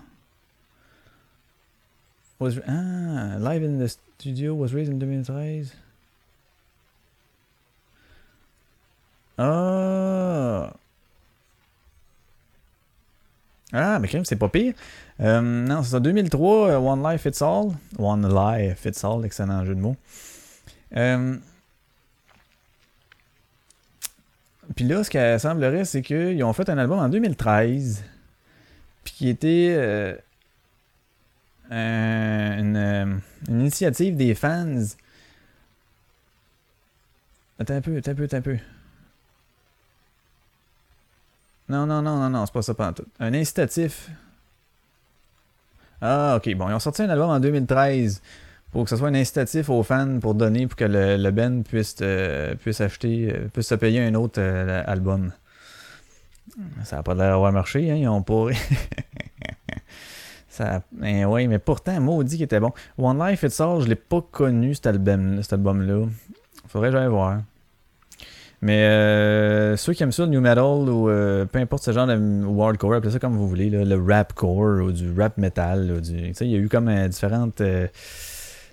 Was, 2.40 2.54
ah, 2.68 3.38
Live 3.40 3.64
in 3.64 3.78
the 3.78 3.88
Studio 3.88 4.54
was 4.56 4.74
raised 4.74 4.92
in 4.92 4.98
2013. 4.98 5.72
Ah. 9.40 10.74
Ah, 13.72 14.00
mais 14.00 14.08
quand 14.08 14.16
même, 14.18 14.26
c'est 14.26 14.36
pas 14.36 14.50
pire. 14.50 14.74
Euh, 15.22 15.42
non, 15.42 15.84
c'est 15.84 15.92
ça. 15.92 16.00
2003, 16.00 16.70
euh, 16.70 16.78
One 16.78 17.04
Life 17.04 17.22
Fits 17.22 17.44
All. 17.44 17.70
One 18.00 18.28
Life 18.28 18.80
Fits 18.80 19.06
All, 19.06 19.24
excellent 19.26 19.64
jeu 19.66 19.76
de 19.76 19.80
mots. 19.80 19.96
Euh, 20.96 21.38
Puis 24.76 24.86
là, 24.86 25.04
ce 25.04 25.10
qui 25.10 25.18
semblerait, 25.40 25.86
c'est 25.86 26.02
qu'ils 26.02 26.44
ont 26.44 26.54
fait 26.54 26.70
un 26.70 26.78
album 26.78 27.00
en 27.00 27.10
2013. 27.10 28.04
Puis 29.04 29.14
qui 29.14 29.30
était 29.30 30.18
un- 31.72 32.58
une, 32.60 33.22
une 33.48 33.60
initiative 33.62 34.16
des 34.16 34.36
fans. 34.36 34.84
Attends 37.60 37.76
un 37.76 37.82
peu, 37.82 37.98
attends 37.98 38.12
un 38.12 38.16
peu, 38.16 38.24
attends 38.24 38.38
un 38.38 38.42
peu. 38.42 38.58
Non, 41.70 41.86
non, 41.86 42.02
non, 42.02 42.18
non, 42.18 42.30
non, 42.30 42.46
c'est 42.46 42.54
pas 42.54 42.62
ça 42.64 42.74
pas 42.74 42.92
tout. 42.94 43.06
Un 43.20 43.34
incitatif. 43.34 44.10
Ah, 46.02 46.36
ok, 46.38 46.56
bon, 46.56 46.70
ils 46.70 46.74
ont 46.74 46.80
sorti 46.80 47.04
un 47.04 47.10
album 47.10 47.30
en 47.30 47.40
2013 47.40 48.22
pour 48.72 48.84
que 48.84 48.90
ce 48.90 48.96
soit 48.98 49.10
un 49.10 49.16
incitatif 49.16 49.70
aux 49.70 49.84
fans 49.84 50.20
pour 50.20 50.34
donner 50.34 50.68
pour 50.68 50.76
que 50.76 50.86
le, 50.86 51.18
le 51.18 51.32
band 51.32 51.62
puisse, 51.62 51.98
euh, 52.02 52.56
puisse 52.56 52.82
acheter, 52.82 53.32
euh, 53.34 53.48
puisse 53.50 53.68
se 53.68 53.76
payer 53.76 54.02
un 54.02 54.16
autre 54.16 54.40
euh, 54.42 54.84
album. 54.86 55.32
Ça 56.84 56.98
n'a 56.98 57.04
pas 57.04 57.14
l'air 57.14 57.32
d'avoir 57.32 57.52
marché, 57.52 57.92
hein, 57.92 57.96
ils 57.96 58.08
ont 58.08 58.24
pas. 58.24 58.48
Ça, 60.50 60.82
ben 60.92 61.26
ouais, 61.26 61.48
mais 61.48 61.60
pourtant, 61.60 62.00
maudit 62.02 62.36
qu'il 62.36 62.44
était 62.44 62.60
bon. 62.60 62.74
One 62.98 63.20
Life 63.20 63.44
It's 63.44 63.62
All, 63.62 63.82
je 63.82 63.88
l'ai 63.88 63.96
pas 63.96 64.22
connu 64.22 64.74
cet 64.74 64.88
album, 64.88 65.42
album-là. 65.52 66.08
Faudrait 66.68 66.90
que 66.90 66.98
j'aille 66.98 67.08
voir. 67.08 67.42
Mais 68.62 68.84
euh, 68.84 69.78
ceux 69.78 69.94
qui 69.94 70.04
aiment 70.04 70.12
ça, 70.12 70.28
New 70.28 70.42
Metal 70.42 70.64
ou 70.64 71.10
euh, 71.10 71.46
peu 71.46 71.60
importe 71.60 71.84
ce 71.84 71.92
genre 71.92 72.08
de 72.08 72.16
ou 72.18 72.62
hardcore, 72.62 72.96
appelez 72.96 73.14
ça 73.14 73.20
comme 73.20 73.38
vous 73.38 73.48
voulez, 73.48 73.70
là, 73.70 73.86
le 73.86 74.04
rapcore 74.04 74.84
ou 74.84 74.92
du 74.92 75.14
rap 75.18 75.38
metal, 75.38 75.92
ou 75.92 76.02
du, 76.02 76.34
il 76.42 76.48
y 76.48 76.56
a 76.56 76.58
eu 76.58 76.68
comme 76.68 76.90
euh, 76.90 77.08
différentes, 77.08 77.62
euh, 77.62 77.88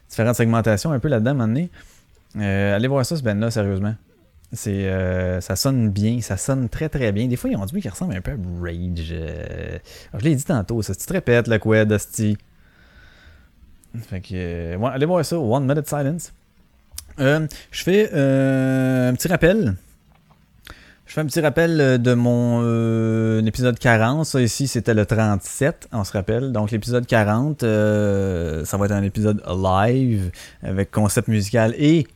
différentes 0.09 0.35
segmentations 0.35 0.91
un 0.91 0.99
peu 0.99 1.09
là-dedans, 1.09 1.31
à 1.31 1.35
un 1.35 1.47
moment 1.47 1.49
donné. 1.49 1.71
Allez 2.75 2.89
voir 2.89 3.07
ça, 3.07 3.17
ce 3.17 3.23
band-là, 3.23 3.51
sérieusement. 3.51 3.95
C'est, 4.53 4.91
ça 5.41 5.57
sonne 5.57 5.91
bien, 5.91 6.21
ça 6.21 6.37
sonne 6.37 6.69
très 6.69 6.89
très 6.89 7.11
bien. 7.11 7.27
Des 7.27 7.37
fois, 7.37 7.51
ils 7.51 7.57
ont 7.57 7.65
dit 7.65 7.81
qui 7.81 7.89
ressemble 7.89 8.15
un 8.15 8.21
peu 8.21 8.33
à 8.33 8.37
Rage. 8.61 9.15
je 10.15 10.25
l'ai 10.25 10.35
dit 10.35 10.45
tantôt, 10.45 10.83
ça 10.83 10.95
se 10.95 11.13
répète, 11.13 11.49
le 11.49 11.59
quad, 11.59 11.91
hostie. 11.91 12.37
Fait 14.03 14.21
que, 14.21 14.85
allez 14.87 15.07
voir 15.07 15.25
ça, 15.25 15.39
One 15.39 15.67
Minute 15.67 15.89
Silence. 15.89 16.33
Euh, 17.19 17.47
je 17.71 17.83
fais 17.83 18.11
euh, 18.13 19.11
un 19.11 19.15
petit 19.15 19.29
rappel. 19.29 19.75
Je 21.07 21.13
fais 21.13 21.21
un 21.21 21.27
petit 21.27 21.41
rappel 21.41 21.81
euh, 21.81 21.99
de 21.99 22.15
mon 22.15 23.45
épisode 23.47 23.79
40. 23.79 24.27
Ça 24.27 24.41
ici, 24.41 24.69
c'était 24.69 24.95
le 24.95 25.07
37, 25.07 25.89
on 25.93 26.05
se 26.05 26.13
rappelle. 26.13 26.53
Donc 26.53 26.71
l'épisode 26.71 27.07
40, 27.07 27.63
euh, 27.63 28.65
ça 28.65 28.77
va 28.77 28.87
être 28.87 28.93
un 28.93 29.03
épisode 29.03 29.43
live 29.49 30.31
avec 30.63 30.91
concept 30.91 31.29
musical 31.29 31.75
et 31.79 32.07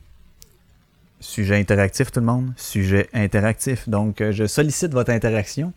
sujet 1.19 1.57
interactif, 1.57 2.11
tout 2.11 2.19
le 2.19 2.25
monde. 2.25 2.51
Sujet 2.57 3.09
interactif. 3.13 3.87
Donc 3.89 4.23
je 4.31 4.45
sollicite 4.45 4.91
votre 4.91 5.11
interaction. 5.11 5.73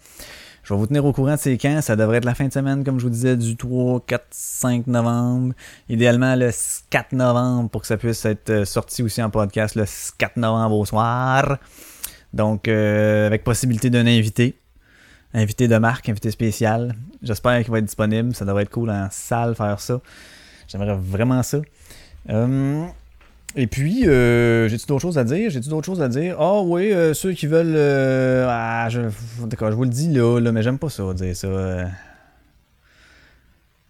Je 0.64 0.72
vais 0.72 0.78
vous 0.78 0.86
tenir 0.86 1.04
au 1.04 1.12
courant 1.12 1.34
de 1.34 1.38
ces 1.38 1.58
camps. 1.58 1.82
Ça 1.82 1.94
devrait 1.94 2.16
être 2.16 2.24
la 2.24 2.34
fin 2.34 2.46
de 2.46 2.52
semaine, 2.52 2.84
comme 2.84 2.98
je 2.98 3.04
vous 3.04 3.10
disais, 3.10 3.36
du 3.36 3.54
3, 3.54 4.00
4, 4.06 4.24
5 4.30 4.86
novembre. 4.86 5.52
Idéalement 5.90 6.34
le 6.36 6.50
4 6.88 7.12
novembre 7.12 7.68
pour 7.68 7.82
que 7.82 7.86
ça 7.86 7.98
puisse 7.98 8.24
être 8.24 8.48
euh, 8.48 8.64
sorti 8.64 9.02
aussi 9.02 9.22
en 9.22 9.28
podcast 9.28 9.74
le 9.74 9.84
4 10.16 10.38
novembre 10.38 10.78
au 10.78 10.86
soir. 10.86 11.58
Donc, 12.32 12.66
euh, 12.66 13.26
avec 13.26 13.44
possibilité 13.44 13.90
d'un 13.90 14.06
invité. 14.06 14.58
Invité 15.34 15.68
de 15.68 15.76
marque, 15.76 16.08
invité 16.08 16.30
spécial. 16.30 16.94
J'espère 17.22 17.62
qu'il 17.62 17.70
va 17.70 17.78
être 17.78 17.84
disponible. 17.84 18.34
Ça 18.34 18.46
devrait 18.46 18.62
être 18.62 18.70
cool 18.70 18.88
en 18.88 19.08
salle 19.10 19.54
faire 19.54 19.78
ça. 19.80 20.00
J'aimerais 20.66 20.96
vraiment 20.96 21.42
ça. 21.42 21.58
Euh, 22.30 22.86
et 23.56 23.66
puis, 23.66 24.06
euh, 24.08 24.68
j'ai-tu 24.68 24.86
d'autres 24.86 25.02
choses 25.02 25.18
à 25.18 25.24
dire? 25.24 25.50
J'ai-tu 25.50 25.68
d'autres 25.68 25.86
choses 25.86 26.02
à 26.02 26.08
dire? 26.08 26.36
Ah 26.40 26.60
oui, 26.60 26.92
euh, 26.92 27.14
ceux 27.14 27.32
qui 27.32 27.46
veulent... 27.46 27.74
euh, 27.76 28.46
ah, 28.48 28.88
je, 28.90 29.00
d'accord, 29.46 29.70
je 29.70 29.76
vous 29.76 29.84
le 29.84 29.90
dis 29.90 30.12
là, 30.12 30.40
là 30.40 30.52
mais 30.52 30.62
j'aime 30.62 30.78
pas 30.78 30.90
ça, 30.90 31.12
dire 31.14 31.36
ça. 31.36 31.46
euh. 31.46 31.84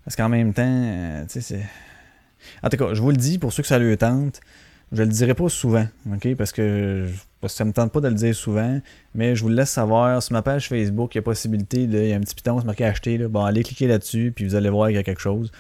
parce 0.05 0.17
qu'en 0.17 0.29
même 0.29 0.53
temps, 0.53 0.63
euh, 0.67 1.23
tu 1.23 1.35
sais, 1.35 1.41
c'est... 1.41 1.67
En 2.63 2.69
tout 2.69 2.77
cas, 2.77 2.93
je 2.93 3.01
vous 3.01 3.11
le 3.11 3.17
dis, 3.17 3.39
pour 3.39 3.53
ceux 3.53 3.63
que 3.63 3.69
ça 3.69 3.79
lui 3.79 3.97
tente, 3.97 4.41
je 4.93 5.03
le 5.03 5.09
dirai 5.09 5.35
pas 5.35 5.49
souvent, 5.49 5.87
ok? 6.13 6.35
Parce 6.37 6.53
que, 6.53 7.09
ça 7.47 7.65
me 7.65 7.73
tente 7.73 7.93
pas 7.93 8.01
de 8.01 8.09
le 8.09 8.15
dire 8.15 8.35
souvent, 8.35 8.81
mais 9.15 9.35
je 9.35 9.43
vous 9.43 9.49
le 9.49 9.55
laisse 9.55 9.71
savoir. 9.71 10.23
Sur 10.23 10.35
ma 10.35 10.43
page 10.43 10.69
Facebook, 10.69 11.15
il 11.15 11.19
y 11.19 11.21
a 11.21 11.23
possibilité, 11.23 11.87
de, 11.87 11.99
il 11.99 12.09
y 12.09 12.13
a 12.13 12.17
un 12.17 12.21
petit 12.21 12.35
piton, 12.35 12.59
c'est 12.61 12.67
marqué 12.67 12.85
acheter, 12.85 13.19
là. 13.19 13.29
Bon, 13.29 13.45
allez 13.45 13.63
cliquer 13.63 13.87
là-dessus, 13.87 14.33
puis 14.35 14.47
vous 14.47 14.55
allez 14.55 14.71
voir 14.71 14.89
qu'il 14.89 14.97
y 14.97 14.99
a 14.99 15.03
quelque 15.03 15.21
chose. 15.21 15.51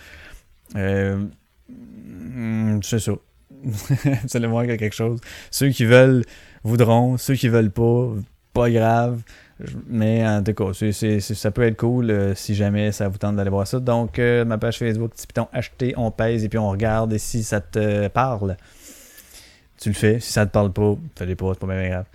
Hmm, 0.74 1.28
c'est 2.82 2.98
ça. 2.98 3.12
vous 3.62 4.36
allez 4.36 4.46
voir 4.46 4.62
qu'il 4.62 4.72
y 4.72 4.74
a 4.74 4.78
quelque 4.78 4.94
chose. 4.94 5.20
Ceux 5.50 5.68
qui 5.68 5.84
veulent 5.84 6.24
voudront, 6.62 7.16
ceux 7.16 7.34
qui 7.34 7.48
veulent 7.48 7.70
pas, 7.70 8.08
pas 8.52 8.70
grave. 8.70 9.20
Mais 9.86 10.26
en 10.26 10.42
tout 10.42 10.52
cas, 10.52 10.72
ça 11.20 11.50
peut 11.50 11.62
être 11.62 11.76
cool 11.76 12.10
euh, 12.10 12.34
si 12.34 12.54
jamais 12.54 12.90
ça 12.90 13.08
vous 13.08 13.18
tente 13.18 13.36
d'aller 13.36 13.50
voir 13.50 13.66
ça. 13.66 13.78
Donc, 13.78 14.18
euh, 14.18 14.44
ma 14.44 14.58
page 14.58 14.78
Facebook, 14.78 15.12
petit 15.12 15.26
piton 15.26 15.46
acheter, 15.52 15.94
on 15.96 16.10
pèse 16.10 16.44
et 16.44 16.48
puis 16.48 16.58
on 16.58 16.68
regarde 16.68 17.12
et 17.12 17.18
si 17.18 17.44
ça 17.44 17.60
te 17.60 18.08
parle. 18.08 18.56
tu 19.78 19.90
le 19.90 19.94
fais. 19.94 20.18
Si 20.18 20.32
ça 20.32 20.44
te 20.44 20.50
parle 20.50 20.72
pas, 20.72 20.96
fais-le 21.16 21.36
pas, 21.36 21.52
c'est 21.52 21.60
pas 21.60 21.66
bien 21.66 21.88
grave. 21.88 22.06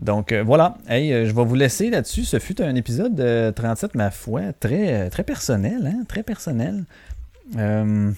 Donc 0.00 0.32
euh, 0.32 0.42
voilà, 0.42 0.78
hey, 0.88 1.26
je 1.26 1.32
vais 1.32 1.44
vous 1.44 1.54
laisser 1.54 1.90
là-dessus. 1.90 2.24
Ce 2.24 2.38
fut 2.38 2.60
un 2.60 2.74
épisode 2.74 3.14
de 3.14 3.52
37, 3.54 3.94
ma 3.94 4.10
foi, 4.10 4.52
très, 4.58 5.10
très 5.10 5.22
personnel, 5.22 5.86
hein, 5.86 6.04
très 6.08 6.22
personnel. 6.22 6.84
Euh, 7.56 8.10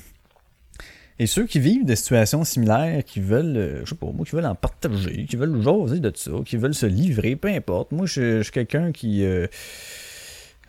et 1.18 1.26
ceux 1.26 1.46
qui 1.46 1.60
vivent 1.60 1.84
des 1.84 1.96
situations 1.96 2.42
similaires, 2.44 3.04
qui 3.04 3.20
veulent, 3.20 3.56
euh, 3.56 3.80
je 3.84 3.90
sais 3.90 3.94
pas, 3.94 4.06
moi, 4.06 4.24
qui 4.24 4.34
veulent 4.34 4.46
en 4.46 4.54
partager, 4.54 5.26
qui 5.26 5.36
veulent 5.36 5.60
jaser 5.60 6.00
de 6.00 6.12
ça, 6.14 6.32
qui 6.44 6.56
veulent 6.56 6.74
se 6.74 6.86
livrer, 6.86 7.36
peu 7.36 7.48
importe. 7.48 7.92
Moi, 7.92 8.06
je, 8.06 8.42
suis 8.42 8.52
quelqu'un 8.52 8.92
qui. 8.92 9.24
euh, 9.24 9.46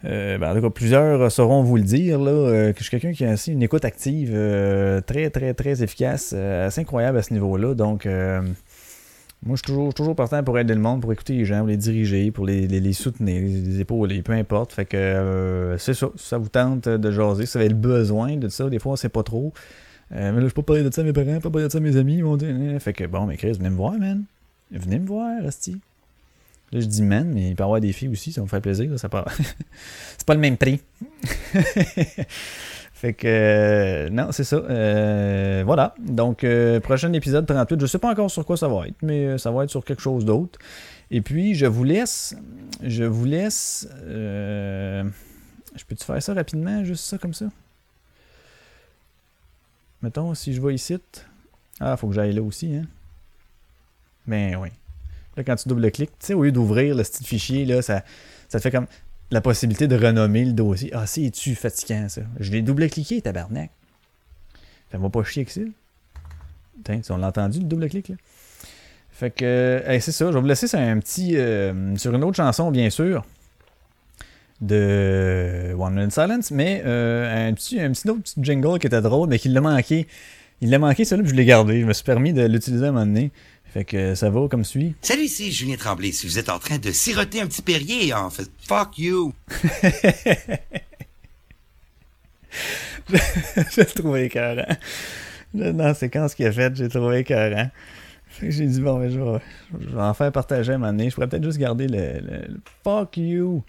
euh, 0.05 0.37
ben, 0.37 0.51
en 0.51 0.55
tout 0.55 0.61
cas, 0.61 0.69
plusieurs 0.69 1.31
sauront 1.31 1.63
vous 1.63 1.77
le 1.77 1.83
dire, 1.83 2.19
là, 2.19 2.73
que 2.73 2.79
je 2.79 2.83
suis 2.83 2.91
quelqu'un 2.91 3.13
qui 3.13 3.23
a 3.23 3.33
aussi 3.33 3.53
une 3.53 3.63
écoute 3.63 3.85
active 3.85 4.31
très, 5.07 5.29
très, 5.29 5.53
très 5.53 5.81
efficace, 5.81 6.33
assez 6.33 6.81
incroyable 6.81 7.17
à 7.17 7.23
ce 7.23 7.31
niveau-là. 7.31 7.73
Donc, 7.73 8.05
moi, 8.05 9.55
je 9.55 9.55
suis 9.55 9.61
toujours, 9.61 9.93
toujours 9.93 10.15
partant 10.15 10.43
pour 10.43 10.59
aider 10.59 10.73
le 10.73 10.81
monde, 10.81 11.01
pour 11.01 11.13
écouter 11.13 11.35
les 11.35 11.45
gens, 11.45 11.59
pour 11.59 11.67
les 11.67 11.77
diriger, 11.77 12.31
pour 12.31 12.45
les, 12.45 12.67
les, 12.67 12.93
soutenir, 12.93 13.41
les, 13.41 13.61
les 13.61 13.79
épauler, 13.79 14.21
peu 14.21 14.33
importe. 14.33 14.73
Fait 14.73 14.83
que 14.83 15.77
c'est 15.79 15.93
ça. 15.93 16.09
Ça 16.17 16.37
vous 16.37 16.49
tente 16.49 16.89
de 16.89 17.11
jaser, 17.11 17.45
si 17.45 17.53
vous 17.53 17.61
avez 17.61 17.69
le 17.69 17.75
besoin 17.75 18.35
de 18.35 18.49
ça, 18.49 18.69
des 18.69 18.79
fois, 18.79 18.91
on 18.91 18.95
sait 18.97 19.07
pas 19.07 19.23
trop. 19.23 19.53
Euh, 20.11 20.31
mais 20.31 20.41
là, 20.41 20.47
je 20.47 20.53
peux 20.53 20.61
pas 20.61 20.73
parler 20.73 20.83
de 20.83 20.93
ça 20.93 21.01
à 21.01 21.03
mes 21.03 21.13
parents, 21.13 21.39
pas 21.39 21.49
parler 21.49 21.67
de 21.67 21.71
ça 21.71 21.77
à 21.79 21.81
mes 21.81 21.97
amis. 21.97 22.21
Vont 22.21 22.37
dire, 22.37 22.49
Eh. 22.55 22.79
fait 22.79 22.93
que 22.93 23.05
bon, 23.05 23.25
mais 23.25 23.37
Chris, 23.37 23.53
venez 23.53 23.69
me 23.69 23.75
voir, 23.75 23.93
man. 23.93 24.23
Venez 24.71 24.99
me 24.99 25.07
voir, 25.07 25.43
Asti. 25.45 25.79
Là, 26.71 26.79
je 26.79 26.85
dis 26.85 27.03
man, 27.03 27.29
mais 27.31 27.49
il 27.49 27.55
peut 27.55 27.61
y 27.61 27.65
avoir 27.65 27.79
des 27.79 27.93
filles 27.93 28.09
aussi, 28.09 28.31
ça 28.31 28.41
me 28.41 28.47
fait 28.47 28.61
plaisir. 28.61 28.89
là, 28.91 28.97
ça 28.97 29.07
c'est 30.17 30.25
pas 30.25 30.33
le 30.33 30.39
même 30.39 30.57
prix. 30.57 30.81
fait 32.93 33.13
que, 33.13 33.27
euh, 33.27 34.09
non, 34.09 34.31
c'est 34.31 34.43
ça. 34.43 34.55
Euh, 34.57 35.63
voilà. 35.65 35.93
Donc, 35.99 36.45
prochain 36.81 37.13
épisode 37.13 37.45
38. 37.45 37.79
Je 37.79 37.85
sais 37.85 37.99
pas 37.99 38.11
encore 38.11 38.31
sur 38.31 38.45
quoi 38.45 38.57
ça 38.57 38.67
va 38.67 38.87
être, 38.87 39.01
mais 39.03 39.37
ça 39.37 39.51
va 39.51 39.63
être 39.63 39.69
sur 39.69 39.85
quelque 39.85 40.01
chose 40.01 40.25
d'autre. 40.25 40.57
Et 41.11 41.21
puis, 41.21 41.53
je 41.53 41.67
vous 41.67 41.83
laisse. 41.83 42.35
Je 42.83 43.03
vous 43.03 43.25
laisse. 43.25 43.87
je 44.07 45.03
peux-tu 45.87 46.03
faire 46.05 46.21
ça 46.23 46.33
rapidement, 46.33 46.83
juste 46.83 47.05
ça, 47.05 47.17
comme 47.19 47.33
ça? 47.35 47.45
Mettons, 50.03 50.35
si 50.35 50.53
je 50.53 50.61
vais 50.61 50.75
ici. 50.75 50.97
Ah, 51.79 51.97
faut 51.97 52.09
que 52.09 52.13
j'aille 52.13 52.33
là 52.33 52.43
aussi, 52.43 52.75
hein? 52.75 52.85
Ben 54.27 54.57
oui. 54.57 54.69
Là, 55.35 55.43
quand 55.43 55.55
tu 55.55 55.69
double-cliques, 55.69 56.11
tu 56.19 56.27
sais, 56.27 56.33
au 56.33 56.43
lieu 56.43 56.51
d'ouvrir 56.51 56.93
le 56.93 57.03
petit 57.03 57.23
fichier, 57.23 57.65
là, 57.65 57.81
ça, 57.81 58.03
ça 58.49 58.59
te 58.59 58.63
fait 58.63 58.69
comme 58.69 58.85
la 59.31 59.41
possibilité 59.41 59.87
de 59.87 59.95
renommer 59.95 60.45
le 60.45 60.51
dossier. 60.51 60.91
Ah, 60.93 61.07
c'est-tu 61.07 61.55
fatigant, 61.55 62.07
ça? 62.09 62.21
Je 62.39 62.51
l'ai 62.51 62.61
double-cliqué, 62.61 63.21
tabarnak. 63.21 63.71
Fais-moi 64.89 65.09
pas 65.09 65.23
chier 65.23 65.45
que 65.45 65.51
ça. 65.51 65.61
Tiens, 66.83 67.01
on 67.09 67.17
l'a 67.17 67.27
entendu, 67.27 67.59
le 67.59 67.65
double-clic, 67.65 68.09
là? 68.09 68.15
Fait 69.09 69.31
que, 69.31 69.83
hey, 69.87 70.01
c'est 70.01 70.11
ça. 70.11 70.27
Je 70.27 70.33
vais 70.33 70.41
vous 70.41 70.47
laisser 70.47 70.75
un 70.75 70.99
petit... 70.99 71.37
euh, 71.37 71.95
sur 71.97 72.13
une 72.13 72.23
autre 72.23 72.35
chanson, 72.35 72.71
bien 72.71 72.89
sûr, 72.89 73.25
de 74.63 75.73
One 75.77 75.93
Minute 75.93 76.11
Silence, 76.11 76.49
mais 76.51 76.81
euh, 76.85 77.49
un, 77.49 77.53
petit, 77.53 77.79
un 77.79 77.91
petit 77.91 78.09
autre 78.09 78.21
petit 78.23 78.35
jingle 78.41 78.79
qui 78.79 78.87
était 78.87 79.01
drôle, 79.01 79.29
mais 79.29 79.37
qui 79.39 79.49
l'a 79.49 79.61
manqué. 79.61 80.07
Il 80.61 80.69
l'a 80.69 80.79
manqué, 80.79 81.03
celui-là, 81.05 81.23
puis 81.23 81.31
je 81.31 81.35
l'ai 81.37 81.45
gardé. 81.45 81.81
Je 81.81 81.85
me 81.85 81.93
suis 81.93 82.03
permis 82.05 82.31
de 82.33 82.45
l'utiliser 82.45 82.85
à 82.85 82.89
un 82.89 82.93
moment 82.93 83.05
donné. 83.05 83.31
Fait 83.73 83.83
que 83.85 84.13
ça 84.15 84.29
va 84.29 84.47
comme 84.47 84.63
suit. 84.63 84.93
Salut, 85.01 85.23
ici 85.23 85.51
Julien 85.51 85.75
Tremblay. 85.75 86.11
Si 86.11 86.27
vous 86.27 86.37
êtes 86.39 86.49
en 86.49 86.59
train 86.59 86.77
de 86.77 86.91
siroter 86.91 87.41
un 87.41 87.47
petit 87.47 87.61
Perrier, 87.63 88.13
en 88.13 88.29
fait, 88.29 88.47
fuck 88.67 88.97
you. 88.99 89.33
j'ai 93.75 93.85
trouvé 93.85 94.25
écœurant. 94.25 94.75
Dans 95.53 95.77
la 95.77 95.93
séquence 95.93 96.35
qu'il 96.35 96.45
a 96.47 96.51
faite, 96.51 96.75
j'ai 96.75 96.89
trouvé 96.89 97.19
écœurant. 97.19 97.69
Fait 98.27 98.47
que 98.47 98.51
j'ai 98.51 98.65
dit, 98.65 98.81
bon, 98.81 98.97
mais 98.97 99.11
je 99.11 99.19
vais, 99.19 99.39
je 99.79 99.95
vais 99.95 100.01
en 100.01 100.13
faire 100.13 100.31
partager 100.31 100.71
à 100.71 100.75
un 100.75 100.77
moment 100.79 100.91
donné. 100.91 101.09
Je 101.09 101.15
pourrais 101.15 101.27
peut-être 101.27 101.43
juste 101.43 101.59
garder 101.59 101.87
le, 101.87 101.97
le- 102.19 102.47
le 102.53 102.61
fuck 102.83 103.17
you. 103.17 103.63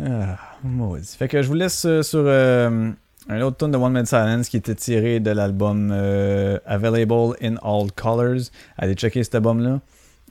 Ah, 0.00 0.38
maudit. 0.62 1.16
Fait 1.16 1.28
que 1.28 1.42
je 1.42 1.48
vous 1.48 1.54
laisse 1.54 1.84
euh, 1.84 2.02
sur 2.02 2.22
euh, 2.24 2.90
un 3.28 3.40
autre 3.40 3.56
tune 3.56 3.72
de 3.72 3.76
One 3.76 3.92
Minute 3.92 4.06
Silence 4.06 4.48
qui 4.48 4.56
était 4.56 4.74
tiré 4.74 5.18
de 5.18 5.30
l'album 5.30 5.90
euh, 5.92 6.58
Available 6.66 7.34
in 7.42 7.56
All 7.62 7.90
Colors. 7.92 8.50
Allez 8.76 8.94
checker 8.94 9.24
cet 9.24 9.34
album-là. 9.34 9.80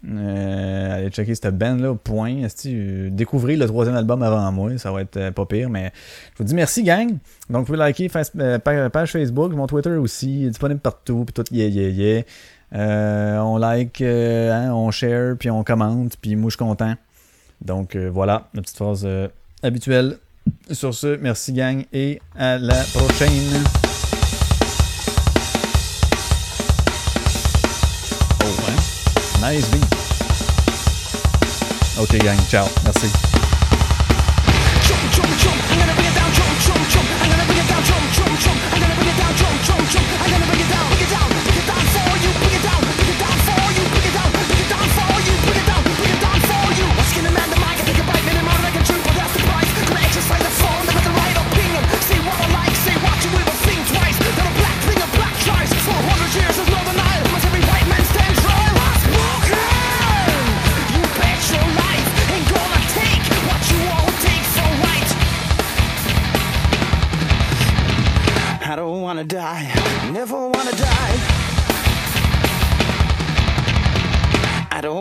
Allez 0.06 1.10
checker 1.10 1.35
cette 1.35 1.57
band-là, 1.57 1.95
point. 1.95 2.44
Esti, 2.44 2.73
euh, 2.73 3.10
découvrez 3.11 3.57
le 3.57 3.65
troisième 3.65 3.95
album 3.95 4.22
avant 4.23 4.52
moi, 4.52 4.77
ça 4.77 4.91
va 4.91 5.02
être 5.02 5.31
pas 5.31 5.45
pire, 5.45 5.69
mais 5.69 5.91
je 6.34 6.38
vous 6.38 6.44
dis 6.45 6.56
merci, 6.56 6.84
gang. 6.84 7.10
Donc, 7.49 7.61
vous 7.61 7.65
pouvez 7.65 7.77
liker 7.77 8.07
page 8.07 9.11
Facebook, 9.11 9.52
mon 9.53 9.68
Twitter 9.68 9.95
aussi, 9.95 10.45
est 10.45 10.49
disponible 10.49 10.80
partout, 10.80 11.26
puis 11.26 11.34
tout, 11.34 11.44
yeah, 11.52 11.68
yeah, 11.68 12.23
yeah. 12.72 13.44
On 13.44 13.57
like, 13.57 14.02
hein, 14.02 14.72
on 14.72 14.91
share, 14.91 15.35
puis 15.38 15.49
on 15.49 15.64
commente, 15.64 16.15
puis 16.22 16.35
moi, 16.35 16.52
je 16.52 16.56
suis 16.56 16.65
content. 16.65 16.94
Donc, 17.60 17.98
voilà, 17.98 18.48
la 18.53 18.61
petite 18.61 18.77
phrase 18.77 19.06
habituelle. 19.63 20.17
Sur 20.71 20.93
ce, 20.93 21.17
merci, 21.17 21.53
gang, 21.53 21.85
et 21.91 22.21
à 22.38 22.57
la 22.57 22.84
prochaine. 22.93 23.63
Oh, 28.43 28.55
hein? 28.69 29.51
Nice 29.51 29.69
beat. 29.69 29.85
Ok, 31.99 32.17
gang, 32.23 32.38
ciao, 32.49 32.67
merci. 32.84 33.36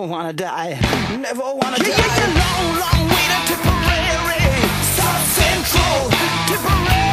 Don't 0.06 0.12
wanna 0.12 0.32
die, 0.32 0.78
never 1.20 1.40
wanna 1.42 1.78
die. 1.78 1.88
Yeah, 1.88 1.96
yeah, 1.98 2.38
long, 2.38 2.78
long 2.78 3.08
way 3.08 3.26
to 3.26 3.38
Tipperary, 3.48 4.38
South 4.94 5.26
Central, 5.34 6.10
Tipperary. 6.46 7.05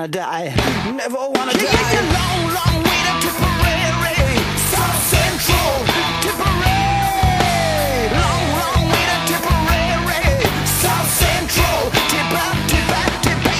wanna 0.00 0.12
die. 0.12 0.48
Never 0.96 1.18
wanna 1.18 1.52
yeah, 1.52 1.76
die. 1.76 1.92
a 1.92 2.04
long, 2.16 2.40
long 2.56 2.76
way 2.88 3.00
to 3.04 3.12
Tipperary, 3.20 4.16
South 4.72 5.00
Central, 5.12 5.72
Tipperary. 6.24 6.88
Long, 8.16 8.44
long 8.60 8.82
way 8.88 9.04
to 9.12 9.18
Tipperary, 9.28 10.24
South 10.80 11.10
Central, 11.20 11.92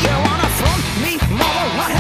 You 0.01 0.17
wanna 0.25 0.49
front 0.57 0.85
me, 1.05 1.21
mother? 1.29 1.67
What 1.77 1.93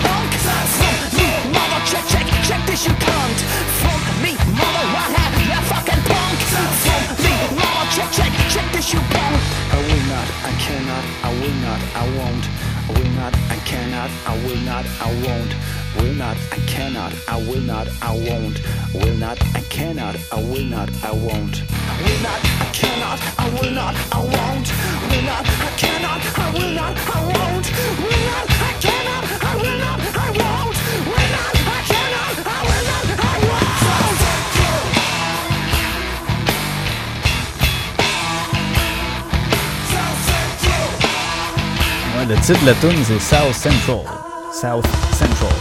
punk! 0.00 0.32
Front 0.40 1.12
me, 1.12 1.28
mother. 1.52 1.80
Check, 1.84 2.04
check, 2.08 2.26
check 2.48 2.62
this, 2.64 2.86
you. 2.86 2.94
Front 2.96 4.04
me, 4.24 4.32
mother. 4.56 4.84
What 4.96 5.12
punk! 6.08 6.40
Front 6.48 7.20
me, 7.20 7.34
mother. 7.60 7.84
Check, 7.92 8.08
check, 8.16 8.32
check 8.48 8.66
this, 8.72 8.88
you 8.94 9.00
punk. 9.12 9.36
I 9.72 9.78
will 9.84 10.04
not. 10.08 10.28
I 10.40 10.52
cannot. 10.64 11.04
I 11.20 11.30
will 11.36 11.56
not. 11.60 11.80
I 12.00 12.04
won't 12.16 12.71
cannot, 13.12 14.10
I 14.26 14.36
will 14.44 14.56
not, 14.64 14.86
I 15.00 15.08
won't, 15.24 15.54
will 15.96 16.14
not, 16.14 16.36
I 16.50 16.56
cannot, 16.66 17.12
I 17.28 17.36
will 17.36 17.60
not, 17.60 17.88
I 18.00 18.12
won't, 18.12 18.60
will 18.94 19.16
not, 19.16 19.38
I 19.54 19.60
cannot, 19.68 20.16
I 20.30 20.40
will 20.40 20.64
not, 20.64 20.88
I 21.02 21.12
won't, 21.12 21.62
will 22.04 22.20
not, 22.22 22.40
I 22.60 22.70
cannot, 22.72 23.18
I 23.38 23.48
will 23.50 23.70
not, 23.70 23.94
I 24.12 24.18
won't, 24.18 24.68
will 25.10 25.24
not, 25.30 25.44
I 25.46 25.70
cannot, 25.76 26.20
I 26.38 26.52
will 26.52 26.72
not, 26.74 26.96
I 26.96 27.20
won't, 27.32 27.66
will 28.02 28.24
not, 28.30 28.50
I 28.68 28.71
le 42.32 42.40
titre 42.40 42.60
de 42.60 42.66
la 42.66 42.74
tune 42.74 43.04
c'est 43.04 43.20
South 43.20 43.52
Central. 43.52 44.00
South 44.52 44.86
Central. 45.12 45.52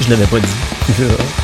Je 0.00 0.10
l'avais 0.10 0.26
pas 0.26 0.38
dit. 0.38 1.32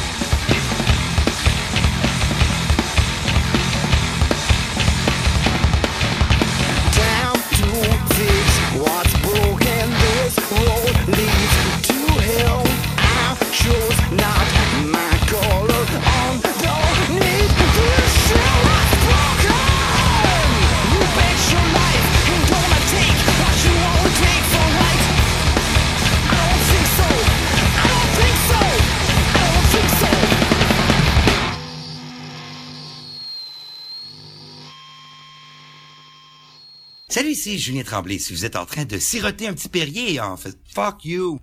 Julien 37.59 37.83
Tremblay. 37.83 38.19
Si 38.19 38.33
vous 38.33 38.45
êtes 38.45 38.57
en 38.57 38.67
train 38.67 38.85
de 38.85 38.99
siroter 38.99 39.47
un 39.49 39.55
petit 39.55 39.69
Perrier, 39.69 40.21
en 40.21 40.37
fait, 40.37 40.57
fuck 40.73 41.05
you. 41.05 41.41